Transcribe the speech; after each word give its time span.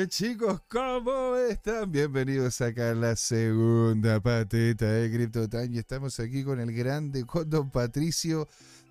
Eh, 0.00 0.06
chicos, 0.06 0.60
¿cómo 0.68 1.34
están? 1.34 1.90
Bienvenidos 1.90 2.60
acá 2.60 2.92
a 2.92 2.94
la 2.94 3.16
segunda 3.16 4.20
patita 4.20 4.86
de 4.86 5.10
CryptoTime 5.10 5.74
y 5.74 5.78
estamos 5.78 6.20
aquí 6.20 6.44
con 6.44 6.60
el 6.60 6.72
grande, 6.72 7.26
con 7.26 7.50
don 7.50 7.68
Patricio 7.68 8.46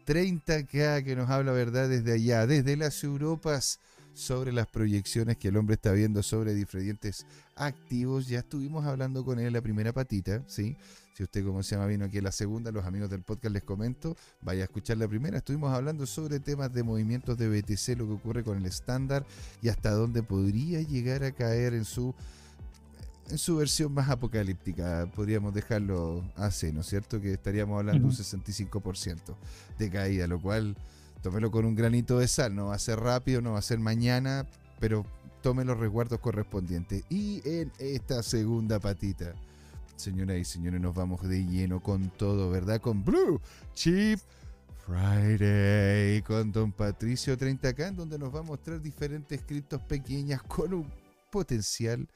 30K 0.06 1.06
que 1.06 1.16
nos 1.16 1.30
habla 1.30 1.54
verdad 1.54 1.88
desde 1.88 2.12
allá, 2.12 2.46
desde 2.46 2.76
las 2.76 3.02
Europas 3.06 3.80
sobre 4.18 4.52
las 4.52 4.66
proyecciones 4.66 5.38
que 5.38 5.50
el 5.50 5.58
hombre 5.58 5.76
está 5.76 5.92
viendo 5.92 6.24
sobre 6.24 6.56
diferentes 6.56 7.26
activos. 7.56 8.28
Ya 8.28 8.40
estuvimos 8.40 8.84
hablando 8.86 9.24
con 9.24 9.40
él 9.40 9.48
en 9.48 9.54
la 9.54 9.62
primera 9.62 9.94
patita, 9.94 10.44
¿sí? 10.48 10.76
Si 11.14 11.24
usted, 11.24 11.46
como 11.46 11.62
se 11.62 11.76
llama, 11.76 11.86
vino 11.86 12.06
aquí 12.06 12.18
en 12.18 12.24
la 12.24 12.32
segunda, 12.32 12.72
los 12.72 12.86
amigos 12.86 13.12
del 13.12 13.22
podcast 13.22 13.54
les 13.54 13.64
comento, 13.64 14.16
vaya 14.42 14.62
a 14.62 14.66
escuchar 14.66 14.98
la 14.98 15.08
primera. 15.08 15.38
Estuvimos 15.38 15.72
hablando 15.72 16.08
sobre 16.08 16.40
temas 16.40 16.74
de 16.74 16.82
movimientos 16.82 17.38
de 17.38 17.48
BTC, 17.48 17.98
lo 17.98 18.08
que 18.08 18.14
ocurre 18.14 18.44
con 18.44 18.58
el 18.58 18.66
estándar 18.66 19.26
y 19.62 19.70
hasta 19.70 19.92
dónde 19.92 20.24
podría 20.24 20.82
llegar 20.82 21.24
a 21.24 21.32
caer 21.32 21.76
en 21.76 21.86
su 21.86 22.14
en 23.30 23.38
su 23.38 23.58
versión 23.58 23.92
más 23.92 24.10
apocalíptica, 24.10 25.12
podríamos 25.14 25.54
dejarlo 25.54 26.24
así, 26.38 26.72
¿no 26.72 26.80
es 26.80 26.88
cierto? 26.88 27.20
Que 27.20 27.34
estaríamos 27.34 27.78
hablando 27.78 28.00
de 28.00 28.08
un 28.08 28.14
65% 28.14 29.36
de 29.78 29.90
caída, 29.92 30.28
lo 30.28 30.42
cual 30.42 30.78
tómelo 31.28 31.52
con 31.52 31.66
un 31.66 31.76
granito 31.76 32.20
de 32.20 32.28
sal, 32.30 32.56
no 32.56 32.68
va 32.68 32.76
a 32.76 32.80
ser 32.80 33.02
rápido, 33.02 33.42
no 33.42 33.52
va 33.52 33.60
a 33.60 33.62
ser 33.62 33.80
mañana, 33.80 34.48
pero 34.80 35.06
tome 35.42 35.66
los 35.66 35.78
resguardos 35.78 36.22
correspondientes. 36.22 37.04
Y 37.10 37.42
en 37.44 37.70
esta 37.80 38.24
segunda 38.24 38.80
patita, 38.80 39.34
señoras 39.98 40.38
y 40.38 40.46
señores, 40.46 40.80
nos 40.80 40.96
vamos 40.96 41.22
de 41.28 41.46
lleno 41.46 41.84
con 41.84 42.10
todo, 42.12 42.50
¿verdad? 42.50 42.80
Con 42.80 43.04
Blue 43.04 43.42
Chip 43.74 44.22
Friday, 44.86 46.22
con 46.22 46.54
Don 46.54 46.72
Patricio 46.72 47.38
30K, 47.38 47.90
en 47.90 47.98
donde 47.98 48.18
nos 48.18 48.34
va 48.34 48.40
a 48.40 48.44
mostrar 48.44 48.82
diferentes 48.82 49.42
criptos 49.42 49.82
pequeñas 49.82 50.42
con 50.44 50.74
un 50.74 50.90
potencial 51.30 52.08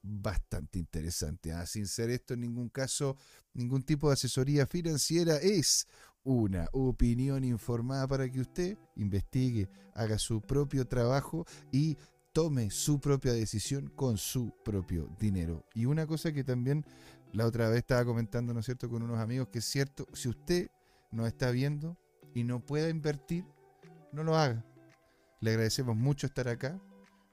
bastante 0.00 0.78
interesante. 0.78 1.52
¿ah? 1.52 1.66
Sin 1.66 1.88
ser 1.88 2.10
esto 2.10 2.34
en 2.34 2.42
ningún 2.42 2.68
caso, 2.68 3.16
ningún 3.52 3.82
tipo 3.82 4.06
de 4.06 4.14
asesoría 4.14 4.64
financiera, 4.64 5.38
es 5.38 5.88
una 6.24 6.68
opinión 6.72 7.44
informada 7.44 8.06
para 8.06 8.30
que 8.30 8.40
usted 8.40 8.78
investigue, 8.96 9.68
haga 9.94 10.18
su 10.18 10.40
propio 10.40 10.86
trabajo 10.86 11.46
y 11.72 11.96
tome 12.32 12.70
su 12.70 13.00
propia 13.00 13.32
decisión 13.32 13.88
con 13.88 14.18
su 14.18 14.54
propio 14.64 15.08
dinero. 15.18 15.64
Y 15.74 15.86
una 15.86 16.06
cosa 16.06 16.32
que 16.32 16.44
también 16.44 16.84
la 17.32 17.46
otra 17.46 17.68
vez 17.68 17.78
estaba 17.78 18.04
comentando, 18.04 18.52
¿no 18.52 18.60
es 18.60 18.66
cierto?, 18.66 18.88
con 18.88 19.02
unos 19.02 19.18
amigos, 19.18 19.48
que 19.48 19.58
es 19.58 19.64
cierto, 19.64 20.06
si 20.12 20.28
usted 20.28 20.70
no 21.10 21.26
está 21.26 21.50
viendo 21.50 21.96
y 22.34 22.44
no 22.44 22.60
pueda 22.64 22.88
invertir, 22.88 23.44
no 24.12 24.22
lo 24.24 24.36
haga. 24.36 24.64
Le 25.40 25.50
agradecemos 25.50 25.96
mucho 25.96 26.26
estar 26.26 26.48
acá. 26.48 26.80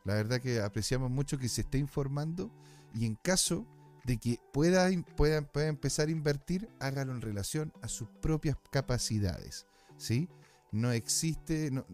La 0.05 0.13
verdad 0.15 0.39
que 0.39 0.61
apreciamos 0.61 1.11
mucho 1.11 1.37
que 1.37 1.49
se 1.49 1.61
esté 1.61 1.77
informando 1.77 2.51
y 2.93 3.05
en 3.05 3.15
caso 3.15 3.67
de 4.07 4.17
que 4.17 4.39
pueda, 4.53 4.89
pueda, 5.17 5.41
pueda, 5.41 5.67
empezar 5.67 6.07
a 6.07 6.11
invertir, 6.11 6.69
hágalo 6.79 7.11
en 7.11 7.21
relación 7.21 7.73
a 7.81 7.89
sus 7.89 8.07
propias 8.21 8.55
capacidades. 8.71 9.67
¿sí? 9.97 10.29
No 10.71 10.93
existe, 10.93 11.69
no, 11.71 11.85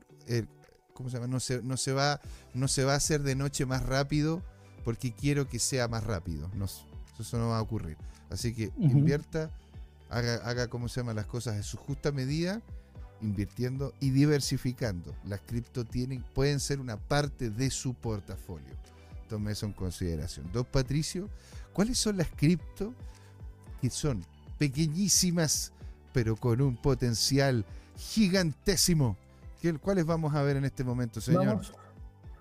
¿cómo 0.94 1.10
se 1.10 1.16
llama? 1.16 1.28
No 1.28 1.40
se, 1.40 1.64
no, 1.64 1.76
se 1.76 1.92
va, 1.92 2.22
no 2.54 2.68
se 2.68 2.84
va 2.84 2.94
a 2.94 2.98
hacer 2.98 3.24
de 3.24 3.36
noche 3.36 3.66
más 3.66 3.84
rápido 3.84 4.44
porque 4.86 5.12
quiero 5.12 5.50
que 5.50 5.58
sea 5.58 5.88
más 5.88 6.04
rápido. 6.04 6.52
No, 6.54 6.66
eso 6.66 7.38
no 7.40 7.50
va 7.50 7.58
a 7.58 7.62
ocurrir. 7.62 7.98
Así 8.30 8.54
que 8.54 8.72
invierta, 8.78 9.50
haga, 10.10 10.36
haga, 10.36 10.68
¿cómo 10.68 10.90
se 10.90 11.00
llama? 11.00 11.16
Las 11.16 11.26
cosas 11.26 11.56
en 11.56 11.64
su 11.64 11.78
justa 11.78 12.12
medida, 12.12 12.62
invirtiendo 13.22 13.92
y 14.00 14.12
diversificando. 14.12 15.16
Las 15.26 15.42
cripto 15.42 15.84
tienen, 15.84 16.24
pueden 16.36 16.60
ser 16.60 16.80
una 16.80 16.98
parte 16.98 17.50
de 17.50 17.72
su 17.72 17.96
portafolio. 17.96 18.76
Tome 19.30 19.54
eso 19.54 19.66
en 19.66 19.74
consideración. 19.74 20.52
Dos 20.52 20.68
Patricio, 20.68 21.30
¿Cuáles 21.74 21.98
son 21.98 22.18
las 22.18 22.30
cripto 22.30 22.94
que 23.82 23.90
son 23.90 24.24
pequeñísimas, 24.58 25.74
pero 26.14 26.36
con 26.36 26.62
un 26.62 26.76
potencial 26.76 27.66
gigantésimo? 27.98 29.18
¿Cuáles 29.82 30.06
vamos 30.06 30.36
a 30.36 30.44
ver 30.44 30.58
en 30.58 30.66
este 30.66 30.84
momento, 30.84 31.22
señor? 31.22 31.62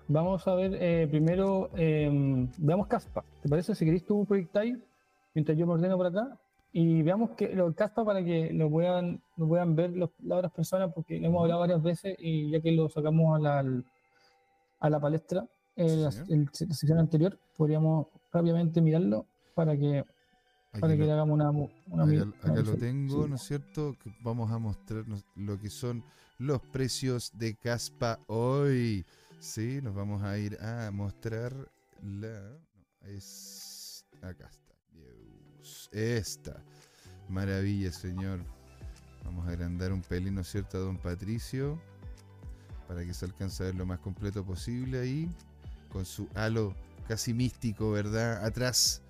Vamos, 0.09 0.47
a 0.47 0.55
ver 0.55 0.77
eh, 0.79 1.07
primero, 1.07 1.69
eh, 1.75 2.47
veamos 2.57 2.87
Caspa. 2.87 3.23
¿Te 3.41 3.47
parece? 3.47 3.73
Si 3.73 3.85
queréis 3.85 4.05
tú 4.05 4.25
proyectáis, 4.25 4.77
mientras 5.33 5.57
yo 5.57 5.65
me 5.65 5.73
ordeno 5.73 5.95
por 5.95 6.07
acá, 6.07 6.37
y 6.73 7.01
veamos 7.01 7.31
que 7.31 7.55
lo 7.55 7.73
Caspa 7.73 8.03
para 8.03 8.23
que 8.23 8.51
lo 8.51 8.69
puedan, 8.69 9.21
lo 9.37 9.47
puedan 9.47 9.75
ver 9.75 9.95
las 9.95 10.09
otras 10.29 10.51
personas, 10.51 10.91
porque 10.93 11.19
lo 11.19 11.27
hemos 11.27 11.43
hablado 11.43 11.61
varias 11.61 11.81
veces 11.81 12.15
y 12.19 12.51
ya 12.51 12.59
que 12.59 12.71
lo 12.73 12.89
sacamos 12.89 13.37
a 13.37 13.39
la, 13.39 13.83
a 14.79 14.89
la 14.89 14.99
palestra 14.99 15.47
en 15.75 16.03
la, 16.03 16.11
sección 16.11 16.99
anterior, 16.99 17.39
podríamos 17.55 18.07
rápidamente 18.33 18.81
mirarlo 18.81 19.27
para 19.53 19.77
que 19.77 20.03
para 20.79 20.97
que 20.97 21.03
le 21.03 21.11
hagamos 21.11 21.35
una, 21.35 21.51
una 21.51 22.03
acá, 22.03 22.61
lo 22.63 22.75
tengo, 22.77 23.27
¿no 23.27 23.35
es 23.35 23.43
cierto? 23.43 23.95
vamos 24.21 24.51
a 24.51 24.57
mostrar 24.57 25.05
lo 25.35 25.59
que 25.59 25.69
son 25.69 26.03
los 26.39 26.61
precios 26.63 27.31
de 27.35 27.53
Caspa 27.55 28.19
hoy. 28.25 29.05
Sí, 29.39 29.81
nos 29.83 29.93
vamos 29.93 30.23
a 30.23 30.35
ir 30.39 30.57
a 30.59 30.89
mostrar 30.91 31.53
la. 32.01 32.57
es, 33.01 34.03
acá 34.23 34.49
está. 34.49 34.73
Esta. 35.91 36.63
Maravilla, 37.29 37.91
señor. 37.91 38.39
Vamos 39.23 39.47
a 39.47 39.51
agrandar 39.51 39.93
un 39.93 40.01
pelín, 40.01 40.35
¿no 40.35 40.41
es 40.41 40.47
cierto? 40.47 40.77
A 40.77 40.81
don 40.81 40.97
Patricio. 40.97 41.79
Para 42.87 43.05
que 43.05 43.13
se 43.13 43.25
alcance 43.25 43.61
a 43.61 43.67
ver 43.67 43.75
lo 43.75 43.85
más 43.85 43.99
completo 43.99 44.43
posible 44.43 44.99
ahí 44.99 45.29
con 45.91 46.03
su 46.03 46.27
halo 46.33 46.73
casi 47.07 47.33
místico, 47.33 47.91
¿verdad? 47.91 48.45
Atrás, 48.45 49.01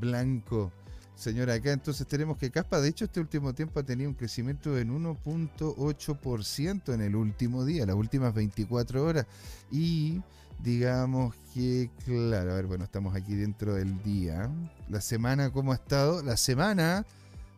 blanco. 0.00 0.72
Señora, 1.14 1.54
acá 1.54 1.72
entonces 1.72 2.06
tenemos 2.06 2.38
que 2.38 2.50
Caspa, 2.50 2.80
de 2.80 2.88
hecho, 2.88 3.04
este 3.04 3.20
último 3.20 3.54
tiempo 3.54 3.78
ha 3.78 3.82
tenido 3.82 4.08
un 4.08 4.16
crecimiento 4.16 4.78
en 4.78 4.90
1.8% 4.90 6.94
en 6.94 7.02
el 7.02 7.14
último 7.14 7.64
día, 7.64 7.84
las 7.84 7.96
últimas 7.96 8.32
24 8.32 9.04
horas. 9.04 9.26
Y 9.70 10.22
digamos 10.62 11.34
que, 11.52 11.90
claro, 12.06 12.52
a 12.52 12.54
ver, 12.54 12.66
bueno, 12.66 12.84
estamos 12.84 13.14
aquí 13.14 13.34
dentro 13.34 13.74
del 13.74 14.02
día. 14.02 14.50
La 14.88 15.02
semana, 15.02 15.50
¿cómo 15.50 15.72
ha 15.72 15.74
estado? 15.74 16.22
La 16.22 16.38
semana 16.38 17.04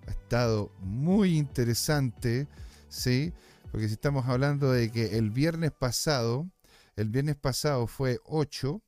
ha 0.08 0.10
estado 0.10 0.72
muy 0.80 1.38
interesante, 1.38 2.48
¿sí? 2.88 3.32
Porque 3.70 3.86
si 3.86 3.94
estamos 3.94 4.26
hablando 4.26 4.72
de 4.72 4.90
que 4.90 5.16
el 5.16 5.30
viernes 5.30 5.70
pasado 5.70 6.50
el 6.94 7.08
viernes 7.08 7.36
pasado 7.36 7.86
fue 7.86 8.20
8, 8.26 8.82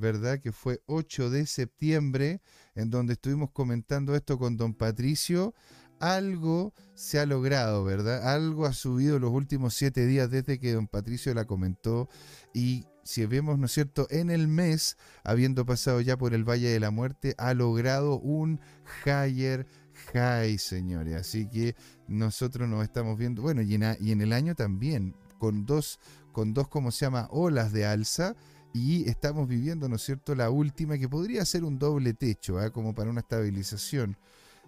¿verdad? 0.00 0.40
Que 0.40 0.50
fue 0.50 0.82
8 0.86 1.30
de 1.30 1.46
septiembre, 1.46 2.40
en 2.74 2.90
donde 2.90 3.12
estuvimos 3.12 3.50
comentando 3.52 4.16
esto 4.16 4.38
con 4.38 4.56
don 4.56 4.74
Patricio. 4.74 5.54
Algo 6.00 6.72
se 6.94 7.20
ha 7.20 7.26
logrado, 7.26 7.84
¿verdad? 7.84 8.34
Algo 8.34 8.64
ha 8.64 8.72
subido 8.72 9.18
los 9.18 9.30
últimos 9.30 9.74
siete 9.74 10.06
días 10.06 10.30
desde 10.30 10.58
que 10.58 10.72
don 10.72 10.88
Patricio 10.88 11.34
la 11.34 11.44
comentó. 11.44 12.08
Y 12.54 12.86
si 13.04 13.26
vemos, 13.26 13.58
¿no 13.58 13.66
es 13.66 13.72
cierto?, 13.72 14.06
en 14.10 14.30
el 14.30 14.48
mes, 14.48 14.96
habiendo 15.24 15.66
pasado 15.66 16.00
ya 16.00 16.16
por 16.16 16.32
el 16.32 16.48
Valle 16.48 16.68
de 16.68 16.80
la 16.80 16.90
Muerte, 16.90 17.34
ha 17.36 17.52
logrado 17.52 18.18
un 18.18 18.60
higher 19.04 19.66
high, 20.14 20.56
señores. 20.58 21.16
Así 21.16 21.46
que 21.48 21.76
nosotros 22.08 22.66
nos 22.66 22.82
estamos 22.82 23.18
viendo, 23.18 23.42
bueno, 23.42 23.60
y 23.60 23.74
en 23.74 24.20
el 24.20 24.32
año 24.32 24.54
también, 24.54 25.14
con 25.38 25.66
dos 25.66 26.00
con 26.32 26.54
dos, 26.54 26.68
como 26.68 26.92
se 26.92 27.06
llama?, 27.06 27.28
olas 27.30 27.72
de 27.72 27.84
alza 27.86 28.36
y 28.72 29.08
estamos 29.08 29.48
viviendo, 29.48 29.88
¿no 29.88 29.96
es 29.96 30.02
cierto?, 30.02 30.34
la 30.34 30.50
última 30.50 30.98
que 30.98 31.08
podría 31.08 31.44
ser 31.44 31.64
un 31.64 31.78
doble 31.78 32.14
techo, 32.14 32.62
¿eh? 32.62 32.70
como 32.70 32.94
para 32.94 33.10
una 33.10 33.20
estabilización. 33.20 34.16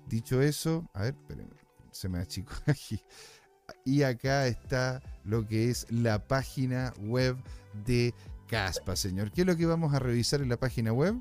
Dicho 0.08 0.42
eso, 0.42 0.88
a 0.92 1.02
ver, 1.02 1.14
espérenme, 1.14 1.54
se 1.90 2.08
me 2.08 2.18
achicó 2.18 2.52
aquí. 2.66 3.00
Y 3.84 4.02
acá 4.02 4.46
está 4.46 5.00
lo 5.24 5.46
que 5.46 5.70
es 5.70 5.90
la 5.90 6.26
página 6.26 6.92
web 7.00 7.36
de 7.86 8.12
Caspa, 8.48 8.96
señor. 8.96 9.30
¿Qué 9.30 9.42
es 9.42 9.46
lo 9.46 9.56
que 9.56 9.66
vamos 9.66 9.94
a 9.94 9.99
revisar 9.99 10.43
en 10.43 10.48
la 10.48 10.56
página 10.56 10.93
web? 10.93 11.14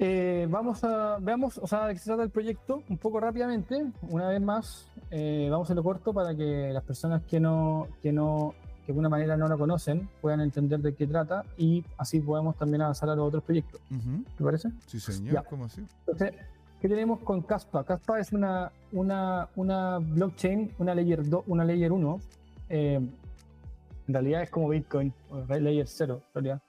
Eh, 0.00 0.46
vamos 0.50 0.82
a, 0.82 1.18
veamos, 1.20 1.56
o 1.58 1.66
sea, 1.68 1.86
de 1.86 1.94
qué 1.94 2.00
se 2.00 2.06
trata 2.06 2.24
el 2.24 2.30
proyecto 2.30 2.82
un 2.88 2.98
poco 2.98 3.20
rápidamente. 3.20 3.86
Una 4.02 4.28
vez 4.28 4.40
más, 4.40 4.90
eh, 5.10 5.48
vamos 5.50 5.70
a 5.70 5.74
lo 5.74 5.82
corto 5.84 6.12
para 6.12 6.34
que 6.34 6.70
las 6.72 6.82
personas 6.82 7.22
que 7.22 7.38
no, 7.38 7.88
que 8.02 8.12
no 8.12 8.54
que 8.84 8.88
de 8.88 8.92
alguna 8.92 9.08
manera 9.08 9.36
no 9.36 9.48
lo 9.48 9.58
conocen 9.58 10.08
puedan 10.20 10.40
entender 10.40 10.80
de 10.80 10.94
qué 10.94 11.06
trata 11.06 11.44
y 11.56 11.82
así 11.96 12.20
podemos 12.20 12.56
también 12.56 12.82
avanzar 12.82 13.08
a 13.08 13.16
los 13.16 13.28
otros 13.28 13.42
proyectos. 13.42 13.80
¿Te 14.36 14.44
parece? 14.44 14.70
Sí, 14.86 15.00
señor, 15.00 15.44
¿cómo 15.48 15.64
así? 15.64 15.82
Entonces, 16.00 16.34
¿qué 16.80 16.88
tenemos 16.88 17.20
con 17.20 17.40
Caspa? 17.42 17.82
Caspa 17.84 18.20
es 18.20 18.32
una, 18.32 18.70
una, 18.92 19.48
una 19.56 19.98
blockchain, 19.98 20.74
una 20.78 20.94
layer, 20.94 21.26
2, 21.26 21.44
una 21.46 21.64
layer 21.64 21.90
1. 21.90 22.20
Eh, 22.68 23.00
en 24.06 24.12
realidad 24.12 24.42
es 24.42 24.50
como 24.50 24.68
Bitcoin, 24.68 25.14
o 25.30 25.38
layer 25.46 25.86
0, 25.88 26.22
en 26.26 26.34
realidad. 26.34 26.62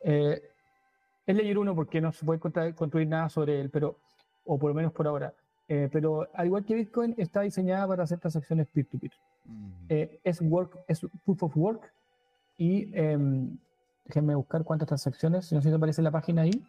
Eh, 0.00 0.42
es 1.24 1.36
layer 1.36 1.56
1 1.56 1.74
porque 1.76 2.00
no 2.00 2.10
se 2.10 2.26
puede 2.26 2.40
construir 2.40 3.06
nada 3.06 3.28
sobre 3.28 3.60
él, 3.60 3.70
pero, 3.70 3.98
o 4.44 4.58
por 4.58 4.70
lo 4.70 4.74
menos 4.74 4.92
por 4.92 5.06
ahora. 5.06 5.32
Eh, 5.68 5.88
pero 5.92 6.28
al 6.34 6.46
igual 6.46 6.64
que 6.64 6.74
Bitcoin, 6.74 7.14
está 7.18 7.42
diseñada 7.42 7.86
para 7.86 8.02
hacer 8.02 8.18
transacciones 8.18 8.66
peer-to-peer. 8.66 9.12
Eh, 9.88 10.20
es, 10.24 10.40
work, 10.40 10.78
es 10.88 11.00
proof 11.24 11.42
of 11.42 11.56
work 11.56 11.92
y 12.56 12.90
em, 12.96 13.58
déjenme 14.06 14.34
buscar 14.34 14.64
cuántas 14.64 14.88
transacciones, 14.88 15.52
no 15.52 15.60
sé 15.60 15.68
si 15.68 15.70
te 15.70 15.76
aparece 15.76 16.02
la 16.02 16.10
página 16.10 16.42
ahí, 16.42 16.62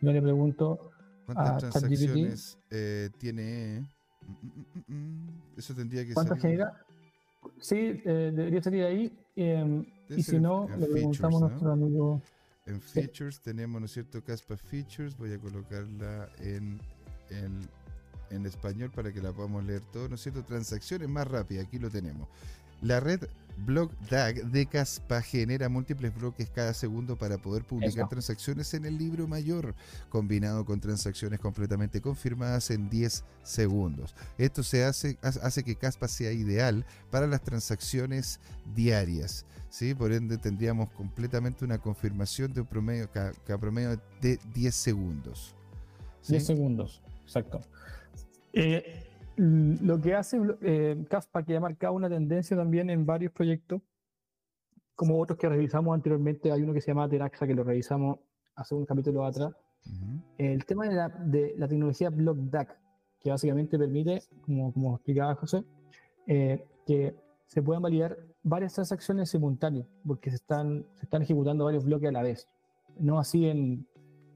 yo 0.00 0.12
le 0.12 0.22
pregunto 0.22 0.90
¿Cuántas 1.26 1.64
a 1.64 1.70
transacciones 1.70 2.58
eh, 2.70 3.10
tiene? 3.18 3.80
Mm, 4.26 4.92
mm, 4.92 4.94
mm, 4.94 5.58
Eso 5.58 5.74
tendría 5.74 6.04
que 6.06 6.14
¿Cuántas 6.14 6.38
salir- 6.38 6.42
genera? 6.58 6.84
Sí, 7.60 8.00
eh, 8.04 8.32
debería 8.34 8.62
salir 8.62 8.84
ahí. 8.84 9.12
em, 9.36 9.84
y 10.08 10.22
si 10.22 10.38
no, 10.38 10.68
le 10.76 10.86
preguntamos 10.86 11.42
a 11.42 11.48
nuestro 11.48 11.72
amigo. 11.72 12.20
En 12.66 12.80
Sí. 12.80 13.00
features 13.02 13.40
tenemos, 13.40 13.80
¿no 13.80 13.86
es 13.86 13.92
cierto? 13.92 14.22
Caspa 14.22 14.56
Features. 14.56 15.16
Voy 15.16 15.32
a 15.32 15.38
colocarla 15.38 16.28
en, 16.38 16.80
en, 17.30 17.68
en 18.30 18.46
español 18.46 18.90
para 18.90 19.12
que 19.12 19.20
la 19.20 19.32
podamos 19.32 19.64
leer 19.64 19.82
todo, 19.92 20.08
¿no 20.08 20.14
es 20.14 20.22
cierto? 20.22 20.42
Transacciones 20.44 21.08
más 21.08 21.26
rápidas, 21.26 21.66
aquí 21.66 21.78
lo 21.78 21.90
tenemos. 21.90 22.28
La 22.82 22.98
red 22.98 23.20
Block 23.66 23.92
DAG 24.08 24.36
de 24.46 24.64
Caspa 24.64 25.20
genera 25.20 25.68
múltiples 25.68 26.14
bloques 26.14 26.48
cada 26.48 26.72
segundo 26.72 27.16
para 27.18 27.36
poder 27.36 27.62
publicar 27.64 27.98
Eso. 27.98 28.08
transacciones 28.08 28.72
en 28.72 28.86
el 28.86 28.96
libro 28.96 29.28
mayor, 29.28 29.74
combinado 30.08 30.64
con 30.64 30.80
transacciones 30.80 31.40
completamente 31.40 32.00
confirmadas 32.00 32.70
en 32.70 32.88
10 32.88 33.22
segundos. 33.42 34.14
Esto 34.38 34.62
se 34.62 34.84
hace, 34.84 35.18
hace 35.20 35.62
que 35.62 35.76
Caspa 35.76 36.08
sea 36.08 36.32
ideal 36.32 36.86
para 37.10 37.26
las 37.26 37.42
transacciones 37.42 38.40
diarias. 38.74 39.44
¿sí? 39.68 39.94
Por 39.94 40.12
ende, 40.12 40.38
tendríamos 40.38 40.88
completamente 40.92 41.66
una 41.66 41.76
confirmación 41.76 42.54
de 42.54 42.62
un 42.62 42.66
promedio, 42.66 43.10
ca- 43.12 43.32
cada 43.46 43.58
promedio 43.58 44.00
de 44.22 44.38
10 44.54 44.74
segundos. 44.74 45.54
¿sí? 46.22 46.32
10 46.32 46.46
segundos, 46.46 47.02
exacto. 47.24 47.60
Eh, 48.52 49.04
l- 49.36 49.76
lo 49.82 50.00
que 50.00 50.14
hace 50.14 50.38
eh, 50.62 51.04
que 51.46 51.56
ha 51.56 51.60
marcado 51.60 51.94
una 51.94 52.08
tendencia 52.08 52.56
también 52.56 52.90
en 52.90 53.06
varios 53.06 53.32
proyectos, 53.32 53.80
como 54.94 55.18
otros 55.18 55.38
que 55.38 55.48
revisamos 55.48 55.94
anteriormente, 55.94 56.52
hay 56.52 56.62
uno 56.62 56.74
que 56.74 56.80
se 56.80 56.88
llama 56.88 57.08
Teraxa, 57.08 57.46
que 57.46 57.54
lo 57.54 57.64
revisamos 57.64 58.18
hace 58.54 58.74
un 58.74 58.84
capítulo 58.84 59.24
atrás. 59.24 59.52
Ujú. 59.86 60.22
El 60.36 60.64
tema 60.66 60.86
de 60.86 60.94
la, 60.94 61.08
de 61.08 61.54
la 61.56 61.66
tecnología 61.68 62.10
BlockDAC, 62.10 62.78
que 63.18 63.30
básicamente 63.30 63.78
permite, 63.78 64.22
como, 64.42 64.72
como 64.72 64.94
explicaba 64.96 65.34
José, 65.36 65.64
eh, 66.26 66.66
que 66.86 67.14
se 67.46 67.62
puedan 67.62 67.82
validar 67.82 68.18
varias 68.42 68.74
transacciones 68.74 69.30
simultáneas, 69.30 69.86
porque 70.06 70.30
se 70.30 70.36
están, 70.36 70.84
se 70.96 71.04
están 71.04 71.22
ejecutando 71.22 71.64
varios 71.64 71.84
bloques 71.84 72.08
a 72.08 72.12
la 72.12 72.22
vez. 72.22 72.46
No 72.98 73.18
así 73.18 73.46
en, 73.46 73.86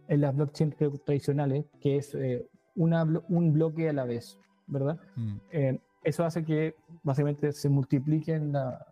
en 0.09 0.21
las 0.21 0.35
blockchain 0.35 0.73
tra- 0.73 1.05
tradicionales, 1.05 1.67
que 1.81 1.97
es 1.99 2.15
eh, 2.15 2.49
una, 2.77 3.05
un 3.29 3.53
bloque 3.53 3.89
a 3.89 3.93
la 3.93 4.05
vez, 4.05 4.39
¿verdad? 4.67 4.99
Mm. 5.17 5.37
Eh, 5.51 5.79
eso 6.03 6.25
hace 6.25 6.45
que 6.45 6.75
básicamente 7.03 7.53
se 7.53 7.69
multipliquen 7.69 8.53
la, 8.53 8.87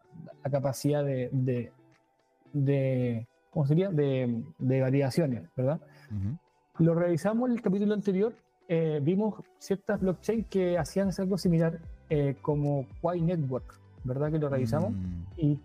la 0.44 0.50
capacidad 0.50 1.05
de, 1.05 1.29
de, 1.32 1.73
de- 2.52 3.26
¿cómo 3.50 3.67
sería? 3.67 3.90
De, 3.90 4.43
de 4.58 4.81
validaciones, 4.81 5.49
¿verdad? 5.56 5.81
Ujú. 6.11 6.84
Lo 6.84 6.94
revisamos 6.94 7.50
en 7.50 7.56
el 7.56 7.62
capítulo 7.62 7.93
anterior, 7.94 8.34
eh, 8.69 9.00
vimos 9.02 9.34
ciertas 9.58 10.00
blockchain 10.00 10.44
que 10.44 10.79
hacían 10.79 11.11
algo 11.19 11.37
similar 11.37 11.79
eh, 12.08 12.37
como 12.40 12.87
Quai 13.00 13.20
Network, 13.20 13.79
¿verdad 14.05 14.31
que 14.32 14.38
lo 14.38 14.49
revisamos? 14.49 14.93
Mm. 14.93 15.23
Y 15.37 15.58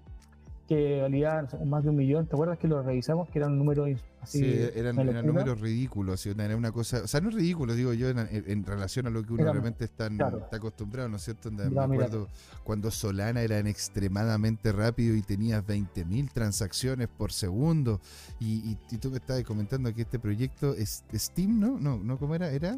que 0.68 1.02
sé, 1.50 1.58
más 1.66 1.84
de 1.84 1.90
un 1.90 1.96
millón, 1.96 2.28
¿te 2.28 2.36
acuerdas 2.36 2.58
que 2.60 2.68
lo 2.68 2.82
revisamos? 2.84 3.30
Que 3.30 3.40
era 3.40 3.48
un 3.48 3.58
número 3.58 3.86
así. 4.22 4.40
Sí, 4.40 4.60
eran, 4.76 5.00
eran 5.00 5.26
números 5.26 5.62
ridículos, 5.62 6.26
era 6.26 6.58
una 6.58 6.72
cosa, 6.74 7.02
o 7.04 7.08
sea, 7.08 7.22
no 7.22 7.30
ridículo, 7.30 7.74
digo 7.74 7.94
yo, 7.94 8.10
en, 8.10 8.18
relación 8.66 9.08
a 9.08 9.10
lo 9.10 9.24
que 9.24 9.34
uno 9.34 9.44
Era- 9.44 9.52
realmente 9.54 9.86
está, 9.86 10.10
claro. 10.10 10.40
está 10.40 10.58
acostumbrado, 10.58 11.08
¿no 11.08 11.16
es 11.16 11.24
cierto? 11.24 11.50
Me 11.52 11.70
mira. 11.70 11.84
acuerdo 11.86 12.28
cuando 12.66 12.92
Solana 12.92 13.42
eran 13.42 13.68
extremadamente 13.68 14.72
rápido 14.74 15.16
y 15.16 15.22
tenías 15.22 15.66
20.000 15.66 16.30
transacciones 16.32 17.08
por 17.08 17.32
segundo, 17.32 18.02
y, 18.40 18.72
y- 18.72 18.78
y 18.92 18.98
tú 18.98 19.10
me 19.12 19.18
estabas 19.18 19.44
comentando 19.44 19.94
que 19.94 20.02
este 20.02 20.20
proyecto 20.20 20.74
es 20.74 21.04
Steam, 21.14 21.60
¿no? 21.60 21.80
No, 21.80 21.98
no 21.98 22.18
¿cómo 22.18 22.36
era? 22.36 22.50
¿Era? 22.52 22.78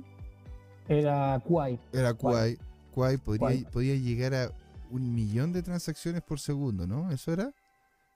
Era 0.87 1.39
Quai. 1.43 1.79
Era 1.93 2.13
Quai. 2.13 2.55
Quai. 2.55 2.57
Quai 2.93 3.17
podría, 3.17 3.39
Quai. 3.39 3.65
podía 3.71 3.95
llegar 3.95 4.33
a 4.35 4.51
un 4.91 5.13
millón 5.13 5.53
de 5.53 5.61
transacciones 5.61 6.21
por 6.21 6.39
segundo, 6.39 6.85
¿no? 6.87 7.11
¿Eso 7.11 7.31
era? 7.31 7.51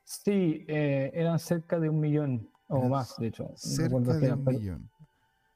Sí, 0.03 0.65
eh, 0.67 1.11
eran 1.13 1.39
cerca 1.39 1.79
de 1.79 1.89
un 1.89 1.99
millón 1.99 2.49
o 2.67 2.77
Eran 2.77 2.89
más, 2.91 3.15
de 3.17 3.27
hecho. 3.27 3.51
Cerca 3.55 4.13
de 4.13 4.33
un 4.33 4.43
millón. 4.45 4.89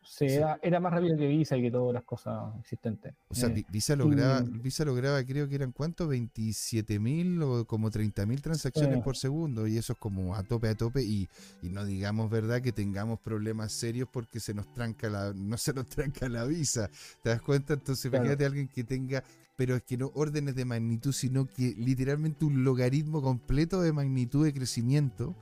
Sí, 0.03 0.29
Sí. 0.29 0.35
Era, 0.35 0.57
era 0.63 0.79
más 0.79 0.94
rápido 0.94 1.17
que 1.17 1.27
Visa 1.27 1.57
y 1.57 1.63
que 1.63 1.69
todas 1.69 1.94
las 1.94 2.03
cosas 2.05 2.55
existentes. 2.61 3.13
O 3.27 3.35
sea, 3.35 3.49
Eh, 3.49 3.53
Vi- 3.55 3.65
Visa 3.69 3.94
lograba, 3.94 4.41
y- 4.41 4.57
Visa 4.59 4.85
lograba, 4.85 5.21
creo 5.25 5.49
que 5.49 5.55
eran 5.55 5.73
cuánto, 5.73 6.07
27 6.07 6.97
mil 6.97 7.41
o 7.44 7.65
como 7.65 7.91
30 7.91 8.25
mil 8.25 8.41
transacciones 8.41 8.95
Sí. 8.95 9.01
por 9.03 9.17
segundo, 9.17 9.67
y 9.67 9.77
eso 9.77 9.91
es 9.94 9.99
como 9.99 10.33
a 10.33 10.44
tope, 10.44 10.69
a 10.69 10.75
tope, 10.75 11.03
y, 11.03 11.27
y 11.61 11.67
no 11.69 11.83
digamos 11.83 12.29
verdad 12.29 12.61
que 12.61 12.71
tengamos 12.71 13.19
problemas 13.19 13.73
serios 13.73 14.07
porque 14.09 14.39
se 14.39 14.53
nos 14.53 14.71
tranca 14.71 15.09
la, 15.09 15.33
no 15.35 15.57
se 15.57 15.73
nos 15.73 15.85
tranca 16.25 16.29
la 16.29 16.45
Visa, 16.45 16.89
¿te 17.21 17.29
das 17.31 17.41
cuenta? 17.41 17.73
Entonces 17.73 18.09
Claro. 18.09 18.23
imagínate 18.23 18.45
a 18.45 18.47
alguien 18.47 18.69
que 18.69 18.85
tenga, 18.85 19.21
pero 19.57 19.75
es 19.75 19.83
que 19.83 19.98
no 19.98 20.12
órdenes 20.13 20.56
de 20.56 20.63
magnitud, 20.65 21.12
sino 21.12 21.48
que 21.48 21.74
literalmente 21.77 22.45
un 22.45 22.63
logaritmo 22.63 23.21
completo 23.21 23.81
de 23.81 23.92
magnitud 23.92 24.45
de 24.45 24.54
crecimiento, 24.54 25.36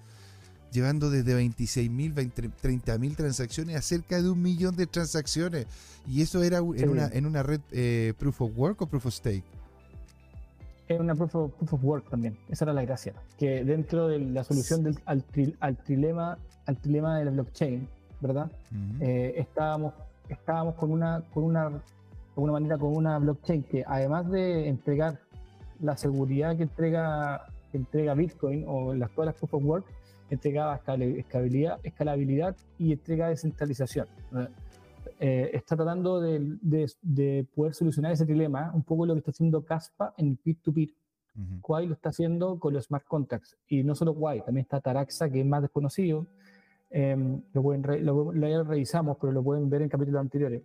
llevando 0.72 1.10
desde 1.10 1.34
26 1.36 1.92
mil, 1.92 2.14
30 2.14 2.98
mil 2.98 3.16
transacciones 3.16 3.76
a 3.76 3.82
cerca 3.82 4.22
de 4.22 4.30
un 4.30 4.42
millón 4.42 4.76
de 4.78 4.88
transacciones. 4.88 5.68
Y 6.08 6.22
eso 6.22 6.42
era 6.44 6.60
en, 6.60 6.90
una, 6.90 7.08
en 7.08 7.26
una 7.26 7.44
red 7.44 7.60
eh, 7.72 8.14
Proof 8.18 8.42
of 8.42 8.52
Work 8.58 8.82
o 8.82 8.88
Proof 8.88 9.06
of 9.06 9.14
Stake. 9.14 9.44
Era 10.88 11.02
una 11.02 11.16
proof 11.16 11.36
of, 11.36 11.52
proof 11.54 11.74
of 11.74 11.84
work 11.84 12.10
también. 12.10 12.38
Esa 12.48 12.66
era 12.66 12.74
la 12.74 12.84
gracia. 12.84 13.14
Que 13.38 13.64
dentro 13.66 14.08
de 14.08 14.20
la 14.20 14.44
solución 14.44 14.84
del, 14.84 14.98
al, 15.06 15.26
tri- 15.28 15.56
al 15.60 15.76
trilema, 15.78 16.38
al 16.68 16.78
trilema 16.78 17.18
de 17.18 17.26
la 17.26 17.32
blockchain, 17.32 17.88
¿verdad? 18.22 18.50
Eh, 19.02 19.34
estábamos, 19.38 19.94
estábamos 20.30 20.76
con 20.76 20.92
una, 20.92 21.24
con 21.34 21.44
una, 21.44 21.82
de 22.36 22.42
alguna 22.42 22.54
manera, 22.54 22.78
con 22.78 22.96
una 22.96 23.18
blockchain 23.20 23.64
que 23.64 23.84
además 23.88 24.30
de 24.30 24.68
entregar 24.68 25.20
la 25.80 25.96
seguridad 25.98 26.56
que 26.58 26.64
entrega, 26.64 27.46
que 27.72 27.78
entrega 27.78 28.14
Bitcoin 28.14 28.66
o 28.68 28.94
las, 28.94 29.10
todas 29.12 29.28
las 29.28 29.36
proof 29.36 29.54
of 29.54 29.64
work, 29.66 29.86
escala- 30.30 31.06
escalabilidad, 31.06 31.80
escalabilidad 31.84 32.56
y 32.78 32.92
entrega 32.94 33.30
descentralización. 33.30 34.08
Eh, 35.20 35.52
está 35.54 35.76
tratando 35.78 36.20
de, 36.20 36.58
de- 36.62 36.92
de 37.02 37.48
poder 37.56 37.74
solucionar 37.74 38.12
ese 38.12 38.26
dilema, 38.26 38.72
un 38.74 38.84
poco 38.84 39.06
lo 39.06 39.14
que 39.14 39.20
está 39.20 39.32
haciendo 39.32 39.64
Caspa 39.64 40.14
en 40.18 40.36
peer-to-peer. 40.36 40.90
Ujú. 41.36 41.62
Quai 41.62 41.88
lo 41.88 41.94
está 41.94 42.10
haciendo 42.10 42.60
con 42.60 42.74
los 42.74 42.86
smart 42.86 43.06
contracts. 43.06 43.58
Y 43.68 43.84
no 43.84 43.96
solo 43.96 44.14
Quai, 44.14 44.42
también 44.44 44.64
está 44.64 44.82
Taraxa, 44.82 45.30
que 45.30 45.40
es 45.42 45.46
más 45.46 45.62
desconocido. 45.62 46.26
Em, 46.90 47.42
lo, 47.54 47.62
pueden 47.62 47.84
re- 47.84 48.02
lo, 48.02 48.32
lo 48.34 48.48
ya 48.48 48.64
revisamos, 48.64 49.18
pero 49.20 49.32
lo 49.34 49.44
pueden 49.44 49.70
ver 49.70 49.82
en 49.84 49.90
capítulos 49.90 50.20
anteriores. 50.22 50.62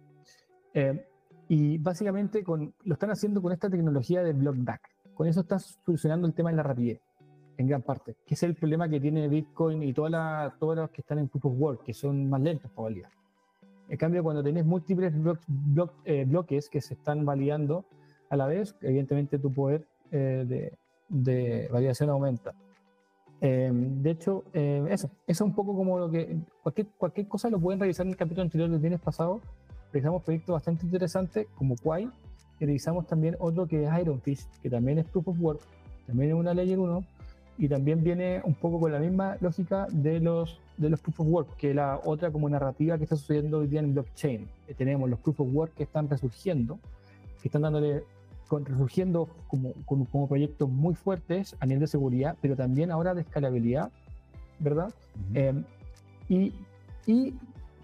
Em, 0.75 1.01
y 1.51 1.79
básicamente 1.79 2.45
con, 2.45 2.73
lo 2.85 2.93
están 2.93 3.11
haciendo 3.11 3.43
con 3.43 3.51
esta 3.51 3.69
tecnología 3.69 4.23
de 4.23 4.33
BlockDAC. 4.33 4.83
Con 5.15 5.27
eso 5.27 5.41
están 5.41 5.59
solucionando 5.59 6.29
el 6.29 6.33
tema 6.33 6.51
de 6.51 6.57
la 6.57 6.63
rapidez, 6.63 7.01
en 7.59 7.67
gran 7.67 7.83
parte, 7.83 8.15
que 8.25 8.35
es 8.35 8.43
el 8.45 8.55
problema 8.55 8.89
que 8.89 9.01
tiene 9.01 9.27
Bitcoin 9.27 9.83
y 9.83 9.93
todas 9.93 10.13
las 10.13 10.57
todos 10.61 10.77
los 10.77 10.91
que 10.91 11.01
están 11.01 11.19
en 11.19 11.27
Proof 11.27 11.47
of 11.47 11.55
Work, 11.59 11.83
que 11.83 11.93
son 11.93 12.31
más 12.31 12.41
lentos 12.41 12.71
para 12.71 12.85
validar. 12.85 13.11
En 13.89 13.99
cambio, 13.99 14.23
cuando 14.23 14.45
tenés 14.45 14.65
múltiples 14.65 15.13
eh, 16.05 16.25
bloques 16.25 16.71
que 16.71 16.81
se 16.81 16.95
están 16.95 17.25
validando 17.27 17.85
a 18.29 18.37
la 18.37 18.47
vez, 18.47 18.77
evidentemente 18.81 19.37
tu 19.41 19.53
poder 19.53 19.85
eh, 20.13 20.45
de, 20.47 20.79
de 21.09 21.69
validación 21.73 22.11
aumenta. 22.11 22.55
Eh, 23.41 23.71
de 23.73 24.11
hecho, 24.11 24.45
eh, 24.53 24.87
eso, 24.89 25.09
eso 25.09 25.15
es 25.27 25.41
un 25.41 25.53
poco 25.53 25.75
como 25.75 25.99
lo 25.99 26.09
que 26.13 26.37
cualquier, 26.63 26.87
cualquier 26.97 27.27
cosa 27.27 27.51
lo 27.51 27.59
pueden 27.59 27.81
revisar 27.81 28.07
en 28.07 28.13
el 28.13 28.17
capítulo 28.17 28.43
anterior 28.43 28.71
del 28.71 28.79
viernes 28.79 29.01
pasado. 29.01 29.41
Revisamos 29.93 30.23
proyectos 30.23 30.53
bastante 30.55 30.87
interesantes 30.87 31.47
como 31.57 31.77
Quai 31.77 32.09
y 32.61 32.67
revisamos 32.67 33.07
también 33.07 33.37
otro 33.41 33.67
que 33.67 33.85
es 33.85 33.91
Ironfish, 34.01 34.47
que 34.63 34.71
también 34.71 34.99
es 34.99 35.07
Proof 35.07 35.29
of 35.29 35.41
Work, 35.41 35.61
también 36.07 36.31
es 36.31 36.37
una 36.37 36.55
Layer 36.55 36.79
1 36.79 37.05
y 37.61 37.69
también 37.69 38.03
viene 38.03 38.41
un 38.45 38.55
poco 38.55 38.81
con 38.81 38.91
la 38.91 38.99
misma 38.99 39.37
lógica 39.41 39.87
de 39.93 40.19
los, 40.19 40.59
de 40.79 40.89
los 40.89 41.01
Proof 41.01 41.21
of 41.21 41.27
Work, 41.29 41.57
que 41.57 41.75
la 41.75 42.01
otra 42.05 42.31
como 42.31 42.49
narrativa 42.49 42.97
que 42.97 43.05
está 43.05 43.17
sucediendo 43.17 43.59
hoy 43.59 43.67
día 43.67 43.81
en 43.81 43.93
blockchain. 43.93 44.49
Que 44.67 44.75
tenemos 44.75 45.11
los 45.11 45.19
Proof 45.19 45.41
of 45.41 45.49
Work 45.53 45.75
que 45.75 45.83
están 45.83 46.09
resurgiendo, 46.09 46.79
que 47.43 47.49
están 47.49 47.63
dándole 47.63 48.05
con, 48.49 48.65
resurgiendo 48.65 49.29
como, 49.47 49.75
como, 49.85 50.07
como 50.07 50.27
proyectos 50.27 50.71
muy 50.71 50.95
fuertes 50.95 51.55
a 51.61 51.67
nivel 51.67 51.81
de 51.81 51.87
seguridad, 51.87 52.37
pero 52.41 52.57
también 52.57 52.91
ahora 52.91 53.13
de 53.13 53.21
escalabilidad, 53.21 53.91
¿verdad? 54.59 54.93
Ujú. 55.29 55.33
Eh, 55.35 55.65
y, 56.31 56.53
y 57.07 57.35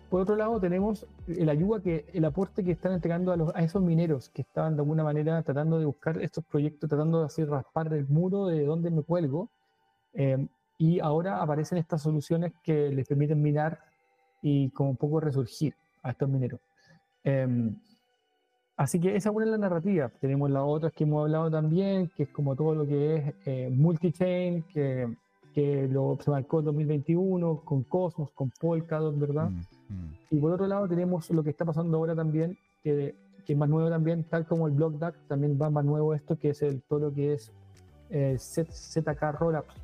por 0.08 0.22
otro 0.22 0.36
lado 0.36 0.58
tenemos 0.58 1.06
el 1.28 1.48
ayuda 1.48 1.80
que 1.80 2.06
el 2.12 2.24
aporte 2.24 2.64
que 2.64 2.72
están 2.72 2.92
entregando 2.92 3.32
a, 3.32 3.36
los, 3.36 3.54
a 3.54 3.60
esos 3.62 3.82
mineros 3.82 4.28
que 4.30 4.42
estaban 4.42 4.76
de 4.76 4.82
alguna 4.82 5.04
manera 5.04 5.42
tratando 5.42 5.78
de 5.78 5.84
buscar 5.84 6.20
estos 6.22 6.44
proyectos, 6.44 6.88
tratando 6.88 7.20
de 7.20 7.26
hacer 7.26 7.48
raspar 7.48 7.92
el 7.92 8.06
muro 8.08 8.46
de 8.46 8.64
donde 8.64 8.90
me 8.90 9.02
cuelgo. 9.02 9.48
eh, 10.14 10.46
y 10.78 11.00
ahora 11.00 11.40
aparecen 11.40 11.78
estas 11.78 12.02
soluciones 12.02 12.52
que 12.62 12.90
les 12.90 13.08
permiten 13.08 13.40
minar 13.40 13.78
y 14.42 14.68
como 14.70 14.90
un 14.90 14.96
poco 14.96 15.20
resurgir 15.20 15.74
a 16.02 16.10
estos 16.10 16.28
mineros. 16.28 16.60
Eh, 17.24 17.70
Así 18.76 19.00
que 19.00 19.16
esa 19.16 19.30
es 19.30 19.34
una 19.34 19.46
de 19.46 19.52
las 19.52 19.60
narrativas. 19.60 20.12
Tenemos 20.20 20.50
las 20.50 20.62
otras 20.62 20.92
que 20.92 21.04
hemos 21.04 21.22
hablado 21.22 21.50
también, 21.50 22.10
que 22.14 22.24
es 22.24 22.28
como 22.28 22.54
todo 22.54 22.74
lo 22.74 22.86
que 22.86 23.16
es 23.16 23.34
eh, 23.46 23.70
multi-chain, 23.70 24.64
que, 24.64 25.16
que 25.54 25.88
lo, 25.88 26.18
se 26.20 26.30
marcó 26.30 26.58
en 26.58 26.66
2021 26.66 27.62
con 27.64 27.84
Cosmos, 27.84 28.30
con 28.32 28.50
Polkadot, 28.60 29.18
¿verdad? 29.18 29.48
Mm, 29.48 29.60
mm. 29.88 30.34
Y 30.34 30.38
por 30.38 30.52
otro 30.52 30.66
lado 30.66 30.88
tenemos 30.88 31.30
lo 31.30 31.42
que 31.42 31.50
está 31.50 31.64
pasando 31.64 31.96
ahora 31.96 32.14
también, 32.14 32.56
que, 32.82 33.14
que 33.44 33.52
es 33.52 33.58
más 33.58 33.68
nuevo 33.68 33.88
también, 33.88 34.24
tal 34.24 34.46
como 34.46 34.66
el 34.66 34.74
Block 34.74 34.94
DAC, 34.98 35.14
también 35.28 35.58
va 35.60 35.70
más 35.70 35.84
nuevo 35.84 36.14
esto, 36.14 36.36
que 36.38 36.50
es 36.50 36.62
el, 36.62 36.82
todo 36.82 36.98
lo 37.00 37.12
que 37.12 37.34
es 37.34 37.52
eh, 38.10 38.36
ZK 38.38 39.22
Rollups, 39.38 39.74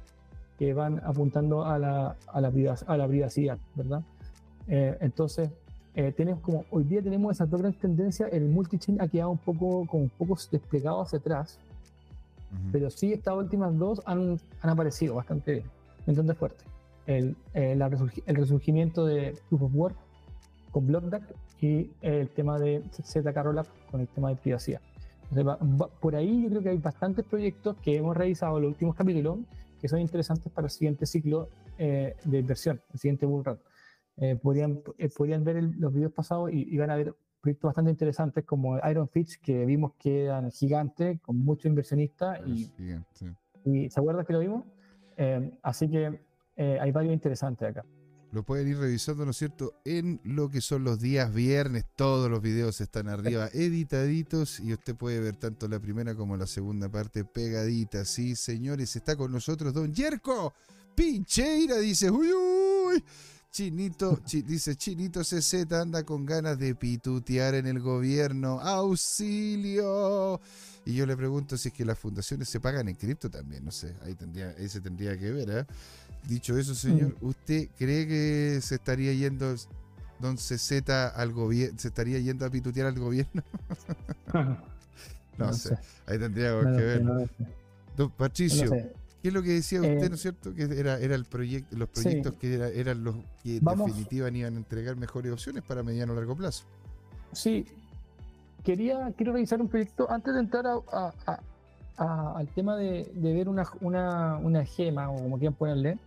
que 0.59 0.75
van 0.75 1.01
apuntando 1.05 1.65
a 1.65 1.79
la, 1.79 2.17
a 2.27 2.41
la, 2.41 2.53
a 2.87 2.97
la 2.97 3.09
privacidad, 3.09 3.59
¿verdad? 3.75 4.03
Eh, 4.69 4.97
entonces, 5.01 5.51
eh, 5.95 6.13
tenemos 6.13 6.41
como, 6.41 6.65
hoy 6.71 6.85
día 6.85 7.03
tenemos 7.03 7.33
esas 7.33 7.51
dos 7.51 7.61
grandes 7.61 7.81
tendencias, 7.81 8.33
el 8.33 8.49
multichain 8.49 9.01
ha 9.01 9.09
quedado 9.09 9.31
un 9.31 9.39
poco, 9.39 9.87
como 9.87 10.05
un 10.05 10.11
poco 10.11 10.37
desplegado 10.51 11.03
hacia 11.03 11.19
atrás, 11.19 11.59
pero 12.71 12.91
sí 12.91 13.15
estas 13.15 13.35
últimas 13.35 13.77
dos 13.79 14.03
han, 14.05 14.39
han 14.61 14.71
aparecido 14.71 15.15
bastante 15.15 15.65
bastante 16.07 16.35
fuerte. 16.35 16.65
El, 17.07 17.37
eh, 17.55 17.75
la 17.77 17.89
resurgi- 17.91 18.23
el 18.27 18.37
resurgimiento 18.37 19.05
de 19.07 19.35
Proof 19.49 19.63
of 19.63 19.75
Work 19.75 19.97
con 20.71 20.87
BlockDAC 20.87 21.23
y 21.61 21.91
el 22.01 22.29
tema 22.31 22.59
de 22.59 22.83
ZK 22.93 23.37
Rollup 23.43 23.67
con 23.91 24.01
el 24.01 24.09
tema 24.09 24.31
de 24.31 24.37
privacidad. 24.37 24.81
Entonces, 25.31 25.47
va- 25.47 25.59
va- 25.81 25.89
por 25.89 26.15
ahí 26.17 26.43
yo 26.43 26.49
creo 26.51 26.63
que 26.63 26.69
hay 26.71 26.79
bastantes 26.79 27.25
proyectos 27.25 27.77
que 27.83 27.97
hemos 27.97 28.17
revisado 28.17 28.57
en 28.57 28.63
los 28.65 28.73
últimos 28.73 28.95
capítulos 28.95 29.39
que 29.81 29.89
son 29.89 30.01
interesantes 30.01 30.53
para 30.53 30.67
el 30.67 30.71
siguiente 30.71 31.07
ciclo 31.07 31.49
eh, 31.79 32.15
de 32.25 32.39
inversión, 32.39 32.81
el 32.93 32.99
siguiente 33.01 33.27
bull 33.27 33.45
run. 33.45 33.59
Eh, 34.19 34.37
podrían, 34.41 34.81
eh, 34.99 35.09
podrían 35.17 35.43
ver 35.43 35.57
el- 35.57 35.73
los 35.81 35.93
videos 35.93 36.13
pasados 36.13 36.53
y, 36.53 36.73
y 36.73 36.77
van 36.77 36.91
a 36.91 36.97
ver 36.97 37.15
proyectos 37.41 37.69
bastante 37.71 37.91
interesantes 37.91 38.45
como 38.45 38.79
Iron 38.89 39.09
Fitch, 39.09 39.41
que 39.41 39.65
vimos 39.67 39.95
que 39.99 40.25
eran 40.27 40.51
gigantes, 40.53 41.19
con 41.23 41.39
muchos 41.39 41.67
inversionistas, 41.67 42.41
y, 42.47 42.71
y 43.65 43.91
¿se 43.91 43.99
acuerdan 43.99 44.25
que 44.27 44.33
lo 44.35 44.39
vimos? 44.41 44.65
Eh, 45.17 45.51
así 45.63 45.89
que 45.89 46.21
eh, 46.63 46.79
hay 46.81 46.93
varios 46.93 47.13
interesantes 47.15 47.69
acá. 47.69 47.85
Lo 48.31 48.45
pueden 48.45 48.67
ir 48.69 48.79
revisando, 48.79 49.27
¿no 49.27 49.33
es 49.33 49.37
cierto? 49.37 49.75
En 49.85 50.19
lo 50.25 50.49
que 50.49 50.63
son 50.63 50.85
los 50.85 50.99
días 51.01 51.35
viernes. 51.35 51.85
Todos 51.97 52.31
los 52.31 52.41
videos 52.41 52.81
están 52.81 53.09
arriba 53.09 53.49
editaditos 53.53 54.59
y 54.61 54.73
usted 54.73 54.97
puede 54.97 55.21
ver 55.21 55.37
tanto 55.37 55.69
la 55.69 55.79
primera 55.79 56.15
como 56.15 56.37
la 56.39 56.47
segunda 56.47 56.89
parte 56.89 57.25
pegaditas. 57.27 58.09
Sí, 58.09 58.35
señores, 58.35 58.97
está 58.97 59.17
con 59.17 59.33
nosotros 59.33 59.75
Don 59.75 59.93
Yerko 59.93 60.55
Pincheira. 60.95 61.77
Dice, 61.79 62.11
uy, 62.11 62.29
uy. 62.33 63.05
Chinito, 63.51 64.19
chi- 64.25 64.41
dice 64.41 64.77
Chinito 64.77 65.21
CZ 65.23 65.71
anda 65.75 66.03
con 66.05 66.25
ganas 66.25 66.59
de 66.59 66.75
pitutear 66.75 67.55
en 67.55 67.67
el 67.67 67.81
gobierno. 67.81 68.59
¡Auxilio! 68.61 70.41
Y 70.85 70.95
yo 70.95 71.05
le 71.07 71.17
pregunto 71.17 71.57
si 71.57 71.69
es 71.69 71.75
que 71.75 71.85
las 71.85 71.99
fundaciones 71.99 72.49
se 72.49 72.61
pagan 72.61 72.89
en 72.89 72.95
cripto 72.97 73.31
también. 73.31 73.65
No 73.65 73.71
sé, 73.71 73.95
ahí, 74.03 74.15
tendría, 74.15 74.55
ahí 74.59 74.69
se 74.71 74.81
tendría 74.81 75.19
que 75.19 75.31
ver, 75.31 75.51
¿eh? 75.51 75.67
Dicho 76.29 76.57
eso, 76.57 76.75
señor, 76.75 77.17
¿usted 77.21 77.69
cree 77.77 78.07
que 78.07 78.61
se 78.63 78.77
estaría 78.77 79.13
yendo 79.13 79.55
Don 80.21 80.37
CZ 80.37 80.89
al 81.15 81.33
gobierno? 81.33 81.79
¿Se 81.79 81.89
estaría 81.89 82.19
yendo 82.21 82.47
a 82.47 82.51
pitutear 82.51 82.87
al 82.87 82.99
gobierno? 82.99 83.43
No, 85.39 85.47
No 85.47 85.53
sé. 85.55 85.71
sé. 85.71 85.79
Ahí 86.07 86.19
tendríamos 86.19 86.65
No 86.67 86.77
que 86.77 86.83
ver. 86.83 87.03
no 87.03 87.25
Don 87.97 88.11
Patricio. 88.11 88.71
¿qué 89.23 89.29
es 89.29 89.33
lo 89.35 89.43
que 89.43 89.51
decía 89.55 89.81
usted, 89.81 90.03
Eh, 90.05 90.09
no 90.11 90.15
es 90.17 90.21
cierto? 90.21 90.55
Que 90.55 90.65
era, 90.65 90.99
era 90.99 91.15
el 91.15 91.25
proyecto, 91.25 91.75
los 91.77 91.89
sí. 91.95 92.03
proyectos 92.03 92.35
que 92.35 92.55
era- 92.55 92.69
eran 92.69 93.03
los 93.03 93.17
que 93.43 93.57
en 93.57 93.65
definitiva 93.65 94.29
iban 94.31 94.55
a 94.55 94.59
entregar 94.59 94.97
mejores 94.97 95.33
opciones 95.33 95.63
para 95.65 95.83
mediano 95.83 96.13
o 96.13 96.17
largo 96.17 96.37
plazo. 96.37 96.65
Sí, 97.33 97.65
quería, 98.63 99.11
quiero 99.17 99.33
revisar 99.33 99.61
un 99.61 99.69
proyecto 99.69 100.11
antes 100.11 100.35
de 100.35 100.41
entrar 100.41 100.67
a- 100.67 100.75
a- 100.93 101.15
a- 101.27 101.41
a- 101.97 102.39
al 102.39 102.49
tema 102.49 102.77
de, 102.77 103.11
de 103.15 103.33
ver 103.33 103.49
una, 103.49 103.65
una, 103.81 104.37
una 104.37 104.65
gema 104.67 105.09
o 105.11 105.17
como 105.17 105.39
quieran 105.39 105.55
ponerle. 105.55 105.99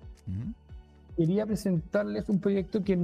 Quería 1.17 1.45
presentarles 1.45 2.27
un 2.29 2.39
proyecto 2.39 2.83
que, 2.83 2.97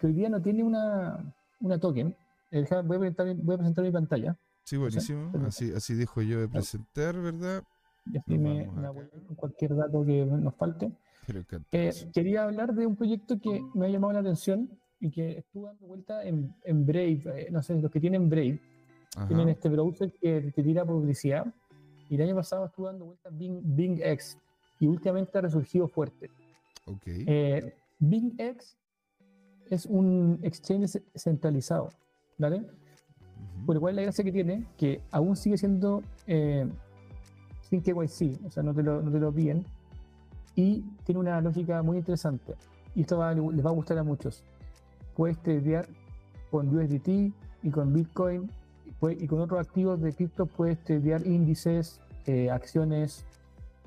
que 0.00 0.06
hoy 0.06 0.12
día 0.12 0.28
no 0.28 0.40
tiene 0.40 0.62
una, 0.64 1.34
una 1.60 1.78
token. 1.78 2.14
Eh, 2.50 2.66
voy, 2.84 2.96
a 2.96 3.00
presentar, 3.00 3.34
voy 3.36 3.54
a 3.54 3.58
presentar 3.58 3.84
mi 3.84 3.90
pantalla 3.90 4.36
Sí, 4.64 4.76
buenísimo. 4.76 5.30
Así, 5.46 5.72
así 5.72 5.94
dejo 5.94 6.22
yo 6.22 6.40
de 6.40 6.48
presentar, 6.48 7.18
¿verdad? 7.18 7.62
y 8.06 8.18
así 8.18 8.36
me, 8.38 8.66
me 8.66 8.88
cualquier 9.36 9.76
dato 9.76 10.04
que 10.04 10.24
nos 10.24 10.54
falte. 10.54 10.90
Eh, 11.70 11.92
quería 12.12 12.44
hablar 12.44 12.74
de 12.74 12.86
un 12.86 12.96
proyecto 12.96 13.38
que 13.38 13.62
me 13.74 13.86
ha 13.86 13.88
llamado 13.88 14.12
la 14.14 14.20
atención 14.20 14.68
y 15.00 15.10
que 15.10 15.38
estuvo 15.38 15.66
dando 15.66 15.86
vuelta 15.86 16.24
en, 16.24 16.54
en 16.64 16.84
Brave. 16.86 17.22
eh, 17.36 17.48
no 17.50 17.62
sé, 17.62 17.74
los 17.80 17.90
que 17.90 18.00
tienen 18.00 18.28
Brave 18.28 18.60
Ajá. 19.16 19.28
tienen 19.28 19.48
este 19.48 19.68
browser 19.68 20.12
que 20.20 20.52
te 20.54 20.62
tira 20.62 20.84
publicidad. 20.84 21.46
Y 22.08 22.16
el 22.16 22.22
año 22.22 22.36
pasado 22.36 22.66
estuvo 22.66 22.86
dando 22.86 23.06
vuelta 23.06 23.30
Bing, 23.30 23.60
Bing 23.62 24.00
X 24.02 24.38
y 24.80 24.86
últimamente 24.86 25.38
ha 25.38 25.40
resurgido 25.42 25.86
fuerte. 25.88 26.30
Ok. 26.86 27.02
Eh, 27.06 27.74
Bing 27.98 28.34
X 28.38 28.76
es 29.70 29.86
un 29.86 30.38
exchange 30.42 31.00
centralizado, 31.14 31.90
¿vale? 32.38 32.56
Ujú. 32.58 33.66
Por 33.66 33.74
lo 33.76 33.80
cual 33.80 33.96
la 33.96 34.02
gracia 34.02 34.24
que 34.24 34.32
tiene, 34.32 34.66
que 34.76 35.00
aún 35.10 35.36
sigue 35.36 35.56
siendo 35.56 36.02
eh, 36.26 36.68
sin 37.62 37.80
KYC, 37.80 38.44
o 38.46 38.50
sea, 38.50 38.62
no 38.62 38.74
te, 38.74 38.82
lo, 38.82 39.00
no 39.02 39.10
te 39.10 39.18
lo 39.20 39.32
piden, 39.32 39.64
y 40.56 40.82
tiene 41.04 41.20
una 41.20 41.40
lógica 41.40 41.82
muy 41.82 41.98
interesante. 41.98 42.54
Y 42.94 43.02
esto 43.02 43.18
va- 43.18 43.32
les 43.34 43.64
va 43.64 43.70
a 43.70 43.72
gustar 43.72 43.96
a 43.98 44.02
muchos. 44.02 44.42
Puedes 45.16 45.38
tradear 45.42 45.86
con 46.50 46.68
USDT 46.76 47.32
y 47.62 47.70
con 47.70 47.92
Bitcoin, 47.94 48.50
y, 48.84 48.90
puede- 48.90 49.22
y 49.24 49.26
con 49.26 49.40
otros 49.40 49.60
activos 49.66 50.00
de 50.02 50.12
cripto 50.12 50.44
puedes 50.46 50.82
tradear 50.84 51.26
índices, 51.26 52.00
eh, 52.26 52.50
acciones, 52.50 53.24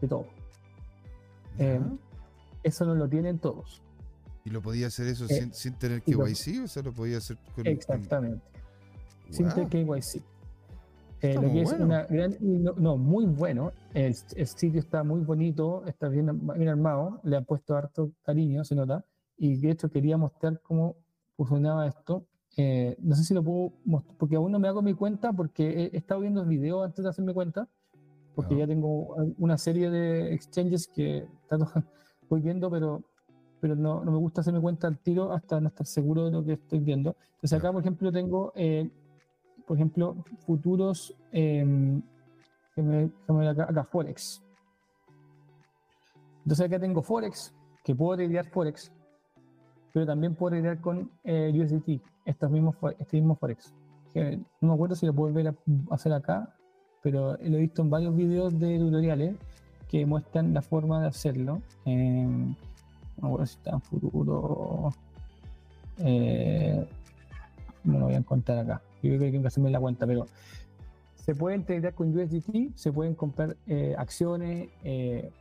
de 0.01 0.07
todo. 0.07 0.25
eh, 1.59 1.79
Ya. 1.79 1.97
Eso 2.65 2.83
no 2.85 2.95
lo 2.95 3.07
tienen 3.07 3.37
todos. 3.39 3.81
¿Y 4.43 4.49
lo 4.49 4.61
podía 4.61 4.87
hacer 4.87 5.07
eso 5.07 5.25
eh, 5.25 5.27
sin, 5.29 5.53
sin 5.53 5.73
tener 5.75 6.01
y 6.05 6.13
lo- 6.13 6.25
KYC? 6.25 6.63
O 6.63 6.67
sea, 6.67 6.83
lo 6.83 6.91
podía 6.93 7.17
hacer 7.19 7.37
con. 7.37 7.53
con- 7.63 7.67
Exactamente. 7.67 8.43
sin 9.29 9.49
Guau. 9.49 9.69
KYC. 9.69 10.21
Eh, 11.21 11.33
lo 11.35 11.41
que 11.41 11.61
es 11.61 11.69
bueno. 11.69 11.85
una 11.85 12.03
gran, 12.05 12.35
no, 12.41 12.73
no, 12.73 12.97
muy 12.97 13.25
bueno. 13.25 13.71
El, 13.93 14.15
el 14.35 14.47
sitio 14.47 14.79
está 14.79 15.03
muy 15.03 15.21
bonito, 15.21 15.83
está 15.85 16.07
bien, 16.09 16.45
bien 16.55 16.69
armado, 16.69 17.19
le 17.23 17.37
han 17.37 17.45
puesto 17.45 17.75
harto 17.75 18.11
cariño, 18.23 18.63
se 18.63 18.75
nota. 18.75 19.05
Y 19.37 19.57
de 19.57 19.71
hecho 19.71 19.89
quería 19.89 20.17
mostrar 20.17 20.59
cómo 20.61 20.95
funcionaba 21.37 21.87
esto. 21.87 22.25
Eh, 22.57 22.95
no 22.99 23.15
sé 23.15 23.23
si 23.23 23.33
lo 23.33 23.43
puedo 23.43 23.73
mostrar, 23.85 24.17
porque 24.17 24.35
aún 24.35 24.51
no 24.51 24.59
me 24.59 24.67
hago 24.67 24.81
mi 24.81 24.93
cuenta, 24.93 25.33
porque 25.33 25.89
he, 25.93 25.97
estado 25.97 26.21
viendo 26.21 26.41
el 26.41 26.47
video 26.47 26.83
antes 26.83 27.03
de 27.03 27.09
hacerme 27.09 27.33
cuenta, 27.33 27.67
porque 28.35 28.55
Ah. 28.55 28.59
ya 28.59 28.67
tengo 28.67 29.15
una 29.37 29.57
serie 29.57 29.89
de 29.89 30.33
exchanges 30.33 30.87
que 30.87 31.27
tanto 31.49 31.67
voy 32.29 32.41
viendo, 32.41 32.69
pero, 32.69 33.01
pero 33.59 33.75
no, 33.75 34.03
no 34.03 34.11
me 34.11 34.17
gusta 34.17 34.41
hacerme 34.41 34.61
cuenta 34.61 34.87
al 34.87 34.97
tiro 34.99 35.31
hasta 35.33 35.59
no 35.59 35.67
estar 35.69 35.85
seguro 35.85 36.25
de 36.25 36.31
lo 36.31 36.43
que 36.43 36.53
estoy 36.53 36.79
viendo. 36.79 37.15
Entonces 37.35 37.53
acá, 37.53 37.71
por 37.71 37.81
ejemplo, 37.81 38.11
tengo, 38.11 38.51
eh, 38.55 38.89
por 39.65 39.77
ejemplo, 39.77 40.15
futuros, 40.45 41.15
eh, 41.31 42.01
que 42.75 42.81
me, 42.81 43.09
déjame 43.21 43.39
ver 43.39 43.47
acá, 43.49 43.63
acá, 43.69 43.83
Forex. 43.83 44.41
Entonces 46.43 46.65
acá 46.65 46.79
tengo 46.79 47.01
Forex, 47.01 47.53
que 47.83 47.95
puedo 47.95 48.17
tradear 48.17 48.45
Forex, 48.45 48.91
pero 49.93 50.05
también 50.05 50.35
puedo 50.35 50.51
tradear 50.51 50.79
con 50.81 51.09
eh, 51.23 51.51
USDT, 51.55 52.01
estos 52.25 52.51
mismos, 52.51 52.75
este 52.99 53.17
mismo 53.17 53.35
Forex. 53.35 53.73
Que 54.13 54.37
no 54.61 54.67
me 54.69 54.73
acuerdo 54.73 54.95
si 54.95 55.05
lo 55.05 55.13
puedo 55.13 55.33
ver 55.33 55.47
a- 55.49 55.55
hacer 55.91 56.13
acá, 56.13 56.55
pero 57.01 57.33
lo 57.37 57.57
he 57.57 57.61
visto 57.61 57.81
en 57.81 57.89
varios 57.89 58.15
videos 58.15 58.57
de 58.59 58.77
tutoriales 58.77 59.35
que 59.89 60.05
muestran 60.05 60.53
la 60.53 60.61
forma 60.61 61.01
de 61.01 61.07
hacerlo. 61.07 61.61
Eh, 61.85 62.27
no 63.21 63.27
acuerdo 63.27 63.45
si 63.45 63.57
está 63.57 63.71
en 63.71 63.81
futuro. 63.81 64.93
Eh, 65.99 66.85
no 67.83 67.99
lo 67.99 68.05
voy 68.05 68.15
a 68.15 68.17
encontrar 68.17 68.59
acá. 68.59 68.81
Yo 69.01 69.09
creo 69.11 69.19
que 69.19 69.31
tengo 69.31 69.41
que 69.43 69.47
hacerme 69.47 69.69
la 69.69 69.79
cuenta, 69.79 70.05
pero 70.07 70.25
se 71.15 71.33
pueden 71.33 71.63
tradear 71.63 71.93
con 71.93 72.15
USDT, 72.15 72.75
se 72.75 72.91
pueden 72.91 73.15
comprar 73.15 73.55
eh, 73.67 73.95
acciones, 73.97 74.69
eh, 74.83 75.31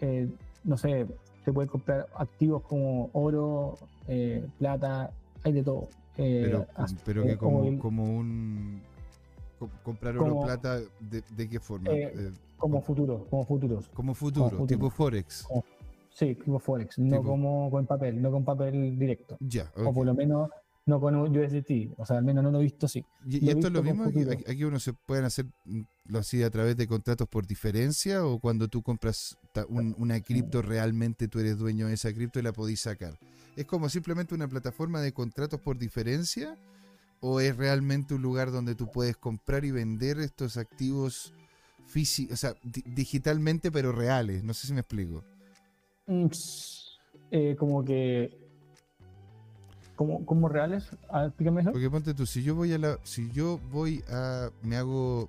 eh, 0.00 0.28
no 0.64 0.76
sé, 0.76 1.06
se 1.44 1.52
pueden 1.52 1.68
comprar 1.68 2.06
activos 2.16 2.62
como 2.62 3.10
oro, 3.12 3.78
eh, 4.08 4.46
plata, 4.58 5.10
hay 5.42 5.52
de 5.52 5.62
todo. 5.62 5.88
Pero, 6.16 6.66
pero 7.04 7.22
que 7.22 7.36
como, 7.38 7.78
como 7.78 8.04
un. 8.04 8.82
Co- 9.60 9.70
comprar 9.84 10.16
oro 10.16 10.30
Como- 10.30 10.44
plata, 10.46 10.80
de, 10.98 11.22
de 11.36 11.48
qué 11.48 11.60
forma? 11.60 11.90
Eh, 11.92 12.12
Eh, 12.16 12.32
como 12.56 12.82
futuro, 12.82 13.26
como 13.30 13.44
futuros. 13.46 13.88
como 13.94 14.14
futuro, 14.14 14.46
futuro. 14.50 14.66
tipo 14.66 14.90
Forex. 14.90 15.44
Como- 15.44 15.64
Sí, 16.12 16.34
tipo 16.34 16.58
Forex, 16.58 16.98
no 16.98 17.22
como 17.22 17.70
con 17.70 17.86
papel, 17.86 18.20
no 18.20 18.32
con 18.32 18.44
papel 18.44 18.98
directo. 18.98 19.36
Ya, 19.38 19.70
O 19.76 19.92
por 19.94 20.04
lo 20.04 20.12
menos 20.12 20.50
no 20.84 20.98
con 21.00 21.14
USDT, 21.14 21.92
o 21.96 22.04
sea, 22.04 22.18
al 22.18 22.24
menos 22.24 22.42
no 22.42 22.50
lo 22.50 22.58
he 22.58 22.64
visto 22.64 22.86
así. 22.86 23.04
¿Y, 23.24 23.48
esto 23.48 23.68
es 23.68 23.72
lo 23.72 23.80
mismo? 23.82 24.04
Aquí, 24.48 24.64
uno 24.64 24.80
se 24.80 24.92
pueden 24.92 25.24
hacer 25.24 25.46
mm, 25.64 25.82
lo 26.06 26.18
así 26.18 26.42
a 26.42 26.50
través 26.50 26.76
de 26.76 26.88
contratos 26.88 27.28
por 27.28 27.46
diferencia 27.46 28.26
o 28.26 28.40
cuando 28.40 28.66
tú 28.66 28.82
compras 28.82 29.38
un- 29.68 29.94
una 29.98 30.20
cripto 30.20 30.62
realmente 30.62 31.28
tú 31.28 31.38
eres 31.38 31.58
dueño 31.58 31.86
de 31.86 31.94
esa 31.94 32.12
cripto 32.12 32.40
y 32.40 32.42
la 32.42 32.52
podís 32.52 32.80
sacar. 32.80 33.16
¿Es 33.56 33.66
como 33.66 33.88
simplemente 33.88 34.34
una 34.34 34.48
plataforma 34.48 35.00
de 35.00 35.12
contratos 35.12 35.60
por 35.60 35.78
diferencia 35.78 36.56
o 37.20 37.40
es 37.40 37.56
realmente 37.56 38.14
un 38.14 38.22
lugar 38.22 38.50
donde 38.50 38.74
tú 38.74 38.90
puedes 38.90 39.16
comprar 39.16 39.64
y 39.64 39.70
vender 39.70 40.18
estos 40.18 40.56
activos 40.56 41.32
físicos, 41.86 42.34
o 42.34 42.36
sea, 42.36 42.54
di- 42.62 42.82
digitalmente 42.86 43.70
pero 43.70 43.92
reales? 43.92 44.42
No 44.42 44.54
sé 44.54 44.66
si 44.66 44.72
me 44.72 44.80
explico. 44.80 45.24
Mm, 46.06 46.26
eh, 47.30 47.56
como 47.58 47.84
que 47.84 48.36
como, 49.96 50.24
como 50.24 50.48
reales, 50.48 50.88
explícame 51.26 51.60
eso. 51.60 51.72
Porque 51.72 51.90
ponte 51.90 52.14
tú, 52.14 52.24
si 52.24 52.42
yo 52.42 52.54
voy 52.54 52.72
a 52.72 52.78
la, 52.78 52.98
si 53.02 53.30
yo 53.32 53.58
voy 53.70 54.02
a, 54.08 54.48
me 54.62 54.76
hago 54.76 55.28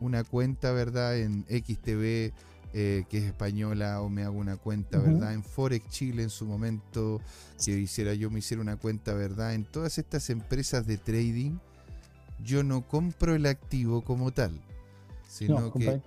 una 0.00 0.22
cuenta, 0.22 0.70
¿verdad? 0.72 1.18
En 1.18 1.44
XTV, 1.48 2.32
eh, 2.74 3.04
que 3.08 3.18
es 3.18 3.24
española, 3.24 4.02
o 4.02 4.08
me 4.08 4.22
hago 4.22 4.38
una 4.38 4.56
cuenta, 4.56 4.98
¿verdad? 4.98 5.32
En 5.32 5.42
Forex 5.42 5.88
Chile 5.88 6.22
en 6.22 6.30
su 6.30 6.44
momento, 6.44 7.20
que 7.64 7.72
hiciera 7.72 8.12
yo 8.14 8.30
me 8.30 8.40
hiciera 8.40 8.62
una 8.62 8.76
cuenta, 8.76 9.14
¿verdad? 9.14 9.54
En 9.54 9.64
todas 9.64 9.98
estas 9.98 10.28
empresas 10.30 10.86
de 10.86 10.98
trading, 10.98 11.58
yo 12.44 12.62
no 12.62 12.86
compro 12.86 13.34
el 13.34 13.46
activo 13.46 14.02
como 14.02 14.32
tal, 14.32 14.60
sino 15.26 15.72
que 15.72 16.00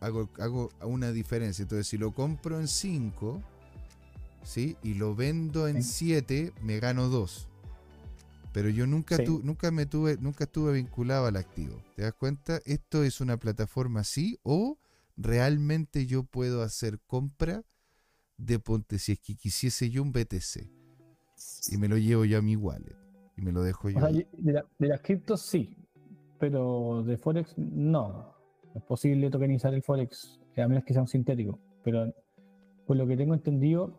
hago, 0.00 0.30
hago 0.38 0.70
una 0.82 1.10
diferencia. 1.10 1.62
Entonces, 1.62 1.88
si 1.88 1.98
lo 1.98 2.12
compro 2.12 2.60
en 2.60 2.68
5, 2.68 3.42
¿sí? 4.44 4.76
Y 4.82 4.94
lo 4.94 5.14
vendo 5.14 5.68
en 5.68 5.82
7, 5.82 6.52
me 6.62 6.78
gano 6.80 7.08
2. 7.08 7.48
Pero 8.52 8.70
yo 8.70 8.86
nunca, 8.86 9.18
nunca 9.42 9.70
me 9.70 9.86
tuve, 9.86 10.16
nunca 10.20 10.44
estuve 10.44 10.72
vinculado 10.72 11.26
al 11.26 11.36
activo. 11.36 11.82
¿Te 11.96 12.02
das 12.02 12.14
cuenta? 12.14 12.60
Esto 12.64 13.04
es 13.04 13.20
una 13.20 13.36
plataforma 13.36 14.00
así 14.00 14.38
o 14.42 14.78
realmente 15.18 16.06
yo 16.06 16.22
puedo 16.22 16.62
hacer 16.62 17.00
compra 17.06 17.64
de 18.36 18.60
ponte 18.60 18.98
si 18.98 19.12
es 19.12 19.20
que 19.20 19.34
quisiese 19.34 19.90
yo 19.90 20.02
un 20.02 20.12
BTC 20.12 20.70
y 21.70 21.76
me 21.76 21.88
lo 21.88 21.98
llevo 21.98 22.24
yo 22.24 22.38
a 22.38 22.42
mi 22.42 22.56
wallet 22.56 22.96
y 23.36 23.42
me 23.42 23.52
lo 23.52 23.62
dejo 23.62 23.90
yo. 23.90 24.00
de, 24.00 24.64
las 24.78 25.00
criptos 25.00 25.42
sí, 25.42 25.76
pero 26.38 27.02
de 27.04 27.16
Forex 27.16 27.56
no. 27.58 28.34
Es 28.74 28.82
posible 28.82 29.30
tokenizar 29.30 29.74
el 29.74 29.82
Forex, 29.82 30.40
a 30.56 30.68
menos 30.68 30.84
que 30.84 30.92
sea 30.92 31.02
un 31.02 31.08
sintético. 31.08 31.58
Pero 31.84 32.12
por 32.86 32.96
lo 32.96 33.06
que 33.06 33.16
tengo 33.16 33.34
entendido, 33.34 33.96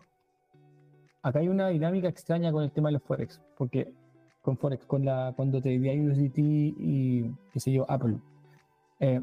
acá 1.21 1.39
hay 1.39 1.47
una 1.47 1.69
dinámica 1.69 2.07
extraña 2.07 2.51
con 2.51 2.63
el 2.63 2.71
tema 2.71 2.89
de 2.89 2.93
los 2.93 3.03
Forex, 3.03 3.41
porque 3.57 3.93
con 4.41 4.57
Forex, 4.57 4.85
con 4.85 5.05
la, 5.05 5.33
cuando 5.35 5.61
te 5.61 5.69
di 5.69 5.99
USDT 5.99 6.37
y 6.37 7.31
qué 7.53 7.59
sé 7.59 7.71
yo, 7.71 7.89
Apple. 7.89 8.17
Eh, 8.99 9.21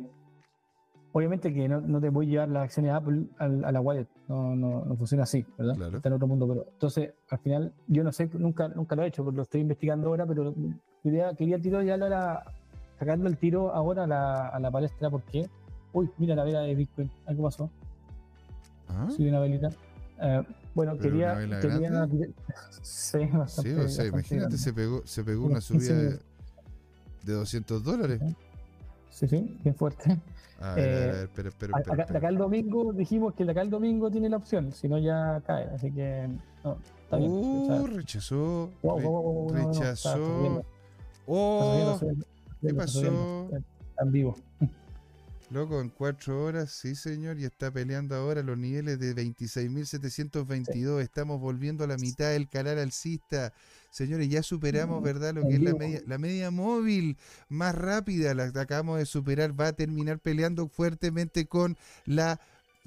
obviamente 1.17 1.55
que 1.55 1.67
no, 1.67 1.99
te 1.99 2.11
voy 2.11 2.27
a 2.27 2.29
llevar 2.29 2.49
las 2.51 2.65
acciones 2.65 2.93
de 2.93 2.97
Apple 2.99 3.25
a, 3.39 3.49
la 3.49 3.81
wallet, 3.81 4.07
no, 4.29 4.55
no, 4.55 4.97
funciona 4.97 5.23
así, 5.23 5.47
¿verdad? 5.57 5.95
Está 5.95 6.11
en 6.11 6.15
otro 6.15 6.27
mundo, 6.27 6.47
pero 6.47 6.67
entonces 6.71 7.15
al 7.31 7.39
final 7.39 7.73
yo 7.87 8.05
no 8.05 8.13
sé, 8.13 8.29
nunca, 8.35 8.69
nunca 8.69 8.95
lo 8.97 9.03
he 9.03 9.07
hecho, 9.07 9.25
porque 9.25 9.39
lo 9.39 9.45
estoy 9.45 9.63
investigando 9.63 10.09
ahora, 10.09 10.27
pero 10.27 10.55
quería, 11.03 11.33
quería 11.33 11.59
tiro 11.59 11.83
ya 11.83 11.97
la, 11.97 12.45
sacando 12.99 13.29
el 13.29 13.39
tiro 13.39 13.73
ahora 13.73 14.05
a 14.05 14.07
la, 14.07 14.49
a 14.49 14.61
la 14.61 14.71
palestra 14.71 15.09
porque, 15.09 15.49
uy, 15.95 16.11
mira 16.19 16.35
la 16.35 16.45
vela 16.45 16.61
de 16.61 16.75
Bitcoin, 16.75 17.11
algo 17.25 17.45
pasó. 17.45 17.71
¿Ah? 18.89 19.09
Sí, 19.17 19.27
una 19.27 19.41
velita. 19.41 19.71
Eh, 20.21 20.43
bueno, 20.75 20.99
quería. 20.99 21.35
quería 21.35 22.07
sí, 22.83 23.19
bastante, 23.33 23.71
sí, 23.71 23.81
o 23.81 23.89
sea, 23.89 24.05
imagínate, 24.05 24.59
se 24.59 24.75
pegó, 24.75 25.01
se 25.07 25.25
pegó 25.25 25.47
una 25.47 25.63
subida 25.63 25.95
de, 25.95 26.19
de 27.25 27.33
200 27.33 27.83
dólares. 27.83 28.21
Sí, 29.17 29.27
sí, 29.29 29.59
bien 29.65 29.75
fuerte. 29.75 30.21
A 30.61 30.75
ver, 30.75 30.85
a 30.85 31.13
ver, 31.13 31.25
espera, 31.25 31.49
espera, 31.49 31.79
espera, 31.79 32.05
acá, 32.05 32.19
acá, 32.19 32.29
el 32.29 32.37
domingo 32.37 32.93
dijimos 32.93 33.33
que 33.35 33.45
acá 33.45 33.63
el 33.63 33.71
domingo 33.71 34.11
tiene 34.11 34.29
la 34.29 34.37
opción, 34.37 34.73
si 34.73 34.89
no 34.89 34.99
ya 34.99 35.43
cae, 35.47 35.65
así 35.75 35.91
que 35.91 36.29
no, 36.63 36.79
está 37.03 37.17
bien. 37.17 37.31
Uh, 37.31 37.87
rechazó. 37.87 38.71
rechazó. 39.53 40.65
oh, 41.27 41.99
¿qué 42.61 42.75
pasó? 42.75 43.49
Están 43.89 44.13
vivos. 44.13 44.39
Loco, 45.51 45.81
en 45.81 45.89
cuatro 45.89 46.45
horas, 46.45 46.73
sí 46.73 46.95
señor, 46.95 47.39
y 47.39 47.45
está 47.45 47.71
peleando 47.71 48.17
ahora 48.17 48.43
los 48.43 48.59
niveles 48.59 48.99
de 48.99 49.15
26.722. 49.15 51.01
Estamos 51.01 51.41
volviendo 51.41 51.85
a 51.85 51.87
la 51.87 51.97
mitad 51.97 52.33
del 52.33 52.51
canal 52.51 52.79
alcista. 52.79 53.55
Señores, 53.97 54.29
ya 54.29 54.43
superamos, 54.43 55.03
¿verdad? 55.03 55.33
Lo 55.33 55.49
que 55.49 55.55
es 55.55 55.63
la 55.63 55.73
media, 55.73 56.03
la 56.07 56.19
media 56.19 56.51
móvil 56.51 57.17
más 57.49 57.75
rápida, 57.75 58.35
la 58.35 58.45
acabamos 58.45 58.99
de 58.99 59.07
superar. 59.07 59.59
Va 59.59 59.69
a 59.69 59.73
terminar 59.73 60.19
peleando 60.19 60.69
fuertemente 60.69 61.47
con 61.47 61.79
la 62.05 62.39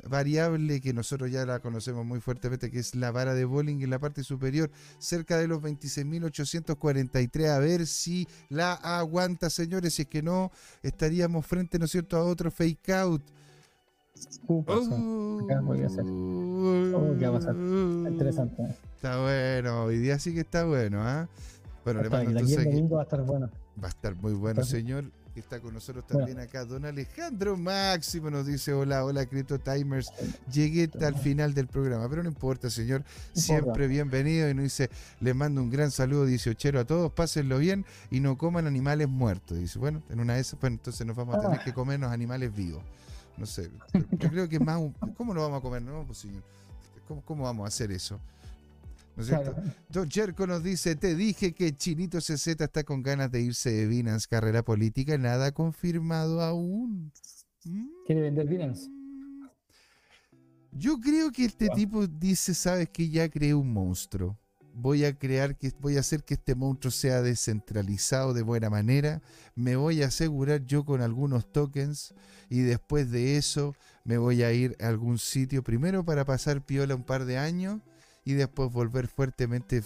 variable 0.04 0.80
que 0.82 0.94
nosotros 0.94 1.32
ya 1.32 1.48
la 1.48 1.62
conocemos 1.62 2.06
muy 2.06 2.20
fuertemente, 2.20 2.70
que 2.70 2.78
es 2.78 2.94
la 2.94 3.10
vara 3.10 3.34
de 3.34 3.44
bowling 3.46 3.82
en 3.82 3.90
la 3.90 3.98
parte 3.98 4.24
superior, 4.24 4.70
cerca 5.00 5.40
de 5.40 5.48
los 5.48 5.64
26.843. 5.64 7.48
A 7.48 7.58
ver 7.58 7.88
si 7.88 8.28
la 8.50 8.74
aguanta, 8.74 9.50
señores. 9.50 9.96
Si 9.96 10.04
es 10.04 10.08
que 10.10 10.22
no, 10.22 10.52
estaríamos 10.84 11.44
frente, 11.48 11.80
¿no 11.80 11.86
es 11.86 11.92
cierto?, 11.92 12.18
a 12.18 12.24
otro 12.24 12.52
fake 12.52 12.90
out. 12.90 13.24
Uh, 14.48 15.48
¿Qué 17.18 17.28
va 17.28 17.30
a 17.30 17.40
pasar? 17.40 17.56
Interesante. 17.56 18.76
Está 18.96 19.22
bueno, 19.22 19.84
hoy 19.84 20.00
día 20.00 20.20
sí 20.20 20.34
que 20.34 20.42
está 20.42 20.66
bueno, 20.66 21.02
¿ah? 21.02 21.30
Bueno, 21.86 22.02
le 22.02 22.10
mando 22.10 22.32
entonces. 22.32 22.68
va 22.92 23.00
a 23.00 23.04
estar 23.04 23.22
bueno. 23.24 23.50
Va 23.82 23.88
a 23.88 23.90
estar 23.90 24.16
muy 24.16 24.34
bueno, 24.34 24.64
señor 24.64 25.06
está 25.40 25.60
con 25.60 25.74
nosotros 25.74 26.06
también 26.06 26.40
acá. 26.40 26.66
Don 26.66 26.86
Alejandro 26.86 27.58
Máximo 27.58 28.30
nos 28.30 28.46
dice: 28.46 28.74
Hola, 28.74 29.06
hola, 29.06 29.26
Crypto 29.26 29.60
Timers. 29.60 30.12
Llegué 30.52 30.90
al 31.04 31.16
final 31.16 31.54
del 31.54 31.68
programa, 31.68 32.08
pero 32.10 32.24
no 32.24 32.30
importa, 32.30 32.70
señor. 32.70 33.04
Siempre 33.34 33.88
bienvenido. 33.88 34.50
Y 34.50 34.54
nos 34.54 34.64
dice: 34.64 34.90
Le 35.20 35.34
mando 35.34 35.62
un 35.62 35.70
gran 35.70 35.92
saludo 35.92 36.26
18 36.26 36.80
a 36.80 36.86
todos. 36.86 37.12
Pásenlo 37.12 37.58
bien 37.58 37.86
y 38.12 38.20
no 38.20 38.38
coman 38.38 38.68
animales 38.68 39.10
muertos. 39.10 39.58
dice: 39.58 39.80
Bueno, 39.80 40.02
en 40.10 40.20
una 40.20 40.36
de 40.36 40.42
esas, 40.42 40.60
pues 40.60 40.72
entonces 40.72 41.06
nos 41.06 41.16
vamos 41.16 41.36
a 41.36 41.42
tener 41.42 41.60
que 41.62 41.74
comernos 41.74 42.12
animales 42.12 42.54
vivos. 42.54 42.84
No 43.40 43.46
sé. 43.46 43.72
Yo 43.94 44.30
creo 44.30 44.50
que 44.50 44.58
es 44.58 44.62
más. 44.62 44.80
¿Cómo 45.16 45.34
lo 45.34 45.42
vamos 45.42 45.60
a 45.60 45.62
comer? 45.62 45.82
No, 45.82 46.06
pues 46.06 46.20
señor. 46.20 46.44
¿Cómo 47.26 47.44
vamos 47.44 47.66
a 47.66 47.68
hacer 47.70 47.92
eso? 47.92 48.20
Don 49.90 50.10
Jerko 50.10 50.48
nos 50.48 50.64
dice, 50.64 50.96
te 50.96 51.16
dije 51.16 51.54
que 51.54 51.76
Chinito 51.76 52.20
CZ 52.20 52.48
está 52.48 52.84
con 52.84 53.04
ganas 53.04 53.32
de 53.32 53.42
irse 53.42 53.70
de 53.70 53.88
Binance, 53.88 54.28
carrera 54.30 54.64
política, 54.64 55.18
nada 55.18 55.52
confirmado 55.52 56.42
aún. 56.42 57.12
¿Quiere 58.06 58.22
vender 58.22 58.48
Binance? 58.48 58.90
Yo 60.72 61.00
creo 61.00 61.32
que 61.32 61.46
este 61.46 61.68
tipo 61.70 62.08
dice, 62.08 62.54
sabes 62.54 62.90
que 62.90 63.10
ya 63.10 63.28
creé 63.28 63.54
un 63.54 63.74
monstruo. 63.74 64.38
Voy 64.82 65.04
a 65.04 65.14
crear 65.14 65.58
que 65.58 65.74
voy 65.82 65.98
a 65.98 66.00
hacer 66.00 66.24
que 66.24 66.36
este 66.36 66.56
monstruo 66.56 66.90
sea 66.90 67.22
descentralizado 67.22 68.34
de 68.34 68.44
buena 68.44 68.70
manera. 68.70 69.22
Me 69.54 69.76
voy 69.76 70.04
a 70.04 70.08
asegurar 70.08 70.66
yo 70.66 70.86
con 70.86 71.02
algunos 71.02 71.52
tokens 71.52 72.14
y 72.50 72.62
después 72.62 73.12
de 73.12 73.36
eso 73.36 73.76
me 74.06 74.18
voy 74.18 74.42
a 74.44 74.54
ir 74.54 74.78
a 74.80 74.88
algún 74.88 75.18
sitio 75.18 75.64
primero 75.64 76.06
para 76.06 76.24
pasar 76.24 76.62
piola 76.62 76.96
un 76.96 77.04
par 77.04 77.26
de 77.26 77.38
años 77.38 77.82
y 78.24 78.34
después 78.34 78.72
volver 78.72 79.08
fuertemente, 79.08 79.84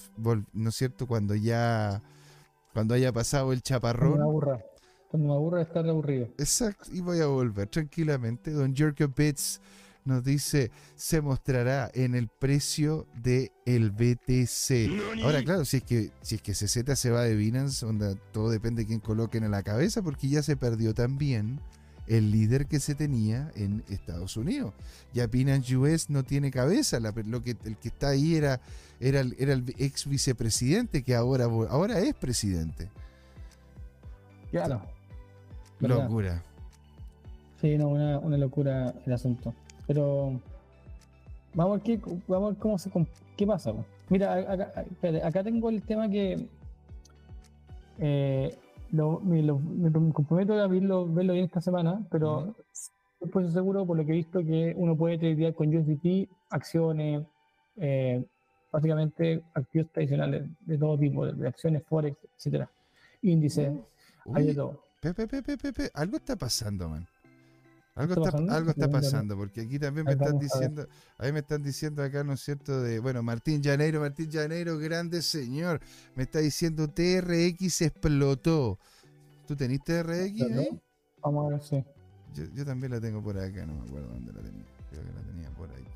¿no 0.53 0.69
es 0.69 0.75
cierto? 0.75 1.07
Cuando 1.07 1.33
ya, 1.33 2.03
cuando 2.73 2.93
haya 2.93 3.11
pasado 3.11 3.51
el 3.51 3.63
chaparrón. 3.63 4.11
Cuando 4.11 4.25
me 4.25 4.29
aburra, 4.29 4.65
cuando 5.09 5.27
me 5.29 5.33
aburra 5.33 5.61
estar 5.63 5.89
aburrido. 5.89 6.27
Exacto, 6.37 6.91
y 6.93 7.01
voy 7.01 7.19
a 7.19 7.25
volver 7.25 7.67
tranquilamente. 7.67 8.51
Don 8.51 8.75
Jerko 8.75 9.07
Bits 9.07 9.59
nos 10.05 10.23
dice, 10.23 10.71
se 10.95 11.21
mostrará 11.21 11.89
en 11.93 12.15
el 12.15 12.27
precio 12.27 13.07
del 13.21 13.51
el 13.65 13.91
BTC. 13.91 15.23
Ahora, 15.23 15.43
claro, 15.43 15.65
si 15.65 15.77
es 15.77 15.83
que 15.83 16.11
si 16.21 16.35
es 16.35 16.41
que 16.41 16.53
CZ 16.53 16.99
se 16.99 17.09
va 17.11 17.23
de 17.23 17.35
Binance, 17.35 17.85
onda, 17.85 18.15
todo 18.31 18.49
depende 18.49 18.83
de 18.83 18.87
quién 18.87 18.99
coloquen 18.99 19.43
a 19.43 19.49
la 19.49 19.63
cabeza, 19.63 20.01
porque 20.01 20.27
ya 20.27 20.43
se 20.43 20.57
perdió 20.57 20.93
también 20.93 21.59
el 22.07 22.31
líder 22.31 22.67
que 22.67 22.79
se 22.79 22.95
tenía 22.95 23.51
en 23.55 23.83
Estados 23.89 24.35
Unidos. 24.37 24.73
Ya 25.13 25.27
Binance 25.27 25.75
US 25.77 26.09
no 26.09 26.23
tiene 26.23 26.51
cabeza, 26.51 26.99
lo 26.99 27.41
que, 27.41 27.55
el 27.63 27.77
que 27.77 27.87
está 27.87 28.09
ahí 28.09 28.35
era, 28.35 28.59
era, 28.99 29.23
era 29.37 29.53
el 29.53 29.73
ex 29.77 30.07
vicepresidente 30.07 31.03
que 31.03 31.15
ahora, 31.15 31.45
ahora 31.45 31.99
es 31.99 32.13
presidente. 32.13 32.89
Claro. 34.51 34.81
Locura. 35.79 36.43
Sí, 37.59 37.77
no, 37.77 37.87
una, 37.89 38.37
locura 38.37 38.93
el 39.05 39.13
asunto. 39.13 39.53
Pero 39.87 40.39
vamos 41.53 41.81
a 41.81 41.83
ver, 41.83 41.83
qué, 41.83 41.99
vamos 42.27 42.55
cómo 42.59 42.77
se, 42.77 42.89
qué 43.37 43.45
pasa. 43.45 43.73
Mira, 44.09 44.33
acá, 44.33 44.85
acá 45.23 45.43
tengo 45.43 45.69
el 45.69 45.81
tema 45.81 46.09
que 46.09 46.47
eh, 47.99 48.57
lo, 48.91 49.19
me, 49.21 49.43
comprometo 50.13 50.53
a 50.53 50.67
verlo, 50.67 51.07
verlo 51.07 51.33
bien 51.33 51.45
esta 51.45 51.61
semana, 51.61 52.05
pero 52.11 52.55
después 53.19 53.51
seguro, 53.51 53.85
por 53.85 53.97
lo 53.97 54.05
que 54.05 54.11
he 54.11 54.15
visto, 54.15 54.39
que 54.39 54.73
uno 54.77 54.95
puede 54.95 55.17
tradear 55.17 55.53
con 55.53 55.75
USDT 55.75 56.29
acciones, 56.49 57.25
eh, 57.77 58.23
básicamente 58.71 59.41
activos 59.53 59.91
tradicionales 59.91 60.43
de 60.61 60.77
todo 60.77 60.97
tipo, 60.97 61.25
de, 61.25 61.47
acciones, 61.47 61.83
forex, 61.83 62.17
etcétera, 62.37 62.69
índices, 63.21 63.71
hay 64.33 64.47
de 64.47 64.55
todo. 64.55 64.79
Pepe, 65.01 65.27
pepe, 65.27 65.57
pepe, 65.57 65.89
algo 65.93 66.17
está 66.17 66.35
pasando, 66.35 66.87
man. 66.89 67.07
Algo 67.95 68.13
está, 68.13 68.31
pasando? 68.31 68.53
algo 68.53 68.69
está 68.71 68.89
pasando, 68.89 69.37
porque 69.37 69.61
aquí 69.61 69.77
también 69.77 70.05
me 70.05 70.13
están 70.13 70.39
diciendo, 70.39 70.87
ahí 71.19 71.31
me 71.31 71.39
están 71.39 71.61
diciendo 71.61 72.01
acá, 72.01 72.23
¿no 72.23 72.33
es 72.33 72.41
cierto? 72.41 72.81
De, 72.81 72.99
bueno, 72.99 73.21
Martín 73.21 73.61
Llaneiro, 73.61 73.99
Martín 73.99 74.31
Llaneiro, 74.31 74.79
grande 74.79 75.21
señor, 75.21 75.79
me 76.15 76.23
está 76.23 76.39
diciendo 76.39 76.89
TRX 76.89 77.81
explotó. 77.83 78.79
¿Tú 79.45 79.55
tenés 79.55 79.83
TRX 79.83 80.41
ahí? 80.41 80.81
Vamos 81.21 81.45
a 81.45 81.49
ver, 81.49 81.61
sí. 81.61 81.85
Yo, 82.33 82.45
yo, 82.55 82.65
también 82.65 82.93
la 82.93 82.99
tengo 82.99 83.21
por 83.21 83.37
acá, 83.37 83.63
no 83.65 83.75
me 83.75 83.81
acuerdo 83.83 84.07
dónde 84.07 84.33
la 84.33 84.41
tenía. 84.41 84.65
Creo 84.89 85.03
que 85.03 85.13
la 85.13 85.21
tenía 85.21 85.49
por 85.51 85.69
aquí. 85.69 85.93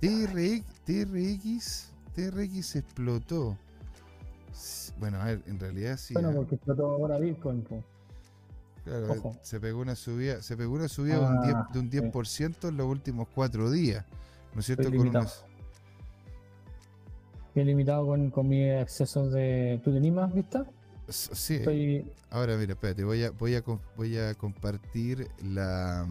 TRX, 0.00 0.64
TRX, 0.84 1.92
TRX 2.14 2.76
explotó. 2.76 3.56
Bueno, 4.98 5.18
a 5.18 5.24
ver, 5.24 5.42
en 5.46 5.58
realidad 5.58 5.96
sí. 5.96 6.12
Bueno, 6.12 6.28
¿ah? 6.28 6.34
porque 6.36 6.56
explotó 6.56 6.90
ahora 6.90 7.18
Bitcoin. 7.18 7.64
Claro, 8.84 9.38
se 9.42 9.60
pegó 9.60 9.80
una 9.80 9.94
subida, 9.94 10.42
se 10.42 10.56
pegó 10.56 10.74
una 10.74 10.88
subida 10.88 11.18
de 11.18 11.24
un 11.24 11.38
10%, 11.38 11.72
de 11.72 11.78
un 11.78 11.90
10 11.90 12.64
en 12.64 12.76
los 12.76 12.86
últimos 12.86 13.28
cuatro 13.32 13.70
días. 13.70 14.04
¿No 14.54 14.60
es 14.60 14.66
cierto? 14.66 14.90
Con 14.90 15.08
unas... 15.08 15.44
Bien 17.54 17.66
limitado 17.66 18.06
con, 18.06 18.30
con 18.30 18.48
mis 18.48 18.72
excesos 18.72 19.30
de. 19.32 19.80
¿Tú 19.84 19.92
tenías 19.92 20.14
más 20.14 20.34
vista? 20.34 20.66
Sí. 21.08 21.60
Ahora, 22.30 22.56
mira, 22.56 22.72
espérate, 22.72 23.04
voy 23.04 23.22
a, 23.24 23.30
voy 23.30 23.54
a, 23.54 23.62
voy 23.96 24.18
a 24.18 24.34
compartir 24.34 25.28
la. 25.44 26.06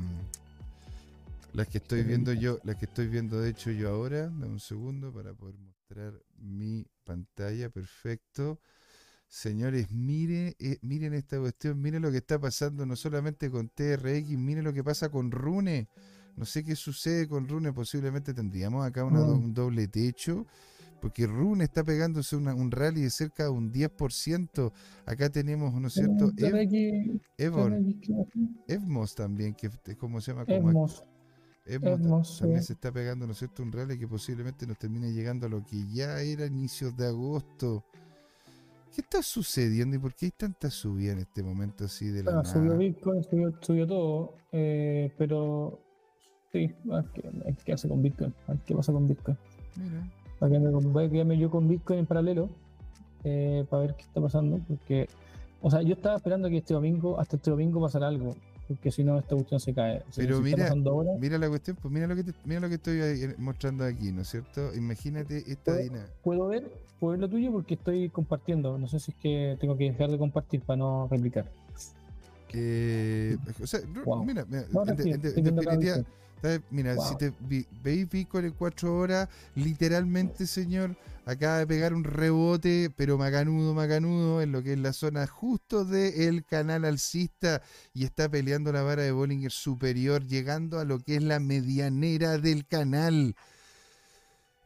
Las 1.53 1.67
que 1.67 1.79
estoy 1.79 2.03
viendo 2.03 2.31
yo, 2.31 2.59
las 2.63 2.77
que 2.77 2.85
estoy 2.85 3.07
viendo 3.07 3.41
de 3.41 3.49
hecho 3.49 3.71
yo 3.71 3.89
ahora. 3.89 4.23
Dame 4.27 4.47
un 4.47 4.59
segundo 4.59 5.11
para 5.11 5.33
poder 5.33 5.55
mostrar 5.57 6.13
mi 6.37 6.85
pantalla. 7.03 7.69
Perfecto. 7.69 8.59
Señores, 9.31 9.89
miren, 9.91 10.53
eh, 10.59 10.77
miren 10.81 11.13
esta 11.13 11.39
cuestión, 11.39 11.81
miren 11.81 12.01
lo 12.01 12.11
que 12.11 12.17
está 12.17 12.37
pasando 12.37 12.85
no 12.85 12.97
solamente 12.97 13.49
con 13.49 13.69
TRX, 13.69 14.31
miren 14.31 14.65
lo 14.65 14.73
que 14.73 14.83
pasa 14.83 15.07
con 15.07 15.31
Rune. 15.31 15.87
No 16.35 16.43
sé 16.43 16.65
qué 16.65 16.75
sucede 16.75 17.29
con 17.29 17.47
Rune, 17.47 17.71
posiblemente 17.71 18.33
tendríamos 18.33 18.85
acá 18.85 19.05
un 19.05 19.53
doble 19.53 19.87
techo, 19.87 20.45
porque 20.99 21.27
Rune 21.27 21.63
está 21.63 21.81
pegándose 21.81 22.35
un 22.35 22.71
rally 22.71 23.03
de 23.03 23.09
cerca 23.09 23.43
de 23.43 23.51
un 23.51 23.71
10%. 23.71 24.73
Acá 25.05 25.29
tenemos, 25.29 25.73
¿no 25.73 25.87
es 25.87 25.93
cierto? 25.93 26.29
Evmos 28.67 29.15
también, 29.15 29.55
que 29.55 29.69
¿cómo 29.95 30.19
se 30.19 30.33
llama? 30.33 30.43
Evmos. 30.45 31.05
Evmos 31.65 32.37
también 32.37 32.63
se 32.63 32.73
está 32.73 32.91
pegando, 32.91 33.25
¿no 33.25 33.31
es 33.31 33.39
cierto? 33.39 33.63
Un 33.63 33.71
rally 33.71 33.97
que 33.97 34.09
posiblemente 34.09 34.67
nos 34.67 34.77
termine 34.77 35.13
llegando 35.13 35.45
a 35.45 35.49
lo 35.49 35.65
que 35.65 35.87
ya 35.87 36.21
era 36.21 36.45
inicios 36.45 36.97
de 36.97 37.07
agosto. 37.07 37.85
¿Qué 38.93 39.01
está 39.01 39.23
sucediendo 39.23 39.95
y 39.95 39.99
por 39.99 40.13
qué 40.13 40.25
hay 40.27 40.31
tanta 40.31 40.69
subida 40.69 41.13
en 41.13 41.19
este 41.19 41.43
momento 41.43 41.85
así 41.85 42.09
de 42.09 42.23
la 42.23 42.31
bueno, 42.31 42.45
Subió 42.45 42.77
Bitcoin, 42.77 43.23
subió, 43.61 43.87
todo, 43.87 44.35
eh, 44.51 45.13
pero 45.17 45.79
sí, 46.51 46.73
¿qué 47.63 47.73
hace 47.73 47.87
con 47.87 48.01
Bitcoin? 48.01 48.33
¿Qué 48.65 48.75
pasa 48.75 48.91
con 48.91 49.07
Bitcoin? 49.07 49.37
Mira. 49.77 50.11
Voy 50.41 51.05
a 51.05 51.09
quedarme 51.09 51.37
yo 51.37 51.49
con 51.49 51.67
Bitcoin 51.67 51.99
en 51.99 52.05
paralelo 52.05 52.49
eh, 53.23 53.65
para 53.69 53.83
ver 53.83 53.95
qué 53.95 54.03
está 54.03 54.19
pasando, 54.19 54.59
porque, 54.67 55.07
o 55.61 55.69
sea, 55.69 55.83
yo 55.83 55.93
estaba 55.93 56.17
esperando 56.17 56.49
que 56.49 56.57
este 56.57 56.73
domingo, 56.73 57.19
hasta 57.19 57.37
este 57.37 57.51
domingo 57.51 57.79
pasara 57.79 58.07
algo, 58.07 58.35
porque 58.73 58.91
si 58.91 59.03
no 59.03 59.19
esta 59.19 59.35
cuestión 59.35 59.59
se 59.59 59.73
cae. 59.73 60.03
Pero 60.15 60.41
mira, 60.41 60.73
mira 61.19 61.37
la 61.37 61.49
cuestión, 61.49 61.77
pues 61.81 61.93
mira 61.93 62.07
lo 62.07 62.15
que 62.15 62.23
mira 62.45 62.59
lo 62.59 62.69
que 62.69 62.75
estoy 62.75 63.33
mostrando 63.37 63.85
aquí, 63.85 64.11
¿no 64.11 64.21
es 64.21 64.29
cierto? 64.29 64.73
Imagínate 64.75 65.37
esta 65.51 65.77
dinámica. 65.77 66.11
¿Puedo 66.23 66.47
ver? 66.47 66.71
¿Puedo 66.99 67.11
ver 67.11 67.21
lo 67.21 67.29
tuyo? 67.29 67.51
Porque 67.51 67.75
estoy 67.75 68.09
compartiendo. 68.09 68.77
No 68.77 68.87
sé 68.87 68.99
si 68.99 69.11
es 69.11 69.17
que 69.17 69.57
tengo 69.59 69.77
que 69.77 69.85
dejar 69.85 70.09
de 70.09 70.17
compartir 70.17 70.61
para 70.61 70.77
no 70.77 71.07
replicar. 71.09 71.45
o 73.61 73.67
sea, 73.67 73.79
mira, 74.25 74.45
en, 74.51 75.21
definitiva, 75.21 76.03
mira, 76.69 76.95
si 76.97 77.15
te 77.17 77.33
veis 77.39 78.09
Bitcoin 78.09 78.45
en 78.45 78.51
cuatro 78.51 78.97
horas, 78.97 79.29
literalmente, 79.55 80.47
señor, 80.47 80.95
acaba 81.25 81.59
de 81.59 81.67
pegar 81.67 81.93
un 81.93 82.03
rebote, 82.03 82.91
pero 82.95 83.17
macanudo, 83.17 83.73
macanudo, 83.73 84.41
en 84.41 84.51
lo 84.51 84.63
que 84.63 84.73
es 84.73 84.79
la 84.79 84.93
zona 84.93 85.27
justo 85.27 85.85
del 85.85 86.43
canal 86.45 86.85
alcista 86.85 87.61
y 87.93 88.05
está 88.05 88.29
peleando 88.29 88.71
la 88.71 88.81
vara 88.81 89.03
de 89.03 89.11
Bollinger 89.11 89.51
superior, 89.51 90.25
llegando 90.25 90.79
a 90.79 90.85
lo 90.85 90.99
que 90.99 91.17
es 91.17 91.23
la 91.23 91.39
medianera 91.39 92.37
del 92.37 92.65
canal. 92.65 93.35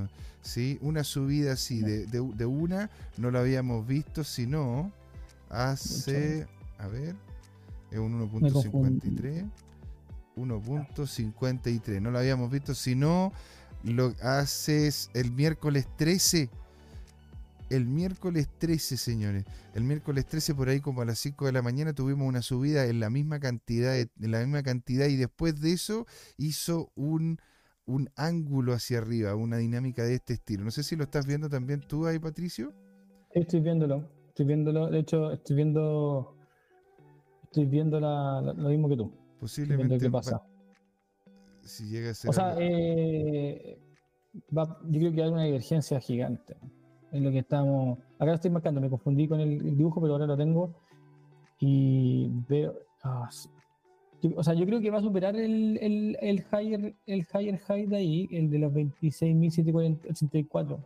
¿Sí? 0.43 0.77
Una 0.83 1.05
subida 1.05 1.55
así 1.55 1.81
de, 1.81 2.05
de, 2.07 2.21
de 2.21 2.47
una 2.47 2.91
no 3.17 3.31
la 3.31 3.41
habíamos 3.41 3.87
visto, 3.87 4.25
sino 4.25 4.93
hace, 5.53 6.47
a 6.79 6.89
ver, 6.89 7.15
es 7.91 7.99
un 7.99 8.29
1.53. 8.29 9.51
1.53. 10.37 12.01
No 12.01 12.11
lo 12.11 12.19
habíamos 12.19 12.51
visto, 12.51 12.75
sino 12.75 13.33
lo 13.85 14.15
haces 14.23 15.11
el 15.15 15.31
miércoles 15.31 15.87
13. 15.97 16.51
El 17.69 17.87
miércoles 17.87 18.49
13, 18.59 18.97
señores. 18.97 19.45
El 19.75 19.85
miércoles 19.85 20.27
13, 20.27 20.55
por 20.55 20.69
ahí 20.69 20.81
como 20.81 21.03
a 21.03 21.05
las 21.05 21.19
5 21.21 21.47
de 21.47 21.53
la 21.53 21.63
mañana, 21.63 21.95
tuvimos 21.95 22.29
una 22.29 22.43
subida 22.43 22.87
en 22.87 23.01
la 23.01 23.09
misma 23.09 23.41
cantidad, 23.41 23.97
en 23.97 24.31
la 24.31 24.41
misma 24.41 24.63
cantidad, 24.63 25.07
y 25.07 25.17
después 25.17 25.59
de 25.61 25.73
eso 25.73 26.07
hizo 26.37 26.91
un, 26.95 27.39
un 27.87 28.11
ángulo 28.17 28.75
hacia 28.75 28.99
arriba, 28.99 29.35
una 29.37 29.57
dinámica 29.57 30.03
de 30.05 30.15
este 30.15 30.35
estilo. 30.35 30.65
No 30.65 30.71
sé 30.71 30.83
si 30.83 30.97
lo 30.97 31.05
estás 31.05 31.27
viendo 31.27 31.49
también 31.49 31.81
tú 31.81 32.07
ahí, 32.07 32.19
Patricio. 32.19 32.75
Estoy 33.31 33.61
viéndolo. 33.61 34.22
Estoy 34.33 34.47
viéndolo, 34.47 34.89
de 34.89 35.01
hecho, 35.01 35.31
estoy 35.31 35.57
viendo. 35.57 36.35
Estoy 37.43 37.67
viendo 37.67 38.01
la, 38.01 38.41
lo 38.41 38.71
mismo 38.71 38.89
que 38.89 38.97
tú. 38.97 39.13
Posiblemente. 39.39 39.99
¿Qué 39.99 40.11
pasa? 40.11 40.43
Si 41.61 41.91
llega 41.91 42.13
a 42.13 42.15
ser. 42.15 42.31
O 42.31 42.33
sea, 42.33 42.57
eh, 42.59 43.79
yo 44.33 44.79
creo 44.89 45.13
que 45.13 45.23
hay 45.23 45.29
una 45.29 45.45
divergencia 45.45 46.01
gigante 46.01 46.57
en 47.13 47.25
lo 47.25 47.31
que 47.31 47.41
estamos. 47.41 47.99
Acá 48.15 48.25
lo 48.25 48.33
estoy 48.33 48.51
marcando, 48.51 48.81
me 48.81 48.89
confundí 48.89 49.29
con 49.29 49.39
el, 49.39 49.77
dibujo, 49.77 50.01
pero 50.01 50.15
ahora 50.15 50.27
lo 50.27 50.39
tengo. 50.39 50.77
Y 51.61 52.31
veo. 52.49 52.75
Ah, 53.03 53.29
o 54.35 54.43
sea, 54.43 54.55
yo 54.55 54.65
creo 54.65 54.81
que 54.81 54.91
va 54.91 54.97
a 54.97 55.03
superar 55.03 55.37
el, 55.37 55.77
el, 55.77 56.17
el 56.23 56.43
higher, 56.51 56.95
el 57.05 57.27
higher 57.35 57.59
high 57.59 57.87
de 57.87 57.97
ahí, 57.97 58.29
el 58.33 58.49
de 58.49 58.61
los 58.61 58.73
26.784. 58.73 60.79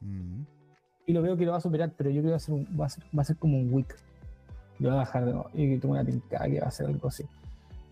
Mm 0.00 0.42
y 1.10 1.12
lo 1.12 1.22
veo 1.22 1.36
que 1.36 1.44
lo 1.44 1.50
va 1.50 1.58
a 1.58 1.60
superar, 1.60 1.92
pero 1.96 2.08
yo 2.08 2.22
creo 2.22 2.24
que 2.24 2.30
va 2.30 2.36
a 2.36 2.38
ser, 2.38 2.80
va 2.80 2.86
a 2.86 2.88
ser, 2.88 3.04
va 3.18 3.22
a 3.22 3.24
ser 3.24 3.36
como 3.36 3.58
un 3.58 3.74
week. 3.74 3.96
Lo 4.78 4.90
va 4.90 4.94
a 4.94 4.98
bajar 4.98 5.24
de 5.24 5.32
nuevo. 5.32 5.50
Y 5.52 5.76
tengo 5.78 5.94
una 5.94 6.04
tincada 6.04 6.48
que 6.48 6.60
va 6.60 6.68
a 6.68 6.70
ser 6.70 6.86
algo 6.86 7.08
así. 7.08 7.24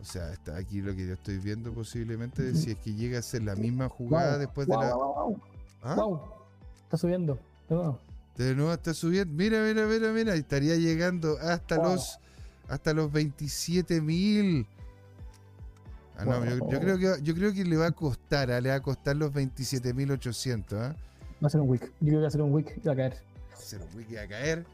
O 0.01 0.05
sea, 0.05 0.33
está 0.33 0.57
aquí 0.57 0.81
lo 0.81 0.95
que 0.95 1.05
yo 1.05 1.15
estoy 1.15 1.39
viendo 1.39 1.73
posiblemente, 1.73 2.55
si 2.55 2.71
es 2.71 2.79
que 2.79 2.95
llega 2.95 3.19
a 3.19 3.23
ser 3.23 3.43
la 3.43 3.57
misma 3.57 3.89
jugada 3.89 4.39
después 4.39 4.69
de 4.69 4.77
la... 4.77 4.95
Wow, 4.95 5.41
¿Ah? 5.83 5.97
Está 6.85 6.97
subiendo, 6.97 7.39
de 7.69 7.75
nuevo. 7.75 7.99
De 8.37 8.55
nuevo 8.55 8.73
está 8.73 8.95
subiendo. 8.95 9.35
Mira, 9.35 9.61
mira, 9.65 9.85
mira, 9.87 10.13
mira. 10.13 10.35
Estaría 10.35 10.77
llegando 10.77 11.37
hasta 11.39 11.77
los 11.77 12.21
hasta 12.69 12.95
los 12.95 13.11
27 13.11 14.01
mil. 14.01 14.65
Ah, 16.17 16.25
no, 16.25 16.45
yo, 16.45 16.81
creo 16.81 16.99
que 16.99 17.23
yo 17.23 17.35
creo 17.35 17.53
que 17.53 17.65
le 17.65 17.77
va 17.77 17.87
a 17.87 17.93
costar, 17.93 18.51
¿ah? 18.51 18.61
le 18.61 18.71
va 18.71 18.77
a 18.77 18.83
costar 18.83 19.17
los 19.17 19.33
27.800, 19.33 20.73
¿ah? 20.75 20.97
Va 21.43 21.47
a 21.47 21.51
ser 21.51 21.61
un 21.61 21.69
week. 21.69 21.83
Yo 22.01 22.09
creo 22.09 22.19
que 22.19 22.23
va 22.23 22.29
a 22.29 22.31
ser 22.31 22.43
un 22.43 22.53
week 22.53 22.77
y 22.77 22.87
va 22.87 22.93
a 22.93 22.97
caer. 22.97 23.17
Va 23.53 23.57
a 23.57 23.61
ser 23.61 23.81
un 23.81 23.97
week 23.97 24.11
y 24.11 24.15
va 24.15 24.23
a 24.23 24.29
caer. 24.29 24.67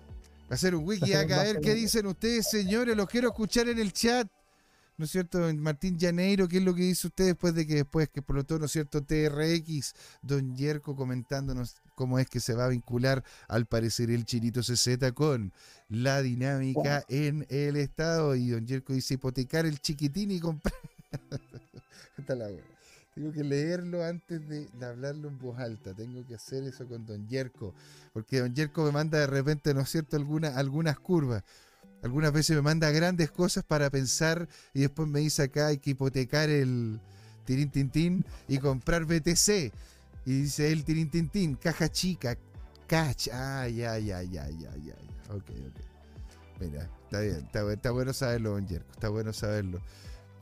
Va 0.50 0.54
a 0.54 0.58
ser 0.58 0.74
un 0.74 0.86
va 0.86 1.20
a 1.20 1.26
caer. 1.26 1.60
¿Qué 1.60 1.74
dicen 1.74 2.06
ustedes, 2.06 2.48
señores? 2.48 2.96
Los 2.96 3.08
quiero 3.08 3.28
escuchar 3.28 3.68
en 3.68 3.78
el 3.78 3.92
chat. 3.92 4.28
¿No 4.96 5.06
es 5.06 5.10
cierto? 5.10 5.40
Martín 5.54 5.98
Llaneiro, 5.98 6.46
¿qué 6.46 6.58
es 6.58 6.62
lo 6.62 6.72
que 6.72 6.82
dice 6.82 7.08
usted 7.08 7.26
después 7.26 7.52
de 7.54 7.66
que 7.66 7.74
después 7.74 8.08
que 8.08 8.22
por 8.22 8.36
lo 8.36 8.44
tanto, 8.44 8.60
¿no 8.60 8.66
es 8.66 8.72
cierto? 8.72 9.02
TRX, 9.02 9.92
Don 10.22 10.54
Yerko 10.54 10.94
comentándonos 10.94 11.74
cómo 11.96 12.20
es 12.20 12.28
que 12.28 12.38
se 12.38 12.54
va 12.54 12.66
a 12.66 12.68
vincular 12.68 13.24
al 13.48 13.66
parecer 13.66 14.10
el 14.10 14.24
Chirito 14.24 14.60
CZ 14.60 15.12
con 15.12 15.52
la 15.88 16.22
dinámica 16.22 17.04
en 17.08 17.44
el 17.48 17.76
Estado. 17.76 18.36
Y 18.36 18.50
Don 18.50 18.66
Yerko 18.66 18.92
dice 18.92 19.14
hipotecar 19.14 19.66
el 19.66 19.80
chiquitín 19.80 20.30
y 20.30 20.38
comprar. 20.38 20.74
Está 22.16 22.36
la 22.36 22.46
tengo 23.14 23.32
que 23.32 23.44
leerlo 23.44 24.04
antes 24.04 24.46
de, 24.48 24.68
hablarlo 24.84 25.28
en 25.28 25.38
voz 25.38 25.58
alta. 25.58 25.94
Tengo 25.94 26.26
que 26.26 26.34
hacer 26.34 26.64
eso 26.64 26.86
con 26.86 27.06
Don 27.06 27.28
Yerko. 27.28 27.72
Porque 28.12 28.40
Don 28.40 28.54
Yerko 28.54 28.84
me 28.84 28.92
manda 28.92 29.18
de 29.18 29.26
repente, 29.26 29.72
¿no 29.72 29.82
es 29.82 29.90
cierto?, 29.90 30.16
algunas 30.16 30.98
curvas. 30.98 31.44
Algunas 32.02 32.32
veces 32.32 32.56
me 32.56 32.62
manda 32.62 32.90
grandes 32.90 33.30
cosas 33.30 33.64
para 33.64 33.88
pensar 33.88 34.46
y 34.74 34.80
después 34.80 35.08
me 35.08 35.20
dice 35.20 35.44
acá 35.44 35.68
hay 35.68 35.78
que 35.78 35.90
hipotecar 35.90 36.50
el 36.50 37.00
tirín 37.46 37.70
tintín 37.70 38.24
y 38.46 38.58
comprar 38.58 39.06
BTC. 39.06 39.72
Y 40.26 40.42
dice 40.42 40.70
el 40.70 40.84
tirín 40.84 41.08
tintín, 41.08 41.54
caja 41.54 41.88
chica, 41.88 42.36
catch. 42.86 43.28
Ah, 43.32 43.68
ya, 43.68 43.98
ya, 43.98 44.22
ya, 44.22 44.50
ya, 44.50 44.76
ya. 44.76 44.94
Ok, 45.30 45.50
ok. 45.50 46.60
Mira, 46.60 46.90
está 47.04 47.20
bien, 47.20 47.36
está, 47.36 47.72
está 47.72 47.90
bueno 47.90 48.12
saberlo, 48.12 48.50
Don 48.50 48.66
Yerko, 48.66 48.92
está 48.92 49.08
bueno 49.08 49.32
saberlo. 49.32 49.80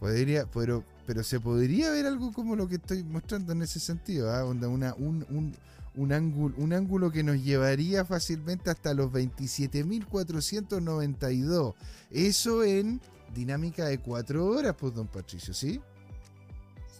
Podría, 0.02 0.44
pero, 0.52 0.82
pero 1.06 1.22
se 1.22 1.38
podría 1.38 1.92
ver 1.92 2.06
algo 2.06 2.32
como 2.32 2.56
lo 2.56 2.66
que 2.66 2.74
estoy 2.74 3.04
mostrando 3.04 3.52
en 3.52 3.62
ese 3.62 3.78
sentido. 3.78 4.32
Onda, 4.44 4.66
una, 4.66 4.94
un, 4.94 5.24
un, 5.30 5.54
un, 5.94 6.12
ángulo, 6.12 6.56
un 6.58 6.72
ángulo 6.72 7.12
que 7.12 7.22
nos 7.22 7.40
llevaría 7.40 8.04
fácilmente 8.04 8.68
hasta 8.68 8.94
los 8.94 9.12
27.492. 9.12 11.74
Eso 12.10 12.64
en 12.64 13.00
dinámica 13.32 13.86
de 13.86 13.98
cuatro 13.98 14.44
horas, 14.44 14.74
pues, 14.76 14.92
don 14.92 15.06
Patricio, 15.06 15.54
¿sí? 15.54 15.80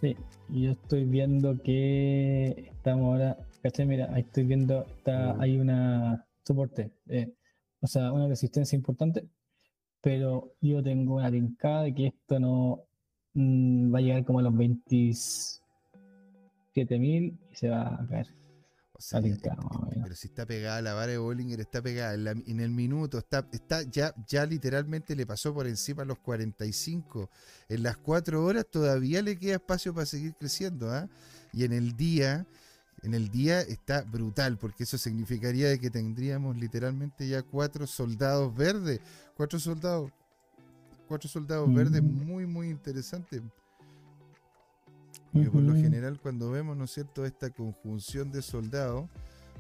Sí, 0.01 0.17
yo 0.49 0.71
estoy 0.71 1.05
viendo 1.05 1.61
que 1.61 2.71
estamos 2.71 3.07
ahora, 3.07 3.37
¿cachai? 3.65 3.85
Mira, 3.85 4.15
ahí 4.15 4.23
estoy 4.23 4.45
viendo, 4.45 4.87
está, 4.87 5.41
hay 5.41 5.59
una 5.59 6.25
soporte, 6.47 6.93
eh, 7.09 7.35
o 7.81 7.89
sea, 7.89 8.13
una 8.13 8.29
resistencia 8.29 8.77
importante, 8.77 9.29
pero 10.03 10.53
yo 10.61 10.83
tengo 10.83 11.17
una 11.17 11.31
tincada 11.31 11.85
de 11.85 11.95
que 11.95 12.09
esto 12.09 12.39
no 12.39 12.77
mm, 12.77 12.92
va 13.35 13.99
a 13.99 14.03
llegar 14.03 14.25
como 14.25 14.39
a 14.41 14.43
los 14.43 14.55
27.000 14.55 17.39
y 17.51 17.55
se 17.55 17.69
va 17.69 17.95
a 17.95 18.07
caer. 18.09 18.29
pero 20.03 20.15
si 20.15 20.29
está 20.29 20.47
pegada 20.47 20.81
la 20.83 20.95
vara 20.95 21.13
de 21.13 21.19
Bollinger, 21.19 21.61
está 21.61 21.83
pegada 21.83 22.15
en, 22.15 22.61
el 22.61 22.71
minuto, 22.71 23.19
está, 23.19 23.49
está 23.53 23.83
ya, 23.83 24.15
ya 24.29 24.47
literalmente 24.47 25.17
le 25.17 25.27
pasó 25.27 25.53
por 25.53 25.67
encima 25.67 26.03
a 26.03 26.07
los 26.07 26.19
45. 26.19 27.29
En 27.69 27.83
las 27.83 27.97
4 27.97 28.45
horas 28.45 28.67
todavía 28.71 29.23
le 29.23 29.39
queda 29.39 29.55
espacio 29.55 29.93
para 29.95 30.07
seguir 30.07 30.35
creciendo. 30.35 30.91
¿ah? 30.91 31.09
Y 31.53 31.65
en 31.65 31.73
el 31.73 31.97
día, 31.97 32.47
en 33.03 33.15
el 33.15 33.31
día 33.31 33.61
está 33.63 34.03
brutal, 34.03 34.59
porque 34.59 34.85
eso 34.85 34.99
significaría 34.99 35.69
de 35.69 35.81
que 35.81 35.91
tendríamos 35.91 36.57
literalmente 36.57 37.27
ya 37.27 37.43
cuatro 37.43 37.87
soldados 37.87 38.55
verdes, 38.55 39.01
cuatro 39.35 39.59
soldados, 39.59 40.13
cuatro 41.09 41.29
soldados 41.29 41.73
verdes 41.73 42.03
muy, 42.03 42.47
muy 42.47 42.69
interesantes. 42.69 43.43
Porque 45.33 45.51
por 45.51 45.63
lo 45.63 45.75
general 45.75 46.21
cuando 46.21 46.51
vemos, 46.51 46.77
¿no 46.77 46.85
es 46.85 46.93
cierto?, 46.93 47.25
esta 47.25 47.51
conjunción 47.51 48.31
de 48.31 48.43
soldados, 48.43 49.09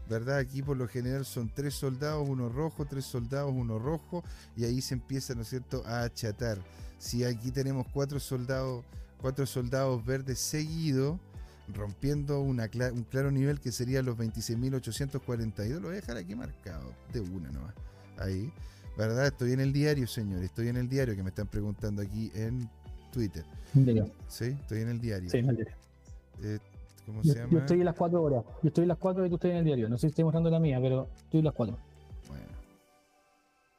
¿verdad? 0.09 0.38
Aquí 0.38 0.62
por 0.62 0.76
lo 0.76 0.87
general 0.87 1.24
son 1.24 1.48
tres 1.48 1.74
soldados, 1.74 2.28
uno 2.28 2.50
rojo, 2.50 2.85
tres 2.85 3.07
soldados, 3.07 3.52
uno 3.55 3.78
rojo, 3.78 4.22
y 4.55 4.64
ahí 4.64 4.83
se 4.83 4.94
empieza, 4.94 5.35
¿no 5.35 5.42
es 5.42 5.48
cierto?, 5.48 5.83
a 5.87 6.02
achatar. 6.02 6.59
Si 6.98 7.24
aquí 7.24 7.50
tenemos 7.50 7.87
cuatro 7.90 8.20
soldados, 8.20 8.85
cuatro 9.18 9.46
soldados 9.46 10.05
verdes 10.05 10.38
seguidos, 10.38 11.18
rompiendo 11.74 12.40
una 12.40 12.68
un 12.92 13.05
claro 13.05 13.31
nivel 13.31 13.61
que 13.61 13.72
sería 13.72 14.02
los 14.02 14.16
26.842. 14.18 15.81
Lo 15.81 15.88
voy 15.88 15.92
a 15.92 16.00
dejar 16.00 16.16
aquí 16.16 16.35
marcado 16.35 16.92
de 17.12 17.20
una 17.20 17.50
nomás. 17.50 17.74
Ahí. 18.18 18.52
¿Verdad? 18.96 19.26
Estoy 19.26 19.52
en 19.52 19.61
el 19.61 19.72
diario, 19.72 20.07
señor. 20.07 20.42
Estoy 20.42 20.68
en 20.68 20.76
el 20.76 20.88
diario 20.88 21.16
que 21.16 21.22
me 21.22 21.31
están 21.31 21.46
preguntando 21.46 22.02
aquí 22.02 22.31
en 22.35 22.68
Twitter. 23.12 23.44
Sí, 24.28 24.44
estoy 24.44 24.83
en 24.83 24.88
el 24.88 25.00
diario. 25.00 25.31
Sí, 25.31 25.38
en 25.38 25.48
el 25.48 25.57
diario. 25.57 25.74
Eh, 26.42 26.59
¿Cómo 27.07 27.22
se 27.22 27.35
llama? 27.35 27.48
Yo 27.50 27.59
estoy 27.59 27.78
en 27.78 27.87
las 27.87 27.96
4 27.96 28.22
horas. 28.22 28.44
Yo 28.62 28.68
estoy 28.68 28.83
en 28.83 28.88
las 28.88 28.98
4 28.98 29.26
y 29.26 29.28
tú 29.28 29.35
estás 29.37 29.50
en 29.50 29.57
el 29.59 29.64
diario. 29.64 29.88
No 29.88 29.96
sé 29.96 30.02
si 30.02 30.09
estoy 30.09 30.24
mostrando 30.24 30.50
la 30.50 30.61
mía, 30.61 30.78
pero 30.81 31.09
estoy 31.16 31.38
en 31.38 31.44
las 31.46 31.55
4. 31.55 31.78
Bueno. 32.28 32.44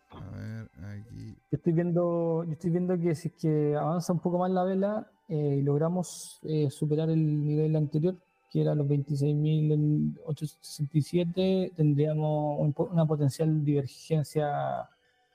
A 0.09 0.29
ver, 0.35 0.67
aquí. 0.83 1.35
Yo 1.51 1.57
estoy 1.57 1.73
viendo, 1.73 2.43
yo 2.43 2.51
estoy 2.51 2.71
viendo 2.71 2.99
que 2.99 3.13
si 3.15 3.27
es 3.27 3.33
que 3.35 3.75
avanza 3.75 4.13
un 4.13 4.19
poco 4.19 4.39
más 4.39 4.49
la 4.51 4.63
vela, 4.63 5.11
eh, 5.29 5.61
logramos 5.63 6.39
eh, 6.43 6.69
superar 6.69 7.09
el 7.09 7.45
nivel 7.45 7.75
anterior, 7.75 8.15
que 8.51 8.61
era 8.61 8.75
los 8.75 8.87
26.867, 8.87 11.73
tendríamos 11.75 12.75
una 12.77 13.05
potencial 13.05 13.63
divergencia 13.63 14.89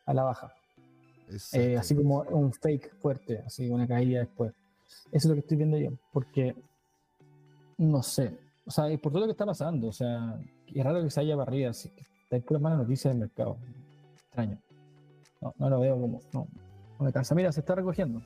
a 0.08 0.14
la 0.14 0.22
baja. 0.24 0.52
Eh, 1.52 1.76
así 1.76 1.94
como 1.94 2.22
un 2.22 2.52
fake 2.52 2.94
fuerte, 3.00 3.42
así 3.46 3.68
una 3.68 3.86
caída 3.86 4.20
después. 4.20 4.52
Eso 5.12 5.12
es 5.12 5.24
lo 5.26 5.34
que 5.34 5.40
estoy 5.40 5.58
viendo 5.58 5.76
yo, 5.76 5.90
porque 6.12 6.56
no 7.76 8.02
sé, 8.02 8.38
o 8.66 8.70
sea, 8.70 8.84
por 8.98 9.12
todo 9.12 9.20
lo 9.20 9.26
que 9.26 9.32
está 9.32 9.44
pasando, 9.44 9.88
o 9.88 9.92
sea, 9.92 10.40
es 10.66 10.84
raro 10.84 11.02
que 11.02 11.10
se 11.10 11.20
haya 11.20 11.36
barrido 11.36 11.70
así 11.70 11.90
que 11.90 12.04
hay 12.30 12.40
puras 12.40 12.62
malas 12.62 12.78
noticias 12.78 13.12
del 13.12 13.20
mercado. 13.20 13.56
Extraño. 14.14 14.58
No, 15.40 15.54
no 15.58 15.70
lo 15.70 15.80
veo 15.80 16.00
como, 16.00 16.20
no, 16.32 16.48
no 16.98 17.04
me 17.04 17.12
cansa. 17.12 17.34
Mira, 17.34 17.52
se 17.52 17.60
está 17.60 17.74
recogiendo 17.74 18.20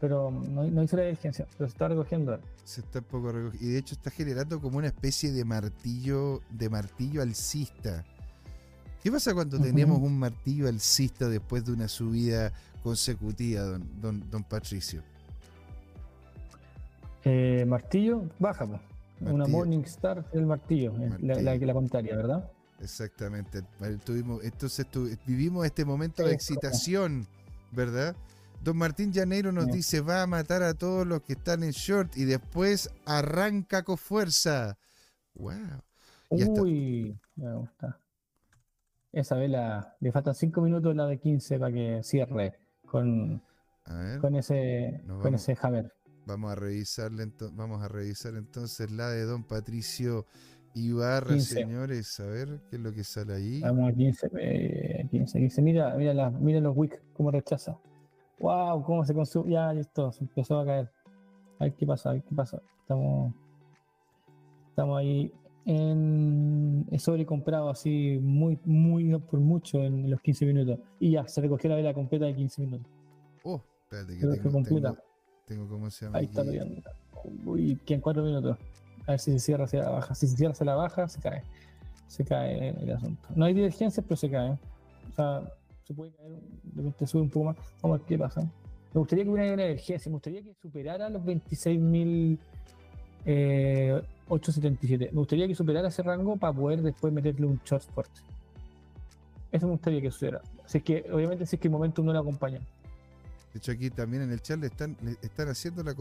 pero 0.00 0.30
no, 0.30 0.64
no 0.64 0.82
hizo 0.82 0.96
la 0.96 1.04
diligencia, 1.04 1.46
pero 1.56 1.68
se 1.68 1.72
está 1.72 1.88
recogiendo. 1.88 2.38
Se 2.64 2.80
está 2.80 3.00
un 3.00 3.04
poco 3.06 3.32
recogiendo. 3.32 3.66
Y 3.66 3.72
de 3.72 3.78
hecho 3.78 3.94
está 3.94 4.10
generando 4.10 4.60
como 4.60 4.78
una 4.78 4.88
especie 4.88 5.32
de 5.32 5.44
martillo, 5.44 6.40
de 6.50 6.68
martillo 6.68 7.22
alcista. 7.22 8.04
¿Qué 9.02 9.12
pasa 9.12 9.32
cuando 9.32 9.60
tenemos 9.60 10.00
un 10.00 10.18
martillo 10.18 10.68
alcista 10.68 11.28
después 11.28 11.64
de 11.64 11.72
una 11.72 11.88
subida 11.88 12.52
consecutiva, 12.82 13.62
don, 13.62 14.28
don, 14.30 14.44
Patricio? 14.44 15.02
Eh, 17.24 17.64
martillo, 17.66 18.28
baja, 18.38 18.66
Una 19.20 19.46
Morning 19.46 19.80
Star 19.80 20.24
el 20.32 20.46
martillo, 20.46 20.92
La, 21.20 21.40
la, 21.40 21.56
la 21.56 21.72
contraria, 21.72 22.16
¿verdad? 22.16 22.50
Exactamente. 22.80 23.62
Tuvimos, 24.04 24.42
entonces 24.44 24.86
vivimos 25.26 25.66
este 25.66 25.84
momento 25.84 26.24
de 26.24 26.32
excitación, 26.32 27.26
¿verdad? 27.72 28.14
Don 28.62 28.76
Martín 28.76 29.12
Llaneiro 29.12 29.52
nos 29.52 29.66
dice, 29.66 30.00
va 30.00 30.22
a 30.22 30.26
matar 30.26 30.62
a 30.62 30.74
todos 30.74 31.06
los 31.06 31.22
que 31.22 31.34
están 31.34 31.62
en 31.62 31.70
short 31.70 32.16
y 32.16 32.24
después 32.24 32.90
arranca 33.04 33.84
con 33.84 33.96
fuerza. 33.96 34.76
Wow. 35.34 35.82
Uy, 36.30 37.16
me 37.36 37.54
gusta. 37.54 38.00
Esa 39.18 39.34
vela, 39.34 39.96
le 39.98 40.12
faltan 40.12 40.32
5 40.32 40.60
minutos 40.60 40.94
la 40.94 41.04
de 41.06 41.18
15 41.18 41.58
para 41.58 41.72
que 41.72 42.04
cierre 42.04 42.54
con, 42.86 43.42
con 44.20 44.36
ese 44.36 45.02
con 45.20 45.34
ese 45.34 45.56
Javier. 45.56 45.92
Vamos 46.24 46.52
a 46.52 46.54
revisarle 46.54 47.26
vamos 47.52 47.82
a 47.82 47.88
revisar 47.88 48.36
entonces 48.36 48.92
la 48.92 49.10
de 49.10 49.24
Don 49.24 49.42
Patricio 49.42 50.24
Ibarra, 50.72 51.36
señores, 51.40 52.20
a 52.20 52.26
ver 52.26 52.60
qué 52.70 52.76
es 52.76 52.82
lo 52.82 52.92
que 52.92 53.02
sale 53.02 53.34
ahí. 53.34 53.60
Vamos 53.60 53.90
a 53.90 53.92
15, 53.92 55.08
15, 55.10 55.38
15. 55.40 55.62
Mira, 55.62 55.96
mira, 55.96 56.30
mira 56.30 56.60
los 56.60 56.76
wicks 56.76 57.00
cómo 57.12 57.32
rechaza. 57.32 57.76
Wow, 58.38 58.84
cómo 58.84 59.04
se 59.04 59.14
consume. 59.14 59.50
Ya, 59.50 59.72
listo, 59.72 60.12
se 60.12 60.22
empezó 60.22 60.60
a 60.60 60.64
caer. 60.64 60.92
A 61.58 61.64
ver 61.64 61.74
qué 61.74 61.84
pasa, 61.84 62.10
a 62.10 62.12
ver 62.12 62.22
qué 62.22 62.36
pasa. 62.36 62.62
Estamos, 62.82 63.34
estamos 64.68 64.96
ahí 64.96 65.32
en 65.64 66.86
sobrecomprado 66.98 67.68
así 67.68 68.18
muy, 68.20 68.58
muy 68.64 69.18
por 69.18 69.40
mucho 69.40 69.82
en 69.82 70.10
los 70.10 70.20
15 70.20 70.46
minutos. 70.46 70.78
Y 70.98 71.12
ya, 71.12 71.26
se 71.28 71.40
recogió 71.40 71.70
la 71.70 71.76
vela 71.76 71.94
completa 71.94 72.26
de 72.26 72.34
15 72.34 72.62
minutos. 72.62 72.86
Oh, 73.44 73.62
espérate 73.82 74.14
que 74.14 74.20
tengo, 74.20 74.62
tengo, 74.62 74.96
tengo, 75.46 75.68
cómo 75.68 75.90
se 75.90 76.06
llama. 76.06 76.18
Ahí 76.18 76.24
está 76.26 76.42
peleando. 76.42 76.82
Uy, 77.44 77.78
que 77.84 77.94
en 77.94 78.00
4 78.00 78.22
minutos. 78.22 78.56
A 79.06 79.12
ver 79.12 79.20
si 79.20 79.32
se 79.32 79.38
cierra 79.38 79.64
hacia 79.64 79.82
la 79.82 79.90
baja. 79.90 80.14
Si 80.14 80.26
se 80.26 80.36
cierra 80.36 80.52
hacia 80.52 80.66
la 80.66 80.74
baja, 80.74 81.08
se 81.08 81.20
cae. 81.20 81.42
Se 82.06 82.24
cae 82.24 82.70
el 82.70 82.92
asunto. 82.92 83.28
No 83.34 83.44
hay 83.44 83.54
divergencias, 83.54 84.04
pero 84.06 84.16
se 84.16 84.30
cae. 84.30 84.52
O 84.52 85.14
sea, 85.14 85.42
se 85.88 85.94
puede 85.94 86.12
caer, 86.12 86.32
de 86.64 86.82
repente 86.82 87.06
sube 87.06 87.22
un 87.22 87.30
poco 87.30 87.46
más, 87.46 87.56
vamos 87.82 87.96
a 87.96 87.98
ver 87.98 88.06
qué 88.06 88.18
pasa. 88.18 88.42
Me 88.42 88.98
gustaría 88.98 89.24
que 89.24 89.30
hubiera 89.30 89.54
una 89.54 89.64
emergencia, 89.64 90.10
me 90.10 90.14
gustaría 90.16 90.42
que 90.42 90.52
superara 90.52 91.08
los 91.08 91.22
26.877. 91.22 92.38
Eh, 93.24 94.02
me 94.28 95.10
gustaría 95.12 95.48
que 95.48 95.54
superara 95.54 95.88
ese 95.88 96.02
rango 96.02 96.36
para 96.36 96.52
poder 96.52 96.82
después 96.82 97.12
meterle 97.12 97.46
un 97.46 97.60
short 97.64 97.84
fuerte. 97.94 98.20
Eso 99.50 99.66
me 99.66 99.72
gustaría 99.72 100.00
que 100.00 100.10
sucediera. 100.10 100.42
Así 100.64 100.80
que, 100.80 101.06
obviamente, 101.10 101.46
si 101.46 101.56
es 101.56 101.62
que 101.62 101.68
el 101.68 101.72
momento 101.72 102.02
no 102.02 102.12
lo 102.12 102.18
acompaña. 102.18 102.60
De 103.52 103.58
hecho, 103.58 103.72
aquí 103.72 103.88
también 103.88 104.24
en 104.24 104.30
el 104.30 104.42
chat 104.42 104.60
le 104.60 104.66
están, 104.66 104.96
están 105.22 105.48
haciendo 105.48 105.82
la, 105.82 105.94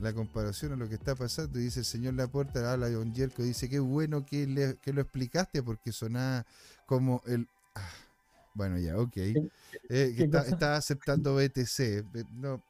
la, 0.00 0.12
comparación 0.14 0.72
a 0.72 0.76
lo 0.76 0.88
que 0.88 0.94
está 0.94 1.14
pasando. 1.14 1.58
Y 1.58 1.64
dice 1.64 1.80
el 1.80 1.84
señor 1.84 2.14
Laporta, 2.14 2.72
habla 2.72 2.86
de 2.86 2.94
Don 2.94 3.14
Jerko, 3.14 3.42
dice, 3.42 3.68
qué 3.68 3.78
bueno 3.78 4.24
que, 4.24 4.46
le, 4.46 4.76
que 4.76 4.94
lo 4.94 5.02
explicaste 5.02 5.62
porque 5.62 5.92
sonaba 5.92 6.46
como 6.86 7.22
el... 7.26 7.46
Ah, 7.74 7.90
bueno, 8.54 8.78
ya, 8.78 8.96
ok. 8.98 9.16
Eh, 9.18 9.44
está, 9.90 10.76
aceptando 10.76 11.36
BTC. 11.36 11.80
Eh, 11.80 12.04
no, 12.32 12.62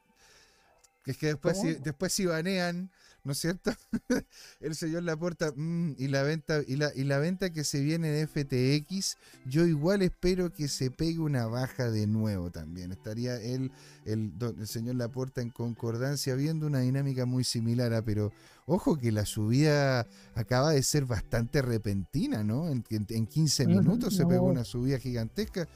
es 1.06 1.16
que 1.16 1.28
después 1.28 1.60
si, 1.60 1.74
después 1.74 2.12
si 2.12 2.26
banean, 2.26 2.90
¿no 3.26 3.32
es 3.32 3.38
cierto? 3.38 3.72
el 4.60 4.76
señor 4.76 5.02
Laporta, 5.02 5.52
mm, 5.54 5.96
y 5.98 6.06
la 6.06 6.22
venta, 6.22 6.60
y 6.66 6.76
la, 6.76 6.92
y 6.94 7.02
la 7.02 7.18
venta 7.18 7.50
que 7.50 7.64
se 7.64 7.80
viene 7.80 8.08
de 8.08 8.26
FTX, 8.28 9.18
yo 9.44 9.66
igual 9.66 10.02
espero 10.02 10.52
que 10.52 10.68
se 10.68 10.92
pegue 10.92 11.18
una 11.18 11.46
baja 11.46 11.90
de 11.90 12.06
nuevo 12.06 12.52
también. 12.52 12.92
Estaría 12.92 13.40
él, 13.42 13.72
el, 14.04 14.32
el 14.40 14.66
señor 14.68 14.94
Laporta 14.94 15.42
en 15.42 15.50
concordancia, 15.50 16.36
viendo 16.36 16.68
una 16.68 16.78
dinámica 16.78 17.26
muy 17.26 17.42
similar, 17.42 17.92
a, 17.94 18.02
pero 18.02 18.32
ojo 18.64 18.96
que 18.96 19.10
la 19.10 19.26
subida 19.26 20.06
acaba 20.36 20.70
de 20.70 20.84
ser 20.84 21.04
bastante 21.04 21.62
repentina, 21.62 22.44
¿no? 22.44 22.68
En, 22.68 22.84
en, 22.90 23.26
15 23.26 23.66
minutos 23.66 24.14
se 24.14 24.24
pegó 24.24 24.46
una 24.46 24.62
subida 24.62 25.00
gigantesca. 25.00 25.66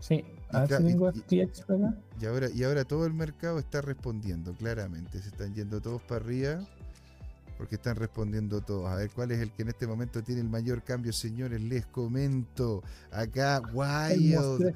Sí, 0.00 0.24
y, 2.20 2.26
ahora, 2.26 2.48
y 2.54 2.64
ahora 2.64 2.84
todo 2.84 3.06
el 3.06 3.12
mercado 3.12 3.58
está 3.58 3.80
respondiendo, 3.80 4.54
claramente. 4.54 5.20
Se 5.20 5.28
están 5.28 5.54
yendo 5.54 5.80
todos 5.80 6.02
para 6.02 6.24
arriba 6.24 6.66
porque 7.58 7.74
están 7.74 7.96
respondiendo 7.96 8.60
todos. 8.60 8.88
A 8.88 8.94
ver 8.94 9.10
cuál 9.10 9.32
es 9.32 9.40
el 9.40 9.50
que 9.50 9.62
en 9.62 9.68
este 9.68 9.86
momento 9.86 10.22
tiene 10.22 10.40
el 10.40 10.48
mayor 10.48 10.82
cambio, 10.82 11.12
señores. 11.12 11.60
Les 11.60 11.84
comento. 11.86 12.82
Acá, 13.10 13.60
Wild. 13.72 14.74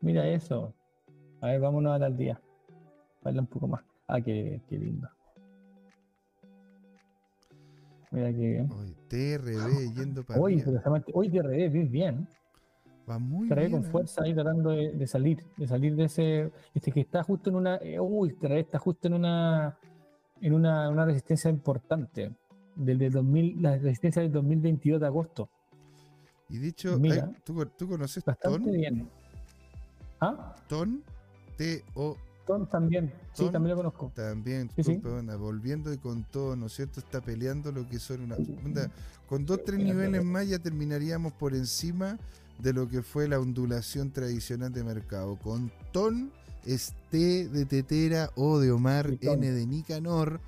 mira 0.00 0.28
eso. 0.28 0.74
A 1.40 1.46
ver, 1.48 1.60
vámonos 1.60 2.00
a 2.00 2.04
al 2.04 2.16
día. 2.16 2.40
Baila 3.22 3.40
un 3.40 3.46
poco 3.46 3.66
más. 3.66 3.82
Ah, 4.06 4.20
qué, 4.20 4.60
qué 4.68 4.78
lindo. 4.78 5.08
Mira 8.14 8.30
qué 8.32 8.38
bien. 8.38 8.68
TRB 9.08 9.94
yendo 9.94 10.22
para 10.24 10.40
pero 10.40 10.80
llama- 10.84 11.04
oye, 11.14 11.30
TRB, 11.30 11.68
bien, 11.70 11.90
bien. 11.90 12.28
Va 13.10 13.18
muy 13.18 13.48
TRB 13.48 13.58
bien. 13.58 13.72
con 13.72 13.84
¿eh? 13.84 13.90
fuerza 13.90 14.22
ahí 14.22 14.32
tratando 14.34 14.70
de, 14.70 14.92
de 14.92 15.06
salir, 15.06 15.44
de 15.56 15.66
salir 15.66 15.96
de 15.96 16.04
ese. 16.04 16.52
Este 16.74 16.92
que 16.92 17.00
está 17.00 17.22
justo 17.24 17.50
en 17.50 17.56
una. 17.56 17.76
eh, 17.76 17.98
uy, 18.00 18.32
TRB 18.34 18.58
está 18.58 18.78
justo 18.78 19.08
en 19.08 19.14
una. 19.14 19.76
En 20.40 20.52
una, 20.54 20.88
una 20.90 21.04
resistencia 21.04 21.50
importante. 21.50 22.32
Desde 22.76 23.10
2000, 23.10 23.62
la 23.62 23.76
resistencia 23.78 24.22
del 24.22 24.32
2022 24.32 25.00
de 25.00 25.06
agosto. 25.06 25.48
Y 26.48 26.58
dicho, 26.58 26.98
Mira. 26.98 27.30
¿tú, 27.44 27.64
tú 27.78 27.88
conoces 27.88 28.24
Bastante 28.24 28.58
TON? 28.58 28.72
bien. 28.72 29.08
¿Ah? 30.20 30.54
TON, 30.68 31.02
T-O 31.56 32.16
Ton 32.46 32.68
también. 32.68 33.12
Sí, 33.32 33.48
también 33.50 33.70
lo 33.76 33.82
conozco. 33.82 34.12
también, 34.14 34.70
Sí, 34.76 34.82
sí. 34.84 35.00
onda, 35.04 35.36
volviendo 35.36 35.92
y 35.92 35.98
con 35.98 36.24
todo, 36.24 36.56
¿no 36.56 36.66
es 36.66 36.74
cierto? 36.74 37.00
Está 37.00 37.20
peleando 37.20 37.72
lo 37.72 37.88
que 37.88 37.98
son 37.98 38.20
una. 38.22 38.36
onda, 38.36 38.90
con 39.28 39.46
dos, 39.46 39.64
tres 39.64 39.78
niveles 39.78 40.22
más 40.24 40.46
ya 40.46 40.58
terminaríamos 40.58 41.32
por 41.32 41.54
encima 41.54 42.18
de 42.58 42.72
lo 42.72 42.88
que 42.88 43.02
fue 43.02 43.28
la 43.28 43.40
ondulación 43.40 44.10
tradicional 44.10 44.72
de 44.72 44.84
mercado. 44.84 45.36
Con 45.36 45.72
TON 45.92 46.30
es 46.66 46.92
T 47.10 47.48
de 47.48 47.64
Tetera, 47.64 48.30
O 48.36 48.58
de 48.58 48.70
Omar. 48.72 49.10
N 49.20 49.50
de 49.50 49.66
Nicanor, 49.66 50.40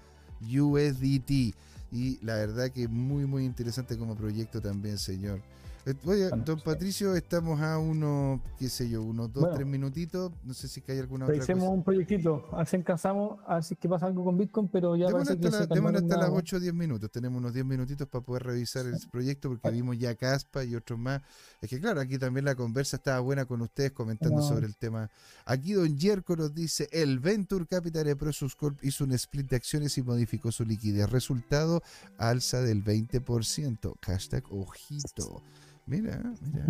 USDT. 0.42 1.54
Y 1.92 2.18
la 2.22 2.34
verdad 2.34 2.70
que 2.70 2.88
muy, 2.88 3.26
muy 3.26 3.44
interesante 3.44 3.96
como 3.96 4.16
proyecto 4.16 4.60
también, 4.60 4.98
señor. 4.98 5.40
Oye, 5.86 6.28
Bueno, 6.28 6.42
don. 6.44 6.60
Patricio, 6.60 7.14
estamos 7.14 7.60
a 7.60 7.78
unos, 7.78 8.40
qué 8.58 8.68
sé 8.68 8.88
yo, 8.88 9.02
unos 9.04 9.32
dos, 9.32 9.42
Bueno. 9.42 9.54
tres 9.56 9.66
minutitos. 9.68 10.32
No 10.42 10.52
sé 10.52 10.66
si 10.66 10.82
hay 10.88 10.98
alguna 10.98 11.26
otra 11.26 11.38
cosa. 11.38 11.54
un 11.54 11.84
proyectito, 11.84 12.48
a 12.50 12.58
ver 12.58 12.66
si 12.66 12.74
encasamos, 12.76 13.38
a 13.46 13.54
ver 13.54 13.62
si 13.62 13.74
es 13.74 13.80
que 13.80 13.88
pasa 13.88 14.06
algo 14.06 14.24
con 14.24 14.36
Bitcoin, 14.36 14.66
pero 14.66 14.96
ya 14.96 15.06
Démonos 15.06 15.30
hasta, 15.30 15.48
la- 15.50 15.66
démonos 15.66 16.02
hasta 16.02 16.16
las 16.16 16.28
las- 16.28 16.38
8 16.38 16.56
o 16.56 16.60
10 16.60 16.74
minutos. 16.74 17.08
Tenemos 17.12 17.38
unos 17.38 17.54
10 17.54 17.64
minutitos 17.64 18.08
para 18.08 18.24
poder 18.24 18.42
revisar 18.42 18.84
el 18.86 18.96
proyecto 19.12 19.48
porque 19.48 19.62
Vale. 19.68 19.76
vimos 19.76 19.96
ya 19.96 20.16
Caspa 20.16 20.64
y 20.64 20.74
otros 20.74 20.98
más. 20.98 21.22
Es 21.60 21.70
que 21.70 21.78
claro, 21.80 22.00
aquí 22.00 22.18
también 22.18 22.44
la 22.46 22.56
conversa 22.56 22.96
estaba 22.96 23.20
buena 23.20 23.44
con 23.44 23.60
ustedes 23.62 23.92
comentando 23.92 24.38
No. 24.40 24.42
sobre 24.48 24.66
el 24.66 24.74
tema. 24.74 25.08
Aquí 25.44 25.74
Don 25.74 25.96
Yerko 25.96 26.34
nos 26.34 26.52
dice, 26.52 26.88
el 26.90 27.20
Venture 27.20 27.64
Capital 27.64 28.04
de 28.06 28.16
Prosus 28.16 28.56
Corp 28.56 28.76
hizo 28.82 29.04
un 29.04 29.12
split 29.12 29.48
de 29.50 29.54
acciones 29.56 29.96
y 29.98 30.02
modificó 30.02 30.50
su 30.50 30.64
liquidez. 30.64 31.08
Resultado, 31.08 31.80
alza 32.18 32.60
del 32.60 32.82
20%. 32.82 33.94
Hashtag 34.04 34.42
ojito. 34.50 35.42
Mira, 35.86 36.22
mira. 36.40 36.66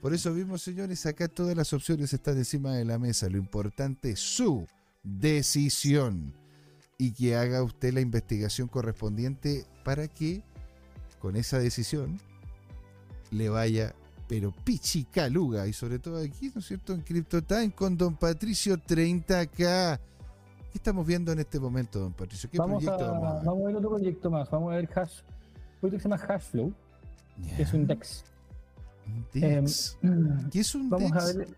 Por 0.00 0.14
eso 0.14 0.34
vimos, 0.34 0.62
señores, 0.62 1.06
acá 1.06 1.28
todas 1.28 1.56
las 1.56 1.72
opciones 1.72 2.12
están 2.12 2.36
encima 2.36 2.74
de 2.74 2.84
la 2.84 2.98
mesa. 2.98 3.28
Lo 3.28 3.38
importante 3.38 4.10
es 4.10 4.20
su 4.20 4.66
decisión 5.04 6.34
y 6.98 7.12
que 7.12 7.36
haga 7.36 7.62
usted 7.62 7.92
la 7.92 8.00
investigación 8.00 8.68
correspondiente 8.68 9.64
para 9.84 10.08
que 10.08 10.42
con 11.20 11.36
esa 11.36 11.58
decisión 11.58 12.18
le 13.30 13.48
vaya 13.48 13.94
pero 14.28 14.52
pichicaluga 14.64 15.66
y 15.66 15.72
sobre 15.72 15.98
todo 15.98 16.18
aquí, 16.18 16.50
¿no 16.54 16.60
es 16.60 16.66
cierto? 16.66 16.94
En 16.94 17.02
CryptoTime 17.02 17.72
con 17.72 17.96
Don 17.96 18.16
Patricio 18.16 18.76
30K. 18.76 19.98
¿Qué 20.70 20.78
estamos 20.78 21.06
viendo 21.06 21.32
en 21.32 21.40
este 21.40 21.60
momento, 21.60 21.98
Don 21.98 22.12
Patricio? 22.14 22.48
¿Qué 22.50 22.56
Vamos 22.56 22.82
a, 22.86 22.96
proyecto 22.96 23.12
vamos 23.12 23.30
a 23.30 23.34
ver? 23.34 23.44
vamos 23.44 23.62
a 23.62 23.66
ver 23.66 23.76
otro 23.76 23.90
proyecto 23.90 24.30
más, 24.30 24.50
vamos 24.50 24.72
a 24.72 24.76
ver 24.76 24.88
Hash, 24.94 25.20
un 25.20 25.80
proyecto 25.80 25.96
que 25.96 26.02
se 26.02 26.08
llama 26.08 26.18
Hashflow, 26.18 26.74
que 27.56 27.62
es 27.62 27.72
un 27.74 27.86
DEX. 27.86 28.24
Un 29.06 29.42
Em, 29.42 29.64
DEX. 29.64 29.98
¿Qué 30.50 30.60
es 30.60 30.74
un 30.74 30.88
Vamos 30.90 31.10
DEX? 31.12 31.24
a 31.24 31.38
ver, 31.38 31.48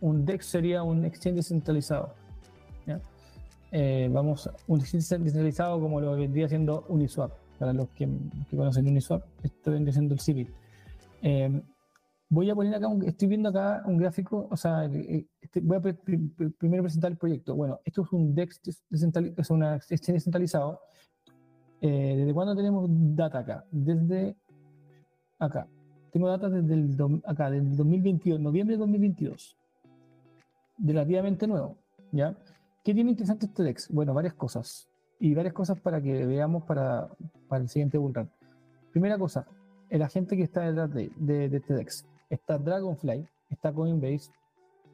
un 0.00 0.24
DEX 0.24 0.46
sería 0.46 0.82
un 0.82 1.04
exchange 1.04 1.36
descentralizado. 1.36 2.14
¿ya? 2.86 3.00
Eh, 3.72 4.08
vamos, 4.12 4.48
un 4.66 4.80
exchange 4.80 5.08
descentralizado 5.24 5.80
como 5.80 6.00
lo 6.00 6.16
vendría 6.16 6.48
siendo 6.48 6.84
Uniswap. 6.88 7.32
Para 7.58 7.72
los 7.72 7.88
que, 7.90 8.06
los 8.06 8.46
que 8.48 8.56
conocen 8.56 8.86
Uniswap, 8.86 9.24
esto 9.42 9.72
vendría 9.72 9.92
siendo 9.92 10.14
el 10.14 10.20
Civil. 10.20 10.54
Eh, 11.22 11.60
voy 12.28 12.48
a 12.50 12.54
poner 12.54 12.72
acá, 12.76 12.86
un- 12.86 13.02
estoy 13.04 13.26
viendo 13.26 13.48
acá 13.48 13.82
un 13.84 13.96
gráfico, 13.96 14.46
o 14.48 14.56
sea, 14.56 14.84
eh, 14.84 15.26
este- 15.40 15.60
voy 15.60 15.78
a 15.78 15.80
pre- 15.80 15.94
pri- 15.94 16.18
primero 16.56 16.84
presentar 16.84 17.10
el 17.10 17.16
proyecto. 17.18 17.56
Bueno, 17.56 17.80
esto 17.84 18.02
es 18.02 18.12
un 18.12 18.32
DEX 18.32 18.60
descentralizado, 18.88 19.40
es 19.42 19.50
una 19.50 19.74
exchange 19.74 20.12
descentralizado. 20.12 20.80
Eh, 21.80 22.14
¿Desde 22.18 22.32
cuándo 22.32 22.54
tenemos 22.54 22.86
data 22.88 23.40
acá? 23.40 23.64
Desde 23.72 24.36
acá. 25.38 25.66
Tengo 26.12 26.28
datos 26.28 26.52
desde 26.52 26.74
el, 26.74 26.96
acá, 27.26 27.50
del 27.50 27.76
2022, 27.76 28.40
noviembre 28.40 28.76
de 28.76 28.80
2022. 28.80 29.56
Relativamente 30.78 31.46
nuevo, 31.46 31.76
¿ya? 32.12 32.34
¿Qué 32.84 32.94
tiene 32.94 33.10
interesante 33.10 33.46
este 33.46 33.62
DEX? 33.62 33.88
Bueno, 33.90 34.14
varias 34.14 34.34
cosas. 34.34 34.88
Y 35.20 35.34
varias 35.34 35.52
cosas 35.52 35.78
para 35.80 36.00
que 36.00 36.24
veamos 36.24 36.62
para, 36.64 37.08
para 37.48 37.62
el 37.62 37.68
siguiente 37.68 37.98
bull 37.98 38.14
run. 38.14 38.30
Primera 38.92 39.18
cosa, 39.18 39.46
la 39.90 40.08
gente 40.08 40.36
que 40.36 40.44
está 40.44 40.62
detrás 40.62 40.92
de, 40.94 41.10
de, 41.16 41.48
de 41.48 41.56
este 41.56 41.74
DEX. 41.74 42.06
Está 42.30 42.56
Dragonfly, 42.58 43.26
está 43.50 43.72
Coinbase, 43.72 44.30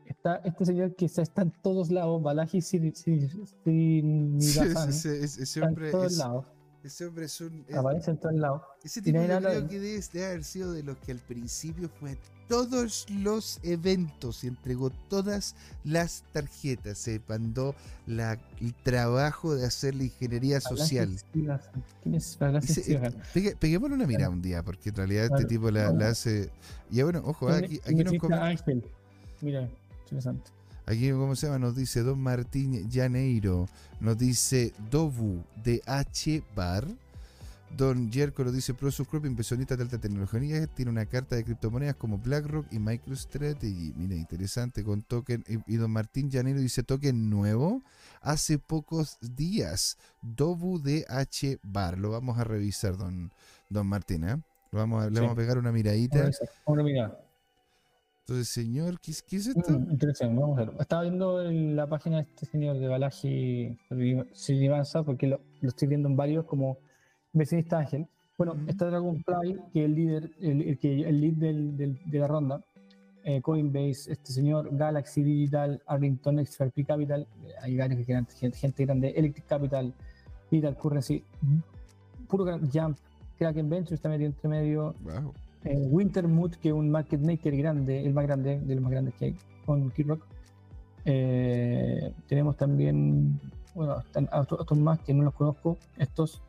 está 0.07 0.37
este 0.37 0.65
señor 0.65 0.95
que 0.95 1.05
está, 1.07 1.23
está 1.23 1.43
en 1.43 1.53
todos 1.63 1.91
lados, 1.91 2.23
Balaji 2.23 2.63
Srinivasan, 2.63 4.93
Sí, 4.93 5.09
ese, 5.09 5.25
ese- 5.25 5.25
ese 5.25 5.43
está 5.43 5.67
hombre 5.69 5.87
en 5.87 5.93
todos 5.93 6.13
es, 6.13 6.19
lados, 6.19 6.47
ese 6.85 7.07
hombre 7.07 7.25
es 7.27 7.41
un... 7.41 7.65
es- 7.69 7.77
aparece 7.77 8.11
en 8.11 8.17
todos 8.19 8.35
lados. 8.35 8.63
Ese 8.83 9.01
tipo 9.03 9.17
yo 9.19 9.23
de 9.23 9.39
creo 9.39 9.51
él. 9.59 9.69
que 9.69 9.81
debe, 9.81 10.01
debe 10.13 10.27
haber 10.27 10.45
sido 10.45 10.73
de 10.73 10.83
los 10.83 10.97
que 10.99 11.13
al 11.13 11.19
principio 11.19 11.89
fue 12.01 12.13
a 12.13 12.17
todos 12.49 13.07
los 13.11 13.59
eventos 13.63 14.45
y 14.45 14.49
entregó 14.49 14.91
todas 15.09 15.57
las 15.83 16.23
tarjetas. 16.33 16.99
Se 16.99 17.21
mandó 17.27 17.75
la- 18.07 18.39
el 18.61 18.75
trabajo 18.75 19.55
de 19.55 19.65
hacer 19.67 19.95
la 19.95 20.05
ingeniería 20.05 20.61
social. 20.61 21.17
¿Quién 22.03 22.15
es 22.15 22.39
Ese- 22.63 22.93
eh, 22.95 23.11
pegue- 23.33 23.57
peguémosle 23.57 23.95
una 23.97 24.07
mirada 24.07 24.29
un 24.31 24.43
día, 24.43 24.63
porque 24.63 24.91
en 24.91 24.97
realidad 24.97 25.25
este 25.25 25.47
tipo 25.47 25.71
la, 25.71 25.91
la 25.93 26.09
hace. 26.09 26.51
Y 26.91 27.01
bueno, 27.03 27.23
ojo, 27.25 27.49
aquí, 27.49 27.81
aquí 27.85 28.05
nos 28.05 28.13
Ángel. 28.33 28.85
Mira, 29.41 29.69
interesante. 30.03 30.51
Aquí 30.87 31.11
cómo 31.11 31.37
se 31.37 31.47
llama, 31.47 31.59
nos 31.59 31.77
dice 31.77 32.03
Don 32.03 32.21
Martín 32.21 32.89
Llaneiro, 32.89 33.67
nos 34.01 34.19
dice 34.19 34.73
Dobu 34.91 35.43
de 35.63 35.83
H 35.87 36.43
Bar. 36.55 36.87
Don 37.77 38.13
Jerko 38.13 38.45
nos 38.45 38.55
dice 38.55 38.73
Corp, 38.73 39.25
inversionista 39.27 39.75
de 39.77 39.83
alta 39.83 39.99
tecnología, 39.99 40.65
tiene 40.69 40.93
una 40.93 41.07
carta 41.07 41.35
de 41.35 41.43
criptomonedas 41.43 41.97
como 41.97 42.19
BlackRock 42.19 42.73
y 42.73 42.79
MicroStrategy. 42.79 43.95
Mira, 43.97 44.15
interesante, 44.15 44.85
con 44.85 45.03
token. 45.03 45.45
Y, 45.67 45.77
don 45.77 45.91
Martín 45.91 46.31
Llanero 46.31 46.61
dice 46.61 46.85
token 46.85 47.29
nuevo 47.31 47.83
hace 48.21 48.59
pocos 48.59 49.19
días. 49.21 49.99
Dobu 50.23 50.81
de 50.81 51.05
H 51.09 51.59
Bar. 51.65 51.99
Lo 51.99 52.11
vamos 52.11 52.39
a 52.39 52.45
revisar, 52.45 52.97
don, 52.97 53.33
don 53.69 53.89
Martín, 53.89 54.23
¿eh? 54.23 54.37
Lo 54.71 54.79
vamos 54.79 55.03
a, 55.03 55.11
le 55.11 55.17
Sí. 55.17 55.21
vamos 55.21 55.33
a 55.33 55.37
pegar 55.37 55.59
una 55.59 55.73
miradita. 55.73 56.23
revisar, 56.23 56.49
vamos 56.65 56.81
a 56.81 56.85
mirar. 56.85 57.24
Entonces, 58.27 58.49
señor, 58.49 58.99
¿qué, 59.01 59.11
es- 59.11 59.23
qué 59.23 59.37
es 59.37 59.49
esto? 59.49 59.79
Mm, 59.79 59.91
interesante, 59.91 60.41
vamos 60.41 60.59
a 60.59 60.65
ver. 60.65 60.75
Estaba 60.81 61.03
viendo 61.03 61.43
en 61.43 61.77
la 61.77 61.87
página 61.87 62.17
de 62.17 62.23
este 62.23 62.47
señor 62.47 62.79
de 62.79 62.89
Balaji 62.89 63.77
Srinivasan, 64.33 65.05
porque 65.05 65.27
lo, 65.27 65.41
lo 65.61 65.69
estoy 65.69 65.89
viendo 65.89 66.09
en 66.09 66.17
varios 66.17 66.47
como 66.47 66.79
inversionista 67.35 67.79
ángel. 67.81 68.07
Bueno, 68.39 68.55
Ujú. 68.55 68.65
está 68.71 68.87
Dragonfly, 68.87 69.61
que 69.75 69.81
es 69.81 69.85
el 69.85 69.95
líder, 69.95 70.31
el, 70.41 70.63
el 70.63 70.79
el 71.05 71.21
lead 71.21 71.35
del- 71.35 71.77
del- 71.77 72.01
de 72.07 72.19
la 72.19 72.27
ronda. 72.27 72.65
eh, 73.27 73.41
Coinbase, 73.41 74.13
este 74.13 74.33
señor, 74.33 74.69
Galaxy 74.77 75.23
Digital, 75.23 75.81
Arlington 75.87 76.45
XRP 76.45 76.85
Capital, 76.85 77.27
eh, 77.47 77.53
hay 77.63 77.75
varios 77.79 77.99
que 78.01 78.05
quedan, 78.05 78.27
gente, 78.27 78.59
gente 78.59 78.85
grande, 78.85 79.15
Electric 79.17 79.47
Capital, 79.47 79.95
Digital 80.51 80.77
Currency, 80.77 81.25
puro 82.29 82.45
gran- 82.45 82.71
Jump, 82.71 82.99
Kraken 83.39 83.71
Ventures 83.71 83.93
está 83.93 84.11
metido 84.11 84.29
entre 84.29 84.47
medio, 84.51 84.95
Wow. 85.03 85.33
Eh, 85.65 85.77
Wintermood, 85.77 86.53
que 86.57 86.69
es 86.69 86.75
un 86.75 86.91
market 86.91 87.21
maker 87.21 87.57
grande, 87.57 88.05
el 88.05 88.15
más 88.15 88.25
grande 88.27 88.61
de 88.61 88.75
los 88.75 88.83
más 88.83 88.93
grandes 88.93 89.15
que 89.15 89.25
hay 89.27 89.37
con 89.65 89.91
Kid 89.91 90.09
Rock. 90.09 90.25
Eh, 91.05 92.13
tenemos 92.29 92.57
también, 92.57 93.41
bueno, 93.75 93.99
están 94.01 94.29
otros, 94.33 94.61
otros 94.61 94.79
más 94.79 94.99
que 95.01 95.15
no 95.15 95.25
los 95.25 95.35
conozco. 95.35 95.79
Estos 95.99 96.43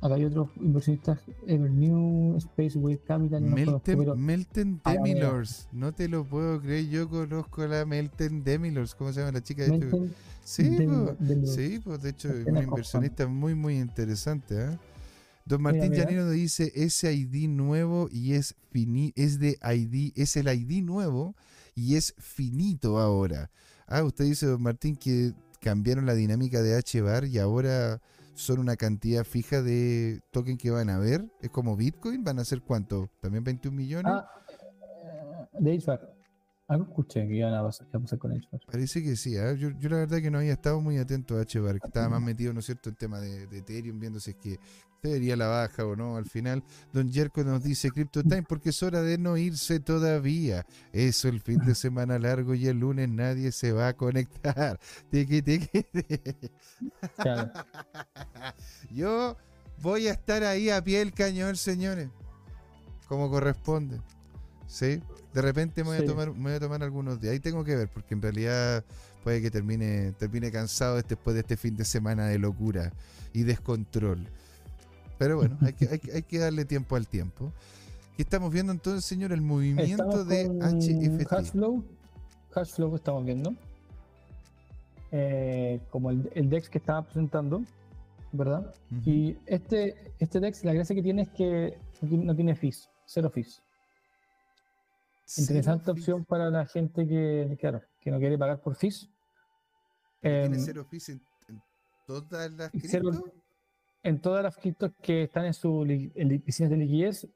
Acá 0.00 0.14
hay 0.14 0.26
otros 0.26 0.50
inversionistas, 0.60 1.18
Evernew, 1.46 2.38
Spaceway 2.38 2.98
Capital. 2.98 3.48
no 3.48 3.56
conozco, 3.56 3.96
Melten, 3.96 3.98
pero- 3.98 4.16
Melten. 4.16 4.80
Demilors. 4.84 5.68
No 5.72 5.92
te 5.92 6.06
lo 6.08 6.24
puedo 6.24 6.60
creer. 6.60 6.86
Yo 6.88 7.08
conozco 7.08 7.62
a 7.62 7.66
la 7.68 7.86
Melten 7.86 8.44
Demilors. 8.44 8.94
¿Cómo 8.94 9.12
se 9.12 9.20
llama 9.20 9.32
la 9.32 9.42
chica? 9.42 9.62
De 9.64 9.74
hecho, 9.74 9.86
Melton 9.86 10.12
sí, 10.44 11.80
pues 11.82 12.02
de 12.02 12.10
hecho 12.10 12.28
es 12.28 12.46
una 12.46 12.62
inversionista 12.62 13.26
muy, 13.26 13.54
muy 13.54 13.78
interesante. 13.78 14.62
¿ah? 14.62 14.78
Don 15.46 15.62
Martín. 15.62 15.92
Llanero 15.92 16.28
dice 16.28 16.72
ese 16.74 17.14
ID 17.14 17.48
nuevo 17.48 18.08
y 18.10 18.34
es 18.34 18.56
fini 18.72 19.12
es 19.14 19.38
de 19.38 19.58
ID, 19.62 20.12
es 20.16 20.36
el 20.36 20.48
ID 20.48 20.82
nuevo 20.82 21.36
y 21.74 21.94
es 21.94 22.14
finito 22.18 22.98
ahora. 22.98 23.50
Ah, 23.86 24.02
usted 24.02 24.24
dice, 24.24 24.46
don 24.46 24.60
Martín, 24.60 24.96
que 24.96 25.32
cambiaron 25.60 26.04
la 26.04 26.14
dinámica 26.14 26.60
de 26.62 26.76
H-Bar 26.76 27.26
y 27.26 27.38
ahora 27.38 28.02
son 28.34 28.58
una 28.58 28.76
cantidad 28.76 29.24
fija 29.24 29.62
de 29.62 30.20
token 30.32 30.58
que 30.58 30.70
van 30.70 30.90
a 30.90 30.98
ver. 30.98 31.24
Es 31.40 31.50
como 31.50 31.76
Bitcoin, 31.76 32.24
van 32.24 32.40
a 32.40 32.44
ser 32.44 32.62
cuánto? 32.62 33.08
¿También 33.20 33.44
21 33.44 33.76
millones? 33.76 34.12
Ah, 34.12 34.28
eh, 35.60 35.60
de. 35.60 36.15
Algo 36.68 36.84
escuché 36.84 37.28
que 37.28 37.34
iban 37.36 37.54
a 37.54 37.62
pasar, 37.62 37.86
iba 37.88 37.98
a 37.98 38.02
pasar 38.02 38.18
con 38.18 38.32
HVAC. 38.32 38.66
Parece 38.66 39.02
que 39.02 39.14
sí, 39.14 39.36
¿ah? 39.36 39.52
yo, 39.52 39.70
yo 39.78 39.88
la 39.88 39.98
verdad 39.98 40.20
que 40.20 40.30
no 40.30 40.38
había 40.38 40.54
estado 40.54 40.80
muy 40.80 40.98
atento 40.98 41.36
a 41.36 41.44
HBAR, 41.44 41.78
que 41.80 41.86
estaba 41.86 42.08
más 42.08 42.22
metido, 42.22 42.52
¿no 42.52 42.60
es 42.60 42.66
cierto?, 42.66 42.88
en 42.88 42.96
tema 42.96 43.20
de, 43.20 43.46
de 43.46 43.58
Ethereum, 43.58 44.00
viendo 44.00 44.18
si 44.18 44.30
es 44.30 44.36
que 44.36 44.58
se 45.02 45.12
vería 45.12 45.36
la 45.36 45.46
baja 45.46 45.84
o 45.84 45.94
no. 45.94 46.16
Al 46.16 46.26
final, 46.26 46.64
Don 46.92 47.12
Jerko 47.12 47.44
nos 47.44 47.62
dice 47.62 47.90
Crypto 47.90 48.22
Time 48.22 48.42
porque 48.42 48.70
es 48.70 48.82
hora 48.82 49.02
de 49.02 49.18
no 49.18 49.36
irse 49.36 49.80
todavía. 49.80 50.66
Eso, 50.92 51.28
el 51.28 51.40
fin 51.40 51.58
de 51.64 51.74
semana 51.74 52.18
largo 52.18 52.54
y 52.54 52.66
el 52.66 52.80
lunes 52.80 53.08
nadie 53.08 53.52
se 53.52 53.72
va 53.72 53.88
a 53.88 53.96
conectar. 53.96 54.78
Tiqui. 55.10 55.42
Claro. 57.16 57.52
Yo 58.90 59.36
voy 59.80 60.08
a 60.08 60.12
estar 60.12 60.42
ahí 60.42 60.70
a 60.70 60.82
pie 60.82 60.98
del 60.98 61.12
cañón, 61.12 61.56
señores, 61.56 62.08
como 63.06 63.30
corresponde. 63.30 64.00
¿Sí? 64.66 65.00
De 65.32 65.42
repente 65.42 65.82
me 65.84 65.90
voy, 65.90 65.98
Sí. 65.98 66.04
a 66.04 66.06
tomar, 66.06 66.32
me 66.32 66.42
voy 66.42 66.52
a 66.52 66.60
tomar 66.60 66.82
algunos 66.82 67.20
días. 67.20 67.32
Ahí 67.32 67.40
tengo 67.40 67.64
que 67.64 67.76
ver, 67.76 67.88
porque 67.88 68.14
en 68.14 68.22
realidad 68.22 68.84
puede 69.22 69.40
que 69.42 69.50
termine, 69.50 70.12
termine 70.12 70.50
cansado 70.50 70.96
después 70.96 71.34
de 71.34 71.40
este 71.40 71.56
fin 71.56 71.76
de 71.76 71.84
semana 71.84 72.26
de 72.26 72.38
locura 72.38 72.92
y 73.32 73.42
descontrol. 73.42 74.26
Pero 75.18 75.36
bueno, 75.36 75.56
hay 75.62 75.72
que, 75.72 75.88
hay, 75.88 76.00
hay 76.14 76.22
que 76.22 76.38
darle 76.38 76.64
tiempo 76.64 76.96
al 76.96 77.06
tiempo. 77.06 77.52
¿Qué 78.16 78.22
estamos 78.22 78.52
viendo 78.52 78.72
entonces, 78.72 79.04
señor? 79.04 79.32
El 79.32 79.42
movimiento 79.42 79.84
Estamos 79.84 80.26
de 80.28 80.46
HFT. 80.48 81.28
Hashflow. 81.28 81.84
Hashflow 82.50 82.96
estamos 82.96 83.24
viendo. 83.24 83.54
Eh, 85.12 85.80
como 85.90 86.10
el, 86.10 86.30
el 86.34 86.48
DEX 86.50 86.68
que 86.68 86.78
estaba 86.78 87.02
presentando, 87.02 87.62
¿verdad? 88.32 88.74
Y 89.04 89.36
este, 89.46 89.94
este 90.18 90.40
DEX, 90.40 90.64
la 90.64 90.72
gracia 90.72 90.94
que 90.96 91.02
tiene 91.02 91.22
es 91.22 91.28
que 91.30 91.78
no 92.02 92.08
tiene, 92.08 92.24
no 92.24 92.34
tiene 92.34 92.56
fees, 92.56 92.88
cero 93.06 93.30
fees. 93.32 93.62
Interesante 95.38 95.90
opción 95.90 96.18
fees. 96.18 96.28
para 96.28 96.50
la 96.50 96.66
gente 96.66 97.06
que, 97.06 97.56
claro, 97.60 97.82
que 98.00 98.10
no 98.10 98.18
quiere 98.18 98.38
pagar 98.38 98.60
por 98.60 98.76
fees. 98.76 99.08
¿Tiene 100.20 100.46
Em, 100.56 100.58
cero 100.60 100.84
fees 100.88 101.08
en, 101.10 101.20
en 101.48 101.62
todas 102.06 102.50
las 102.52 102.74
y 102.74 102.80
cero- 102.80 103.10
cripto? 103.10 103.32
en 104.02 104.20
todas 104.20 104.42
las 104.42 104.56
criptos 104.56 104.92
que 105.02 105.24
están 105.24 105.44
en 105.46 105.54
su 105.54 105.84
li- 105.84 106.12
en 106.14 106.28
li- 106.28 106.38
piscinas 106.38 106.70
de 106.70 106.76
liquidez, 106.76 107.26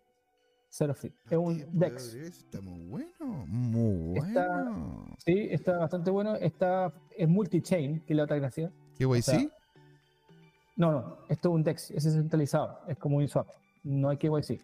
cero 0.68 0.94
fee. 0.94 1.12
Es 1.28 1.36
un 1.38 1.64
DEX. 1.78 2.14
Está 2.14 2.60
muy 2.60 2.80
bueno, 2.86 3.26
muy 3.46 4.18
Está- 4.18 4.46
bueno. 4.62 5.14
Sí, 5.24 5.48
está 5.50 5.78
bastante 5.78 6.10
bueno. 6.10 6.36
Está, 6.36 6.92
es 7.16 7.28
multi-chain, 7.28 8.00
que 8.06 8.12
es 8.12 8.16
la 8.16 8.24
otra 8.24 8.36
gracia. 8.36 8.72
¿KYC? 8.98 9.22
sea, 9.22 9.40
No, 10.76 10.92
no, 10.92 11.18
esto 11.28 11.48
es 11.48 11.54
un 11.54 11.62
DEX, 11.64 11.90
es 11.90 12.04
descentralizado, 12.04 12.80
es 12.86 12.96
como 12.98 13.16
un 13.18 13.28
swap, 13.28 13.48
no 13.82 14.08
hay 14.08 14.16
KYC, 14.16 14.60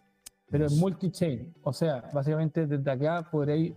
pero 0.49 0.65
es 0.65 0.73
multi-chain, 0.73 1.53
o 1.63 1.73
sea, 1.73 2.09
básicamente 2.13 2.65
desde 2.67 2.89
acá 2.89 3.27
podréis 3.29 3.73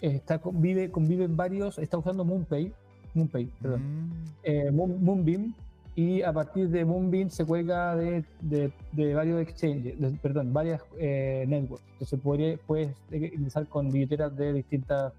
estar, 0.00 0.40
convive, 0.40 0.90
conviven 0.90 1.36
varios, 1.36 1.78
está 1.78 1.98
usando 1.98 2.24
MoonPay, 2.24 2.72
MoonPay, 3.14 3.46
perdón, 3.60 3.82
Mm, 3.82 4.12
eh, 4.44 4.70
Moon- 4.70 5.02
Moonbeam, 5.02 5.54
y 5.96 6.22
a 6.22 6.32
partir 6.32 6.68
de 6.68 6.84
Moonbeam 6.84 7.28
se 7.30 7.44
cuelga 7.44 7.96
de, 7.96 8.24
de- 8.40 8.72
de 8.92 9.14
varios 9.14 9.40
exchanges, 9.40 9.98
de- 10.00 10.10
perdón, 10.22 10.52
varias 10.52 10.82
eh, 10.98 11.44
networks, 11.48 11.84
entonces 11.92 12.20
podría, 12.20 12.56
puedes 12.66 12.94
ingresar 13.10 13.66
con 13.66 13.90
billeteras 13.90 14.34
de 14.36 14.52
distintas 14.52 15.12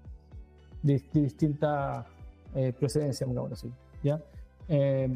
de, 0.82 1.00
distintas 1.12 2.06
eh, 2.54 2.72
procedencias, 2.78 3.28
digamos 3.28 3.52
así, 3.52 3.70
¿ya? 4.02 4.20
Eh, 4.68 5.08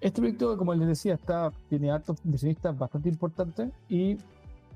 este 0.00 0.20
proyecto, 0.20 0.56
como 0.56 0.74
les 0.74 0.88
decía, 0.88 1.14
está, 1.14 1.52
tiene 1.68 1.90
altos 1.90 2.16
inversionistas 2.24 2.76
bastante 2.76 3.08
importantes 3.10 3.70
y 3.88 4.16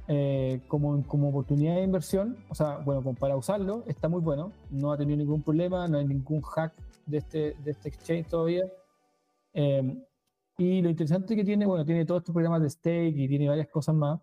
eh, 0.09 0.61
como, 0.69 1.03
como 1.07 1.29
oportunidad 1.31 1.77
de 1.77 1.83
inversión, 1.83 2.37
o 2.49 2.55
sea, 2.55 2.79
bueno, 2.79 3.03
como 3.03 3.15
para 3.17 3.37
usarlo, 3.37 3.85
está 3.87 4.09
muy 4.09 4.21
bueno. 4.21 4.53
No 4.71 4.93
ha 4.93 4.97
tenido 4.97 5.17
ningún 5.17 5.43
problema, 5.43 5.89
no 5.89 5.99
hay 5.99 6.07
ningún 6.07 6.43
hack 6.43 6.75
de 7.07 7.19
este, 7.19 7.55
de 7.65 7.71
este 7.71 7.89
exchange 7.89 8.29
todavía. 8.29 8.65
Eh, 9.55 10.03
y 10.59 10.83
lo 10.83 10.91
interesante 10.91 11.35
que 11.35 11.45
tiene, 11.45 11.67
bueno, 11.67 11.85
tiene 11.85 12.05
todos 12.05 12.21
estos 12.21 12.33
programas 12.33 12.63
de 12.63 12.71
stake 12.71 13.17
y 13.17 13.29
tiene 13.29 13.49
varias 13.49 13.69
cosas 13.69 13.95
más, 13.95 14.21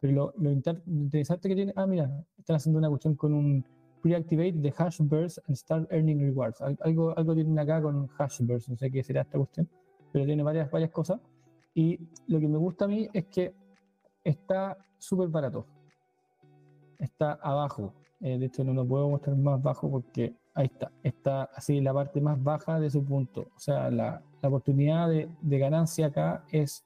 pero 0.00 0.12
lo, 0.12 0.34
lo 0.38 0.50
inter- 0.50 0.82
interesante 0.86 1.48
que 1.48 1.54
tiene, 1.54 1.72
ah, 1.76 1.86
mira, 1.86 2.24
están 2.38 2.56
haciendo 2.56 2.78
una 2.78 2.88
cuestión 2.88 3.14
con 3.14 3.32
un 3.34 3.64
pre-activate 4.02 4.52
de 4.52 4.70
Hashburst 4.70 5.38
and 5.48 5.56
Start 5.56 5.92
Earning 5.92 6.20
Rewards. 6.20 6.60
Al- 6.60 6.78
Algo, 6.82 7.16
algo 7.18 7.34
tienen 7.34 7.58
acá 7.58 7.82
con 7.82 8.06
Hashburst, 8.08 8.68
no 8.68 8.76
sé 8.76 8.90
qué 8.90 9.02
será 9.02 9.22
esta 9.22 9.38
cuestión, 9.38 9.68
pero 10.12 10.24
tiene 10.26 10.42
varias, 10.42 10.70
varias 10.70 10.90
cosas. 10.90 11.20
Y 11.74 11.98
lo 12.28 12.38
que 12.38 12.46
me 12.48 12.56
gusta 12.58 12.84
a 12.84 12.88
mí 12.88 13.08
es 13.12 13.24
que 13.26 13.52
está 14.24 14.76
súper 14.98 15.28
barato. 15.28 15.66
Está 16.98 17.32
abajo. 17.34 17.92
Eh, 18.20 18.38
de 18.38 18.46
hecho, 18.46 18.64
no 18.64 18.72
lo 18.72 18.86
puedo 18.86 19.08
mostrar 19.08 19.36
más 19.36 19.62
bajo 19.62 19.90
porque 19.90 20.34
ahí 20.54 20.66
está. 20.66 20.90
Está 21.02 21.44
así 21.54 21.80
la 21.80 21.92
parte 21.92 22.20
más 22.20 22.42
baja 22.42 22.80
de 22.80 22.90
su 22.90 23.04
punto. 23.04 23.42
O 23.54 23.58
sea, 23.58 23.90
la, 23.90 24.22
la 24.40 24.48
oportunidad 24.48 25.08
de, 25.08 25.28
de 25.42 25.58
ganancia 25.58 26.06
acá 26.06 26.44
es 26.50 26.84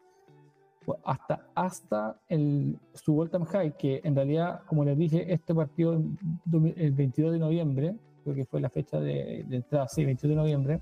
hasta, 1.04 1.46
hasta 1.54 2.20
el, 2.28 2.78
su 2.94 3.20
all-time 3.20 3.46
high, 3.46 3.76
que 3.76 4.00
en 4.04 4.14
realidad, 4.14 4.62
como 4.66 4.84
les 4.84 4.96
dije, 4.96 5.32
este 5.32 5.54
partido 5.54 5.92
el 5.92 6.92
22 6.92 7.32
de 7.32 7.38
noviembre, 7.38 7.96
creo 8.24 8.34
que 8.34 8.44
fue 8.44 8.60
la 8.60 8.70
fecha 8.70 8.98
de, 9.00 9.44
de 9.48 9.56
entrada, 9.56 9.88
sí, 9.88 10.04
22 10.04 10.30
de 10.30 10.36
noviembre, 10.36 10.80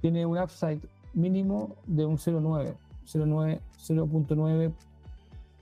tiene 0.00 0.24
un 0.26 0.38
upside 0.38 0.80
mínimo 1.14 1.76
de 1.86 2.04
un 2.04 2.16
0.9, 2.16 2.74
0.9, 3.04 3.60
0.9, 3.78 4.72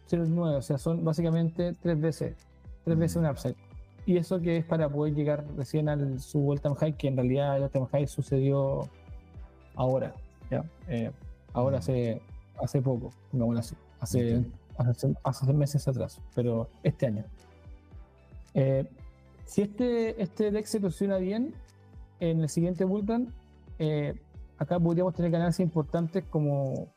0.9, 0.08 0.56
o 0.56 0.62
sea, 0.62 0.78
son 0.78 1.04
básicamente 1.04 1.74
tres 1.80 2.00
veces, 2.00 2.36
tres 2.84 2.98
veces 2.98 3.16
un 3.16 3.26
upside. 3.26 3.56
Y 4.06 4.16
eso 4.16 4.40
que 4.40 4.58
es 4.58 4.64
para 4.64 4.88
poder 4.88 5.14
llegar 5.14 5.44
recién 5.56 5.88
al 5.88 6.20
su 6.20 6.56
high, 6.78 6.92
que 6.96 7.08
en 7.08 7.16
realidad 7.16 7.56
el 7.56 7.64
all-time 7.64 7.86
high 7.86 8.06
sucedió 8.06 8.88
ahora, 9.74 10.14
¿ya? 10.50 10.64
Eh, 10.88 11.10
ahora 11.52 11.78
Mm. 11.78 11.80
hace, 11.80 12.22
hace 12.62 12.82
poco, 12.82 13.10
pongámoslo 13.32 13.60
así, 13.60 13.74
hace, 14.00 14.20
Entiendo. 14.20 14.56
hace, 14.78 15.14
hace 15.24 15.52
meses 15.52 15.88
atrás, 15.88 16.20
pero 16.34 16.68
este 16.84 17.06
año. 17.06 17.24
Eh, 18.54 18.88
si 19.44 19.62
este, 19.62 20.22
este 20.22 20.50
deck 20.50 20.66
se 20.66 20.80
posiciona 20.80 21.18
bien 21.18 21.52
en 22.20 22.40
el 22.40 22.48
siguiente 22.48 22.84
bullrun, 22.84 23.32
eh, 23.78 24.14
acá 24.58 24.78
podríamos 24.78 25.14
tener 25.14 25.30
ganancias 25.30 25.66
importantes 25.66 26.24
como, 26.30 26.88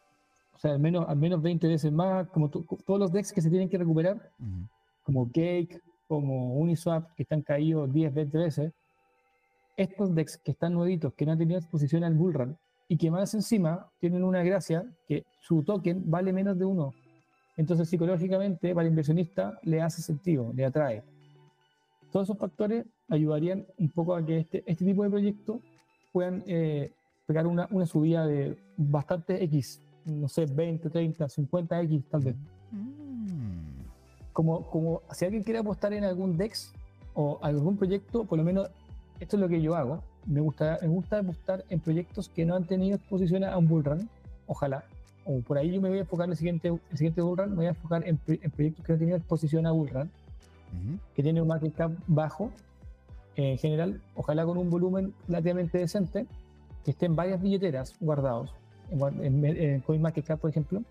o 0.59 0.61
sea, 0.61 0.71
al 0.73 0.79
menos, 0.79 1.07
al 1.07 1.15
menos 1.15 1.41
20 1.41 1.67
veces 1.69 1.89
más, 1.89 2.27
como 2.31 2.49
to- 2.49 2.65
todos 2.85 2.99
los 2.99 3.13
decks 3.13 3.31
que 3.31 3.39
se 3.41 3.49
tienen 3.49 3.69
que 3.69 3.77
recuperar, 3.77 4.17
ujú. 4.37 4.67
como 5.03 5.25
Cake, 5.31 5.81
como 6.05 6.55
Uniswap, 6.59 7.15
que 7.15 7.23
están 7.23 7.41
caídos 7.41 7.89
10, 7.93 8.13
20 8.13 8.37
veces, 8.37 8.73
estos 9.77 10.13
decks 10.13 10.37
que 10.37 10.51
están 10.51 10.73
nuevitos, 10.73 11.13
que 11.13 11.25
no 11.25 11.31
han 11.31 11.37
tenido 11.37 11.57
exposición 11.57 12.03
al 12.03 12.13
bullrun, 12.13 12.57
y 12.89 12.97
que 12.97 13.09
más 13.09 13.33
encima 13.33 13.87
tienen 14.01 14.21
una 14.25 14.43
gracia 14.43 14.83
que 15.07 15.23
su 15.39 15.63
token 15.63 16.03
vale 16.11 16.33
menos 16.33 16.59
de 16.59 16.65
uno. 16.65 16.93
Entonces, 17.55 17.87
psicológicamente, 17.87 18.75
para 18.75 18.85
el 18.85 18.91
inversionista 18.91 19.59
le 19.63 19.81
hace 19.81 20.01
sentido, 20.01 20.51
le 20.53 20.65
atrae. 20.65 21.03
Todos 22.11 22.25
esos 22.27 22.37
factores 22.37 22.85
ayudarían 23.07 23.65
un 23.77 23.89
poco 23.91 24.13
a 24.15 24.25
que 24.25 24.39
este, 24.39 24.63
este 24.65 24.83
tipo 24.83 25.03
de 25.03 25.09
proyectos 25.09 25.61
puedan 26.11 26.43
eh, 26.47 26.91
pegar 27.27 27.47
una, 27.47 27.65
una 27.71 27.85
subida 27.85 28.25
de 28.27 28.57
bastante 28.75 29.41
X, 29.45 29.79
no 30.05 30.27
sé, 30.27 30.45
20, 30.45 30.89
30, 30.89 31.25
50X 31.27 32.03
tal 32.09 32.21
vez 32.21 32.35
Mm. 32.71 33.81
como, 34.33 34.61
como 34.69 35.01
si 35.11 35.25
alguien 35.25 35.43
quiere 35.43 35.59
apostar 35.59 35.91
en 35.93 36.03
algún 36.03 36.37
DEX 36.37 36.71
o 37.15 37.39
algún 37.41 37.77
proyecto, 37.77 38.25
por 38.25 38.37
lo 38.37 38.43
menos 38.43 38.69
esto 39.19 39.35
es 39.35 39.41
lo 39.41 39.49
que 39.49 39.61
yo 39.61 39.75
hago. 39.75 40.01
Me 40.27 40.39
gusta, 40.41 40.77
me 40.81 40.87
gusta 40.87 41.19
apostar 41.19 41.65
en 41.69 41.79
proyectos 41.79 42.29
que 42.29 42.45
no 42.45 42.55
han 42.55 42.65
tenido 42.65 42.95
exposición 42.97 43.43
a 43.43 43.57
un 43.57 43.67
bullrun, 43.67 44.07
ojalá. 44.47 44.83
O 45.25 45.39
por 45.41 45.57
ahí 45.57 45.71
yo 45.71 45.81
me 45.81 45.89
voy 45.89 45.97
a 45.97 46.01
enfocar 46.01 46.25
en 46.25 46.31
el 46.31 46.37
siguiente, 46.37 46.67
el 46.67 46.97
siguiente 46.97 47.21
bullrun, 47.21 47.49
me 47.49 47.55
voy 47.55 47.65
a 47.65 47.69
enfocar 47.69 48.07
en, 48.07 48.19
en 48.27 48.51
proyectos 48.51 48.85
que 48.85 48.91
no 48.91 48.95
han 48.95 48.99
tenido 48.99 49.17
exposición 49.17 49.65
a 49.65 49.71
bullrun, 49.71 50.03
Ujú. 50.03 50.99
que 51.15 51.23
tienen 51.23 51.41
un 51.41 51.47
market 51.47 51.73
cap 51.73 51.91
bajo 52.05 52.51
en 53.35 53.57
general, 53.57 54.01
ojalá 54.15 54.45
con 54.45 54.57
un 54.57 54.69
volumen 54.69 55.13
relativamente 55.27 55.77
decente, 55.79 56.27
que 56.85 56.91
estén 56.91 57.15
varias 57.15 57.41
billeteras 57.41 57.95
guardados 57.99 58.51
en, 58.91 59.45
en 59.45 59.81
CoinMarketCap, 59.81 60.39
por 60.39 60.49
ejemplo, 60.49 60.83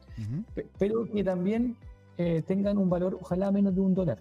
pero 0.78 1.04
que 1.10 1.24
también 1.24 1.76
eh, 2.20 2.42
tengan 2.42 2.76
un 2.78 2.90
valor, 2.90 3.16
ojalá 3.20 3.52
menos 3.52 3.72
de 3.76 3.80
un 3.80 3.94
dólar, 3.94 4.18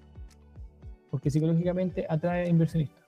porque 1.09 1.31
psicológicamente 1.31 2.05
atrae 2.07 2.47
inversionistas. 2.47 3.03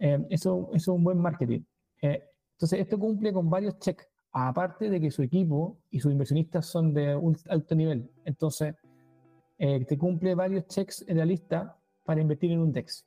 Eh, 0.00 0.26
eso, 0.30 0.68
es 0.74 0.88
un 0.88 1.04
buen 1.04 1.18
marketing. 1.18 1.60
Eh, 2.02 2.20
entonces, 2.54 2.80
esto 2.80 2.98
cumple 2.98 3.32
con 3.32 3.48
varios 3.48 3.78
checks, 3.78 4.08
aparte 4.32 4.90
de 4.90 5.00
que 5.00 5.12
su 5.12 5.22
equipo 5.22 5.78
y 5.90 6.00
sus 6.00 6.10
inversionistas 6.10 6.66
son 6.66 6.92
de 6.92 7.14
un 7.14 7.36
alto 7.48 7.76
nivel. 7.76 8.10
Entonces, 8.24 8.74
te 9.58 9.98
cumple 9.98 10.34
varios 10.34 10.66
checks 10.66 11.04
en 11.06 11.18
la 11.18 11.24
lista 11.24 11.78
para 12.04 12.20
invertir 12.20 12.50
en 12.50 12.60
un 12.60 12.72
DEX. 12.72 13.06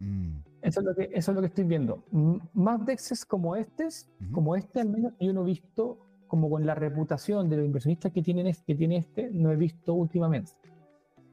Mm. 0.00 0.38
Eso, 0.60 0.80
es 0.80 0.86
lo 0.86 0.94
que, 0.94 1.10
eso 1.14 1.30
es 1.30 1.34
lo 1.34 1.40
que 1.40 1.46
estoy 1.46 1.64
viendo. 1.64 2.04
más 2.52 2.84
DEXs 2.84 3.24
como 3.24 3.56
este, 3.56 3.88
como 4.32 4.54
este 4.54 4.80
al 4.80 4.90
menos, 4.90 5.14
yo 5.18 5.32
no 5.32 5.42
he 5.42 5.46
visto 5.46 6.05
como 6.26 6.50
con 6.50 6.66
la 6.66 6.74
reputación 6.74 7.48
de 7.48 7.56
los 7.56 7.66
inversionistas 7.66 8.12
que, 8.12 8.22
tienen 8.22 8.52
que 8.66 8.74
tiene 8.74 8.98
este, 8.98 9.30
no 9.32 9.52
he 9.52 9.56
visto 9.56 9.94
últimamente. 9.94 10.52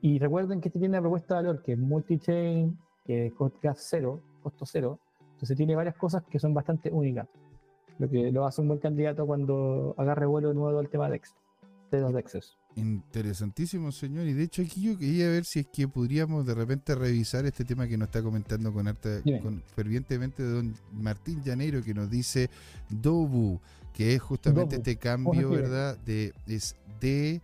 Y 0.02 0.20
recuerden 0.20 0.60
que 0.60 0.70
este 0.70 0.80
tiene 0.80 0.94
una 0.94 1.02
propuesta 1.02 1.36
de 1.36 1.44
valor 1.44 1.64
que 1.64 1.74
es 1.74 1.80
multi-chain, 1.80 2.78
que 3.06 3.28
es 3.28 3.34
cero, 3.78 4.22
costo 4.42 4.66
cero. 4.66 5.00
Entonces 5.34 5.56
tiene 5.56 5.76
varias 5.76 5.96
cosas 5.96 6.24
que 6.30 6.40
son 6.40 6.54
bastante 6.54 6.92
únicas. 6.92 7.28
Lo 8.00 8.10
que 8.10 8.32
lo 8.32 8.46
hace 8.46 8.62
un 8.62 8.68
buen 8.68 8.80
candidato 8.80 9.26
cuando 9.26 9.96
agarre 9.98 10.26
vuelo 10.26 10.54
nuevo 10.54 10.80
al 10.80 10.90
tema 10.90 11.10
de, 11.10 11.22
de 11.92 12.02
los. 12.02 12.58
Interesantísimo, 12.76 13.92
señor. 13.92 14.26
Y 14.28 14.34
de 14.34 14.44
hecho 14.44 14.62
aquí 14.62 14.82
yo 14.82 14.98
quería 14.98 15.30
ver 15.30 15.46
si 15.46 15.60
es 15.60 15.68
que 15.68 15.88
podríamos 15.88 16.46
de 16.46 16.56
repente 16.56 16.96
revisar 16.96 17.46
este 17.46 17.66
tema 17.66 17.88
que 17.88 17.98
nos 17.98 18.08
está 18.08 18.24
comentando 18.24 18.74
con, 18.74 18.88
arte, 18.88 19.22
con 19.42 19.62
fervientemente 19.76 20.44
don 20.44 20.74
Martín 20.92 21.44
Llaneiro, 21.44 21.84
que 21.84 21.94
nos 21.94 22.10
dice 22.10 22.50
Dobu, 22.90 23.60
que 23.94 24.16
es 24.16 24.22
justamente 24.22 24.78
este 24.78 24.98
cambio, 24.98 25.50
¿verdad? 25.50 25.98
De, 26.00 26.34
es 26.48 26.76
D 27.00 27.42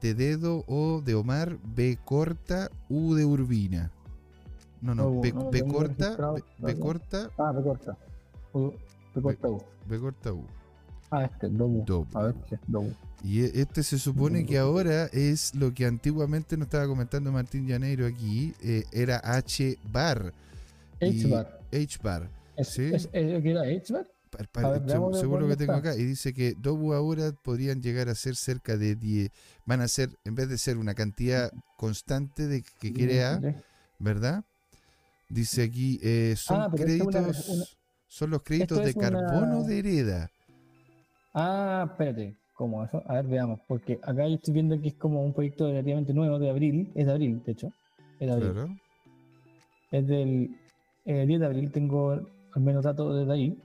de 0.00 0.14
dedo 0.14 0.64
o 0.66 1.02
de 1.02 1.14
Omar, 1.14 1.58
B 1.62 1.98
corta, 2.04 2.70
U 2.88 3.14
de 3.14 3.24
Urbina. 3.24 3.90
No, 4.80 4.94
no, 4.94 5.20
B, 5.20 5.32
corta, 5.32 5.50
B, 5.50 5.62
corta. 6.78 7.30
Ah, 7.36 7.52
B 7.52 7.62
corta. 7.62 7.98
B 9.14 9.22
corta 9.22 9.48
U. 9.48 9.62
B 9.86 10.00
corta 10.00 10.32
U. 10.32 10.46
Ah, 11.10 11.24
este, 11.24 11.48
Dobu. 11.48 12.06
A 12.14 12.22
ver, 12.22 12.34
Dobu. 12.66 12.92
Y 13.22 13.42
e, 13.42 13.60
este 13.60 13.82
se 13.82 13.98
supone 13.98 14.46
que 14.46 14.58
ahora 14.58 15.06
es 15.06 15.54
lo 15.54 15.74
que 15.74 15.84
antiguamente 15.84 16.56
nos 16.56 16.66
estaba 16.66 16.86
comentando 16.86 17.32
Martín 17.32 17.66
Llaneiro 17.66 18.06
aquí, 18.06 18.54
eh, 18.62 18.84
era 18.92 19.20
H 19.22 19.76
bar. 19.92 20.32
H 21.00 21.26
bar. 21.28 21.60
H 21.72 21.98
bar. 22.02 22.30
¿Sí? 22.62 22.90
¿Es, 22.92 23.06
¿Qué 23.08 23.50
era 23.50 23.62
H 23.62 23.92
bar? 23.92 24.06
según, 25.18 25.40
lo 25.40 25.48
que 25.48 25.56
tengo 25.56 25.72
acá, 25.72 25.96
y 25.96 26.04
dice 26.04 26.32
que 26.32 26.54
Dobu 26.56 26.92
ahora 26.94 27.32
podrían 27.42 27.82
llegar 27.82 28.08
a 28.08 28.14
ser 28.14 28.36
cerca 28.36 28.76
de 28.76 28.94
10, 28.94 29.30
van 29.66 29.80
a 29.80 29.88
ser, 29.88 30.10
en 30.24 30.34
vez 30.34 30.48
de 30.48 30.56
ser 30.56 30.78
una 30.78 30.94
cantidad 30.94 31.50
constante 31.76 32.46
de 32.46 32.62
que 32.78 32.92
crea, 32.92 33.40
¿verdad? 33.98 34.44
Dice 35.28 35.62
aquí, 35.64 35.98
eh, 36.02 36.34
son 36.36 36.60
ah, 36.60 36.70
créditos, 36.74 37.76
son 38.06 38.30
los 38.30 38.42
créditos 38.42 38.84
de 38.84 38.94
carbono 38.94 39.64
de 39.64 39.78
hereda. 39.78 40.30
Ah, 41.34 41.86
espérate, 41.90 42.36
¿cómo 42.54 42.84
eso? 42.84 43.02
A 43.06 43.14
ver, 43.14 43.26
veamos, 43.26 43.60
porque 43.68 44.00
acá 44.02 44.26
yo 44.26 44.34
estoy 44.34 44.54
viendo 44.54 44.80
que 44.80 44.88
es 44.88 44.94
como 44.94 45.24
un 45.24 45.32
proyecto 45.32 45.66
relativamente 45.66 46.12
nuevo 46.12 46.38
de 46.38 46.50
abril, 46.50 46.90
es 46.94 47.06
de 47.06 47.12
abril, 47.12 47.42
de 47.44 47.52
hecho, 47.52 47.72
es 48.18 48.26
de 48.26 48.32
abril. 48.32 48.52
Claro. 48.52 48.76
Es 49.92 50.06
del 50.06 50.56
10 51.04 51.40
de 51.40 51.46
abril, 51.46 51.70
tengo 51.72 52.12
al 52.12 52.62
menos 52.62 52.84
datos 52.84 53.18
desde 53.18 53.32
ahí 53.32 53.58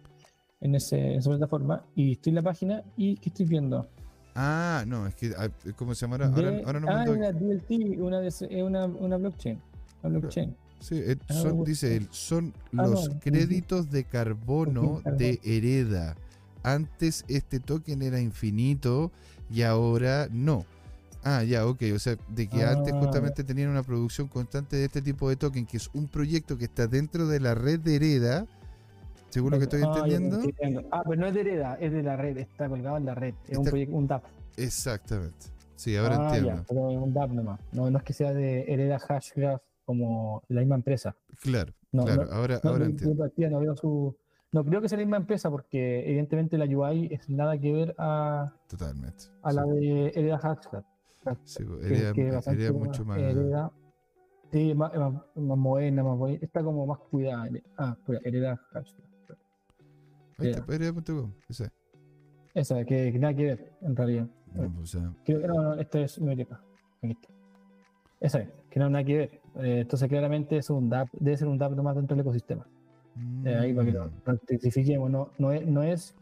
en, 0.61 0.76
ese, 0.76 1.16
esa 1.16 1.30
plataforma 1.30 1.84
y 1.95 2.13
estoy 2.13 2.32
en 2.32 2.36
la 2.36 2.41
página 2.41 2.84
y 2.97 3.18
¿qué 3.18 3.30
estoy 3.30 3.45
viendo? 3.45 3.88
Ah, 4.36 4.84
no, 4.88 5.07
es 5.07 5.16
que, 5.16 5.32
ah, 5.38 5.49
¿cómo 5.76 5.95
se 5.95 6.01
llama? 6.01 6.26
Ahora, 6.26 6.61
ahora, 6.66 6.80
no 6.80 6.88
ah, 6.89 7.05
una 7.07 7.32
DLT, 7.32 7.99
una, 7.99 8.20
una, 8.63 8.86
una 8.86 9.18
blockchain. 9.18 9.61
Una 10.03 10.20
blockchain. 10.20 10.55
Sí, 10.80 10.95
eh, 10.97 11.16
ah, 11.30 11.34
son, 11.34 11.63
dice 11.63 11.95
él, 11.95 12.07
son 12.11 12.53
ah, 12.78 12.86
los 12.86 13.09
créditos 13.22 13.89
de 13.89 14.03
carbono 14.03 15.01
de 15.05 15.39
Hereda. 15.43 16.16
Antes 16.66 17.26
este 17.28 17.59
token 17.59 18.01
era 18.01 18.20
infinito 18.20 19.11
y 19.49 19.61
ahora 19.61 20.28
no. 20.32 20.66
Ah, 21.24 21.43
ya, 21.43 21.66
ok. 21.66 21.84
O 21.95 21.99
sea, 21.99 22.18
de 22.30 22.47
que 22.47 22.63
antes 22.63 22.93
justamente 22.93 23.43
tenían 23.43 23.70
una 23.70 23.84
producción 23.84 24.28
constante 24.28 24.76
de 24.76 24.86
este 24.86 25.01
tipo 25.01 25.30
de 25.30 25.36
token, 25.36 25.66
que 25.66 25.78
es 25.78 25.89
un 25.93 26.07
proyecto 26.07 26.57
que 26.57 26.66
está 26.66 26.88
dentro 26.88 27.28
de 27.28 27.39
la 27.39 27.55
red 27.55 27.80
de 27.80 27.95
Hereda 27.95 28.47
según 29.36 29.51
lo 29.51 29.57
que 29.57 29.66
estoy 29.66 29.82
ah, 29.84 29.91
entendiendo. 29.93 30.39
Ah, 30.91 31.03
pero 31.05 31.20
no 31.20 31.28
es 31.28 31.34
de 31.34 31.41
hereda, 31.41 31.78
es 31.82 31.91
de 31.91 32.03
la 32.03 32.16
red, 32.16 32.38
está 32.38 32.70
colgado 32.70 32.95
en 32.95 33.05
la 33.05 33.16
red, 33.16 33.34
es 33.49 33.57
un, 33.57 33.66
proyecto, 33.66 33.93
un 33.93 34.07
DAP. 34.07 34.24
Exactamente. 34.55 35.47
Sí, 35.76 35.97
ahora 35.97 36.16
ah, 36.18 36.38
entiendo. 36.38 36.63
pero 36.70 36.89
es 36.89 36.97
un 36.97 37.13
DAP 37.13 37.32
nomás. 37.32 37.59
No, 37.74 37.91
no 37.91 37.97
es 37.97 38.03
que 38.05 38.13
sea 38.13 38.32
de 38.32 38.61
hereda 38.61 38.97
hashgraph 38.97 39.61
como 39.84 40.41
la 40.47 40.61
misma 40.61 40.76
empresa. 40.76 41.18
Claro, 41.41 41.74
claro, 41.91 42.32
ahora, 42.32 42.61
ahora 42.63 42.86
entiendo. 42.86 43.30
no, 43.38 43.59
veo 43.59 43.76
su, 43.76 44.16
no 44.56 44.64
creo 44.64 44.82
que 44.82 44.88
sea 44.88 44.97
la 44.97 45.03
misma 45.03 45.18
empresa 45.18 45.51
porque 45.51 46.08
evidentemente 46.10 46.58
la 46.58 46.64
UI 46.64 47.10
es 47.12 47.30
nada 47.30 47.58
que 47.60 47.74
ver 47.74 47.95
a, 47.97 48.53
Totalmente, 48.70 49.26
a 49.41 49.51
la 49.51 49.66
de 49.66 50.14
hereda 50.16 50.38
hashgraph. 50.38 50.86
Sí, 51.43 51.64
hereda, 51.84 52.14
que, 52.14 52.28
hereda 52.28 52.72
mucho 52.72 53.03
más. 53.03 53.18
Hereda, 53.18 53.70
sí, 54.53 54.74
más, 54.74 54.95
más, 54.95 55.14
más 55.36 55.58
moderna, 55.58 56.03
más 56.06 56.18
bonita. 56.18 56.45
Está 56.45 56.64
como 56.64 56.86
más 56.88 56.99
cuidada. 56.99 57.49
Ah, 57.78 57.97
hereda 58.24 58.56
hashgraph. 58.72 59.39
Ahí 60.38 60.51
está, 60.51 60.66
esa. 61.49 61.74
Esa, 62.53 62.86
que, 62.86 63.12
que, 63.12 63.20
nada 63.20 63.34
que 63.34 63.43
ver, 63.43 63.74
en 63.82 63.93
realidad. 63.93 64.28
No, 64.53 64.74
pues. 64.74 64.97
Creo 65.26 65.41
que 65.41 65.47
no, 65.47 65.62
no, 65.62 65.74
esta 65.74 65.99
es 65.99 66.18
biblioteca. 66.18 66.62
Aquí 67.03 67.12
está. 67.12 67.28
Esa 68.22 68.39
es, 68.39 68.49
que 68.70 68.80
no 68.80 68.89
nada 68.89 69.03
que 69.03 69.18
ver. 69.18 69.41
Eh, 69.56 69.82
entonces, 69.82 70.08
claramente 70.08 70.56
es 70.56 70.70
un 70.70 70.88
DAP, 70.88 71.10
debe 71.12 71.36
ser 71.36 71.49
un 71.49 71.58
DAP 71.58 71.74
nomás 71.74 71.97
dentro 71.97 72.16
del 72.16 72.22
ecosistema. 72.22 72.66
Eh, 73.45 73.55
ahí 73.55 73.74
para 73.74 73.86
que 73.86 73.91
lo 73.93 74.11
rectifiquemos. 74.26 75.09
No, 75.09 75.30
no, 75.38 75.51
es, 75.51 75.66
no, 75.66 75.84
es, 75.84 76.16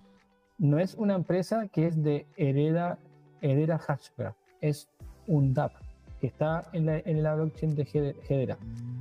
no 0.58 0.80
es 0.80 0.96
una 0.96 1.16
empresa 1.16 1.68
que 1.68 1.88
es 1.88 2.04
de 2.04 2.26
hereda, 2.38 3.00
hereda 3.42 3.78
Hashgraph. 3.80 4.36
Es 4.62 4.88
un 5.28 5.54
DAP 5.54 5.74
que 6.22 6.28
está 6.28 6.70
en 6.74 6.86
la, 6.86 7.00
en 7.00 7.24
la 7.24 7.36
blockchain 7.36 7.76
de 7.76 8.18
Hedera. 8.30 8.58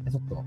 Eso 0.07 0.19
es 0.19 0.29
todo. 0.29 0.45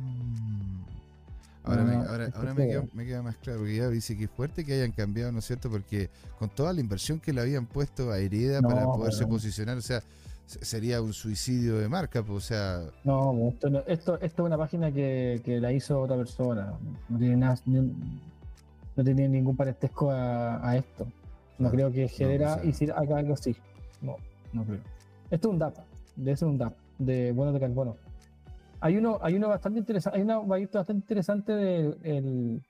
Ahora, 1.63 1.83
me, 1.83 1.95
ahora, 1.95 2.29
ahora 2.35 2.53
me, 2.53 2.67
queda, 2.67 2.83
me, 2.93 3.05
queda, 3.05 3.23
más 3.23 3.37
claro, 3.37 3.59
porque 3.59 3.75
ya 3.75 3.89
dice 3.89 4.15
que 4.15 4.25
es 4.25 4.29
fuerte 4.29 4.63
que 4.63 4.73
hayan 4.73 4.91
cambiado, 4.91 5.31
¿no 5.31 5.39
es 5.39 5.45
cierto? 5.45 5.69
Porque 5.69 6.09
con 6.37 6.49
toda 6.49 6.73
la 6.73 6.79
inversión 6.79 7.19
que 7.19 7.33
le 7.33 7.41
habían 7.41 7.65
puesto 7.65 8.11
a 8.11 8.19
Hereda 8.19 8.61
para 8.61 8.83
poderse 8.85 9.25
posicionar, 9.25 9.77
o 9.77 9.81
sea, 9.81 10.03
sería 10.45 11.01
un 11.01 11.13
suicidio 11.13 11.77
de 11.77 11.89
marca, 11.89 12.23
pues, 12.23 12.37
o 12.37 12.47
sea... 12.47 12.81
No, 13.03 13.49
esto, 13.49 13.67
esto, 13.87 14.19
esto 14.21 14.43
es 14.43 14.47
una 14.47 14.57
página 14.57 14.91
que, 14.91 15.41
que, 15.43 15.59
la 15.59 15.71
hizo 15.71 15.99
otra 15.99 16.17
persona, 16.17 16.73
no 17.09 17.17
tiene 17.17 17.37
nada, 17.37 17.57
no 17.65 19.03
tiene 19.03 19.27
ningún 19.27 19.55
parentesco 19.55 20.11
a, 20.11 20.67
a 20.67 20.77
esto. 20.77 21.07
No 21.57 21.69
creo 21.71 21.91
que 21.91 22.05
Hedera 22.05 22.57
no, 22.57 22.69
hiciera 22.69 22.99
acá 22.99 23.17
algo 23.17 23.33
así. 23.33 23.55
No, 24.01 24.17
no 24.51 24.63
creo. 24.65 24.81
Esto 25.31 25.47
es 25.47 25.53
un 25.53 25.59
DAP, 25.59 25.75
debe 26.15 26.37
ser 26.37 26.47
un 26.47 26.57
DAP, 26.57 26.73
de 26.97 27.31
bueno 27.31 27.53
de 27.53 27.59
carbono. 27.59 27.95
Hay 28.81 28.97
uno, 28.97 29.19
hay 29.21 29.35
uno 29.35 29.47
bastante 29.47 29.79
interesante, 29.79 30.17
hay 30.17 30.23
una 30.23 30.37
bastante 30.39 30.93
interesante 30.93 31.53
del 31.53 31.97
el, 32.03 32.61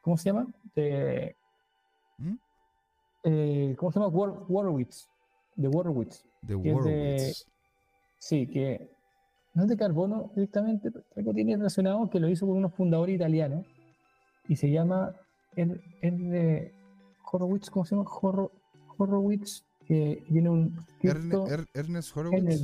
¿cómo 0.00 0.16
se 0.16 0.24
llama? 0.30 0.46
De, 0.74 1.34
¿Mm? 2.18 2.34
eh, 3.24 3.74
¿Cómo 3.76 3.92
se 3.92 3.98
llama? 3.98 4.08
War, 4.08 4.32
Warwitz. 4.48 5.08
De 5.56 5.68
Warwitz. 5.68 6.24
De 6.42 6.54
Warwitz. 6.54 7.46
sí, 8.18 8.46
que 8.46 8.90
no 9.54 9.64
es 9.64 9.68
de 9.68 9.76
carbono 9.76 10.30
directamente, 10.34 10.90
pero 10.90 11.04
algo 11.16 11.34
tiene 11.34 11.56
relacionado 11.56 12.08
que 12.10 12.20
lo 12.20 12.28
hizo 12.28 12.46
con 12.46 12.56
unos 12.56 12.74
fundadores 12.74 13.16
italianos 13.16 13.66
y 14.48 14.56
se 14.56 14.70
llama 14.70 15.14
el, 15.56 15.80
el 16.00 16.30
de 16.30 16.74
Horowitz, 17.30 17.70
¿cómo 17.70 17.84
se 17.84 17.96
llama? 17.96 18.08
Horowitz, 18.96 19.64
que 19.86 20.22
tiene 20.28 20.48
un. 20.48 20.78
Ernest 21.02 22.16
Horowitz. 22.16 22.62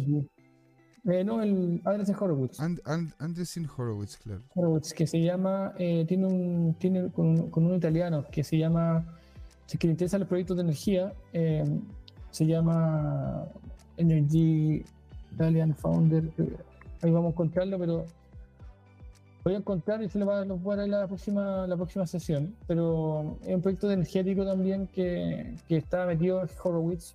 Eh, 1.06 1.22
no, 1.22 1.42
el 1.42 1.82
Andresen 1.84 2.16
Horowitz. 2.18 2.58
And, 2.60 2.80
Andresen 3.18 3.68
Horowitz, 3.76 4.16
claro. 4.16 4.42
Horowitz, 4.54 4.94
que 4.94 5.06
se 5.06 5.20
llama, 5.20 5.74
eh, 5.78 6.06
tiene 6.08 6.26
un, 6.26 6.74
tiene 6.78 7.10
con, 7.10 7.50
con, 7.50 7.66
un 7.66 7.74
italiano 7.74 8.24
que 8.30 8.42
se 8.42 8.56
llama, 8.56 9.04
si 9.66 9.76
que 9.76 9.86
le 9.86 9.92
interesan 9.92 10.20
los 10.20 10.28
proyectos 10.28 10.56
de 10.56 10.62
energía, 10.62 11.12
eh, 11.34 11.62
se 12.34 12.46
llama 12.46 13.46
Energy 13.96 14.84
Italian 15.32 15.72
Founder. 15.76 16.24
Ahí 17.00 17.12
vamos 17.12 17.28
a 17.28 17.30
encontrarlo, 17.30 17.78
pero 17.78 18.06
voy 19.44 19.54
a 19.54 19.58
encontrar 19.58 20.02
y 20.02 20.08
se 20.08 20.18
lo 20.18 20.26
voy 20.26 20.34
a, 20.34 20.76
dar 20.76 20.84
en 20.84 20.90
la 20.90 21.06
próxima, 21.06 21.64
la 21.68 21.76
próxima 21.76 22.08
sesión. 22.08 22.56
Pero 22.66 23.38
es 23.42 23.54
un 23.54 23.62
proyecto 23.62 23.88
energético 23.88 24.44
también 24.44 24.88
que, 24.88 25.54
que 25.68 25.76
está 25.76 26.06
metido 26.06 26.42
Horowitz 26.60 27.14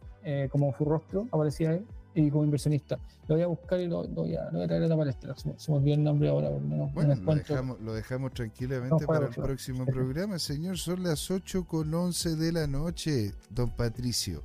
como 0.51 0.73
su 0.77 0.85
rostro, 0.85 1.27
aparecía 1.31 1.71
ahí 1.71 1.85
y 2.15 2.31
como 2.31 2.45
inversionista. 2.45 2.97
Lo 3.27 3.35
voy 3.35 3.43
a 3.43 3.47
buscar 3.47 3.81
y 3.81 3.87
lo, 3.87 4.07
voy, 4.07 4.35
a, 4.35 4.49
traer 4.49 4.83
a 4.83 4.87
la 4.87 4.97
palestra. 4.97 5.35
Se, 5.35 5.71
me 5.71 5.77
olvidó 5.77 5.95
el 5.95 6.03
nombre 6.03 6.29
ahora. 6.29 6.49
bueno, 6.49 7.15
lo 7.15 7.35
dejamos, 7.35 7.81
lo 7.81 7.93
dejamos, 7.93 8.33
tranquilamente 8.33 9.05
para, 9.05 9.27
el 9.27 9.33
próximo 9.33 9.85
programa. 9.85 10.39
Señor, 10.39 10.77
son 10.77 11.03
las 11.03 11.29
8 11.29 11.65
con 11.65 11.93
11 11.93 12.37
de 12.37 12.51
la 12.53 12.67
noche, 12.67 13.33
don 13.49 13.69
Patricio. 13.69 14.43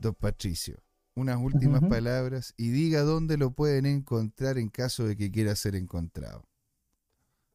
Don 0.00 0.14
Patricio, 0.14 0.82
unas 1.14 1.38
últimas 1.38 1.82
palabras 1.82 2.54
y 2.56 2.70
diga 2.70 3.02
dónde 3.02 3.36
lo 3.36 3.50
pueden 3.50 3.84
encontrar 3.84 4.56
en 4.56 4.70
caso 4.70 5.06
de 5.06 5.16
que 5.16 5.30
quiera 5.30 5.54
ser 5.54 5.74
encontrado. 5.74 6.44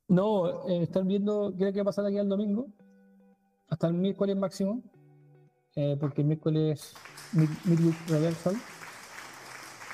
No, 0.08 0.68
eh, 0.70 0.84
están 0.84 1.08
viendo, 1.08 1.52
creo 1.58 1.74
que 1.74 1.80
va 1.80 1.82
a 1.82 1.86
pasar 1.86 2.06
aquí 2.06 2.18
el 2.18 2.30
domingo, 2.30 2.68
hasta 3.68 3.88
el 3.88 3.96
miércoles 3.96 4.38
máximo, 4.38 4.84
eh, 5.76 5.98
porque 6.00 6.22
el 6.22 6.28
miércoles 6.28 6.94
Midweek 7.34 8.08
Reversal, 8.10 8.56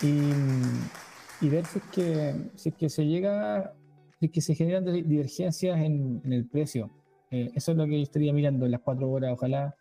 y, 0.02 1.45
y, 1.45 1.49
ver 1.49 1.66
si 1.66 1.80
es, 1.80 1.86
que, 1.86 2.36
si 2.56 2.70
es 2.70 2.76
que 2.76 2.89
se 2.89 3.06
llega, 3.06 3.74
si 4.20 4.26
es 4.26 4.32
que 4.32 4.41
se 4.41 4.56
generan 4.56 4.84
divergencias 4.84 5.78
en, 5.80 6.22
el 6.26 6.45
precio. 6.49 6.89
Eh, 7.30 7.52
eso 7.56 7.72
es 7.72 7.78
lo 7.78 7.86
que 7.86 7.97
yo 7.97 8.04
estaría 8.04 8.34
mirando 8.34 8.66
en 8.66 8.72
las 8.72 8.82
cuatro 8.82 9.10
horas, 9.10 9.32
ojalá, 9.32 9.76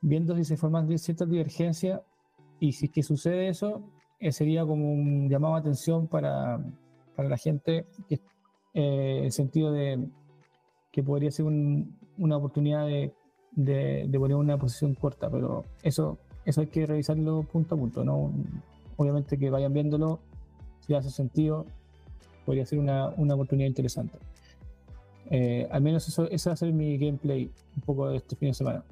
viendo 0.00 0.36
si 0.36 0.44
se 0.44 0.56
forman 0.56 0.96
ciertas 0.98 1.28
divergencias 1.28 2.00
y 2.60 2.72
si 2.72 2.86
es 2.86 2.92
que 2.92 3.02
sucede 3.02 3.48
eso, 3.48 3.82
sería 4.30 4.64
como 4.64 4.92
un 4.92 5.28
llamado 5.28 5.54
a 5.54 5.58
atención 5.58 6.06
para, 6.06 6.60
para 7.14 7.28
la 7.28 7.36
gente 7.36 7.86
que 8.08 8.20
eh, 8.74 9.22
el 9.24 9.32
sentido 9.32 9.72
de 9.72 10.08
que 10.92 11.02
podría 11.02 11.30
ser 11.30 11.46
una 11.46 12.36
oportunidad 12.36 12.86
de, 12.86 13.12
de, 13.52 14.18
poner 14.18 14.36
una 14.36 14.58
posición 14.58 14.94
corta, 14.94 15.30
pero 15.30 15.64
eso, 15.82 16.18
eso 16.44 16.60
hay 16.60 16.68
que 16.68 16.86
revisarlo 16.86 17.42
punto 17.42 17.74
a 17.74 17.78
punto, 17.78 18.04
¿no? 18.04 18.32
Obviamente 18.96 19.38
que 19.38 19.50
vayan 19.50 19.72
viéndolo, 19.72 20.20
si 20.80 20.94
hace 20.94 21.10
sentido, 21.10 21.66
podría 22.44 22.66
ser 22.66 22.78
una, 22.78 23.08
una 23.16 23.34
oportunidad 23.34 23.68
interesante. 23.68 24.18
Eh, 25.30 25.68
al 25.70 25.82
menos 25.82 26.08
eso, 26.08 26.28
ese 26.30 26.48
va 26.48 26.54
a 26.54 26.56
ser 26.56 26.72
mi 26.72 26.96
gameplay 26.96 27.50
un 27.76 27.82
poco 27.82 28.08
de 28.08 28.16
este 28.16 28.36
fin 28.36 28.48
de 28.48 28.54
semana. 28.54 28.84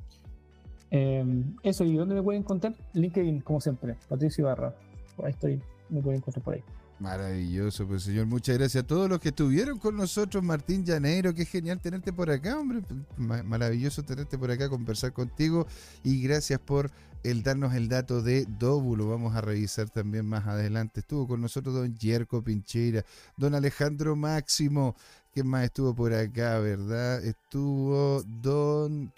Eh, 0.90 1.44
eso, 1.62 1.84
¿y 1.84 1.96
dónde 1.96 2.14
me 2.14 2.22
pueden 2.22 2.42
encontrar? 2.42 2.74
LinkedIn, 2.92 3.40
como 3.40 3.60
siempre, 3.60 3.96
Patricio 4.08 4.42
Ibarra. 4.42 4.74
Ahí 5.22 5.30
estoy, 5.30 5.60
me 5.88 6.00
pueden 6.00 6.18
encontrar 6.18 6.44
por 6.44 6.54
ahí. 6.54 6.62
Maravilloso, 6.98 7.86
pues 7.86 8.04
señor, 8.04 8.24
muchas 8.24 8.56
gracias 8.56 8.82
a 8.82 8.86
todos 8.86 9.06
los 9.06 9.20
que 9.20 9.28
estuvieron 9.28 9.78
con 9.78 9.96
nosotros, 9.96 10.42
Martín 10.42 10.82
Llanero, 10.82 11.34
qué 11.34 11.44
genial 11.44 11.78
tenerte 11.78 12.10
por 12.10 12.30
acá, 12.30 12.58
hombre, 12.58 12.80
maravilloso 13.18 14.02
tenerte 14.02 14.38
por 14.38 14.50
acá, 14.50 14.70
conversar 14.70 15.12
contigo 15.12 15.66
y 16.02 16.22
gracias 16.22 16.58
por 16.58 16.90
el 17.22 17.42
darnos 17.42 17.74
el 17.74 17.88
dato 17.88 18.22
de 18.22 18.46
Dóbulo, 18.46 19.10
vamos 19.10 19.34
a 19.36 19.42
revisar 19.42 19.90
también 19.90 20.26
más 20.26 20.46
adelante. 20.46 21.00
Estuvo 21.00 21.28
con 21.28 21.42
nosotros 21.42 21.74
don 21.74 21.94
Yerko 21.96 22.42
Pincheira, 22.42 23.04
don 23.36 23.54
Alejandro 23.54 24.16
Máximo, 24.16 24.96
¿quién 25.36 25.46
más 25.48 25.64
estuvo 25.64 25.94
por 25.94 26.14
acá, 26.14 26.58
verdad? 26.60 27.22
Estuvo 27.22 28.22
don, 28.40 29.12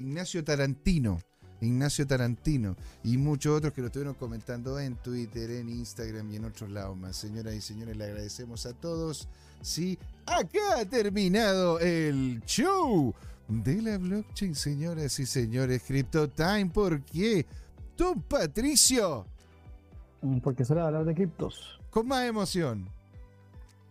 Ignacio 0.01 0.43
Tarantino. 0.43 1.21
Ignacio 1.63 2.07
Tarantino 2.07 2.77
y 3.05 3.17
muchos 3.17 3.57
otros 3.57 3.73
que 3.73 3.81
lo 3.81 3.87
estuvieron 3.87 4.15
comentando 4.15 4.79
en 4.79 4.97
Twitter, 4.97 5.51
en 5.51 5.69
Instagram 5.69 6.31
y 6.33 6.37
en 6.37 6.45
otros 6.45 6.71
lados 6.71 6.97
más. 6.97 7.17
Señoras 7.17 7.55
y 7.55 7.61
señores, 7.61 7.97
le 7.97 8.05
agradecemos 8.05 8.67
a 8.67 8.73
todos. 8.73 9.29
Sí, 9.61 9.99
acá 10.27 10.81
ha 10.81 10.85
terminado 10.85 11.79
el 11.79 12.43
show 12.45 13.15
de 13.49 13.83
la 13.83 13.99
blockchain, 13.99 14.55
señoras 14.55 15.19
y 15.19 15.27
señores. 15.27 15.83
CryptoTime, 15.87 16.67
¿por 16.67 17.03
qué? 17.03 17.47
Don 17.97 18.21
Patricio. 18.23 19.27
Porque 20.43 20.65
de 20.65 20.81
hablar 20.81 21.05
de 21.05 21.15
criptos. 21.15 21.81
Con 21.91 22.09
más 22.09 22.27
emoción. 22.27 22.89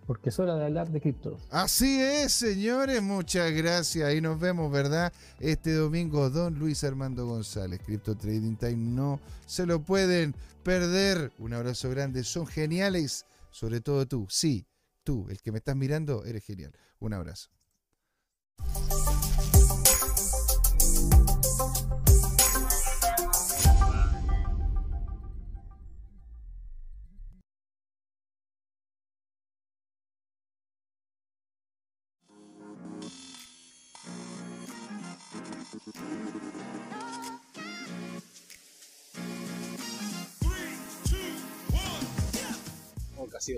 Porque 0.05 0.29
es 0.29 0.39
hora 0.39 0.55
de 0.55 0.65
hablar 0.65 0.89
de 0.89 0.99
criptos. 0.99 1.41
Así 1.49 2.01
es, 2.01 2.33
señores. 2.33 3.01
Muchas 3.01 3.51
gracias. 3.51 4.13
Y 4.13 4.21
nos 4.21 4.39
vemos, 4.39 4.71
¿verdad? 4.71 5.13
Este 5.39 5.73
domingo, 5.73 6.29
don 6.29 6.57
Luis 6.57 6.83
Armando 6.83 7.25
González. 7.25 7.79
Crypto 7.85 8.15
Trading 8.15 8.55
Time 8.55 8.77
no 8.77 9.19
se 9.45 9.65
lo 9.65 9.81
pueden 9.81 10.35
perder. 10.63 11.31
Un 11.37 11.53
abrazo 11.53 11.89
grande. 11.89 12.23
Son 12.23 12.45
geniales. 12.47 13.25
Sobre 13.51 13.81
todo 13.81 14.05
tú. 14.07 14.27
Sí, 14.29 14.65
tú, 15.03 15.27
el 15.29 15.41
que 15.41 15.51
me 15.51 15.59
estás 15.59 15.75
mirando, 15.75 16.25
eres 16.25 16.43
genial. 16.43 16.71
Un 16.99 17.13
abrazo. 17.13 17.49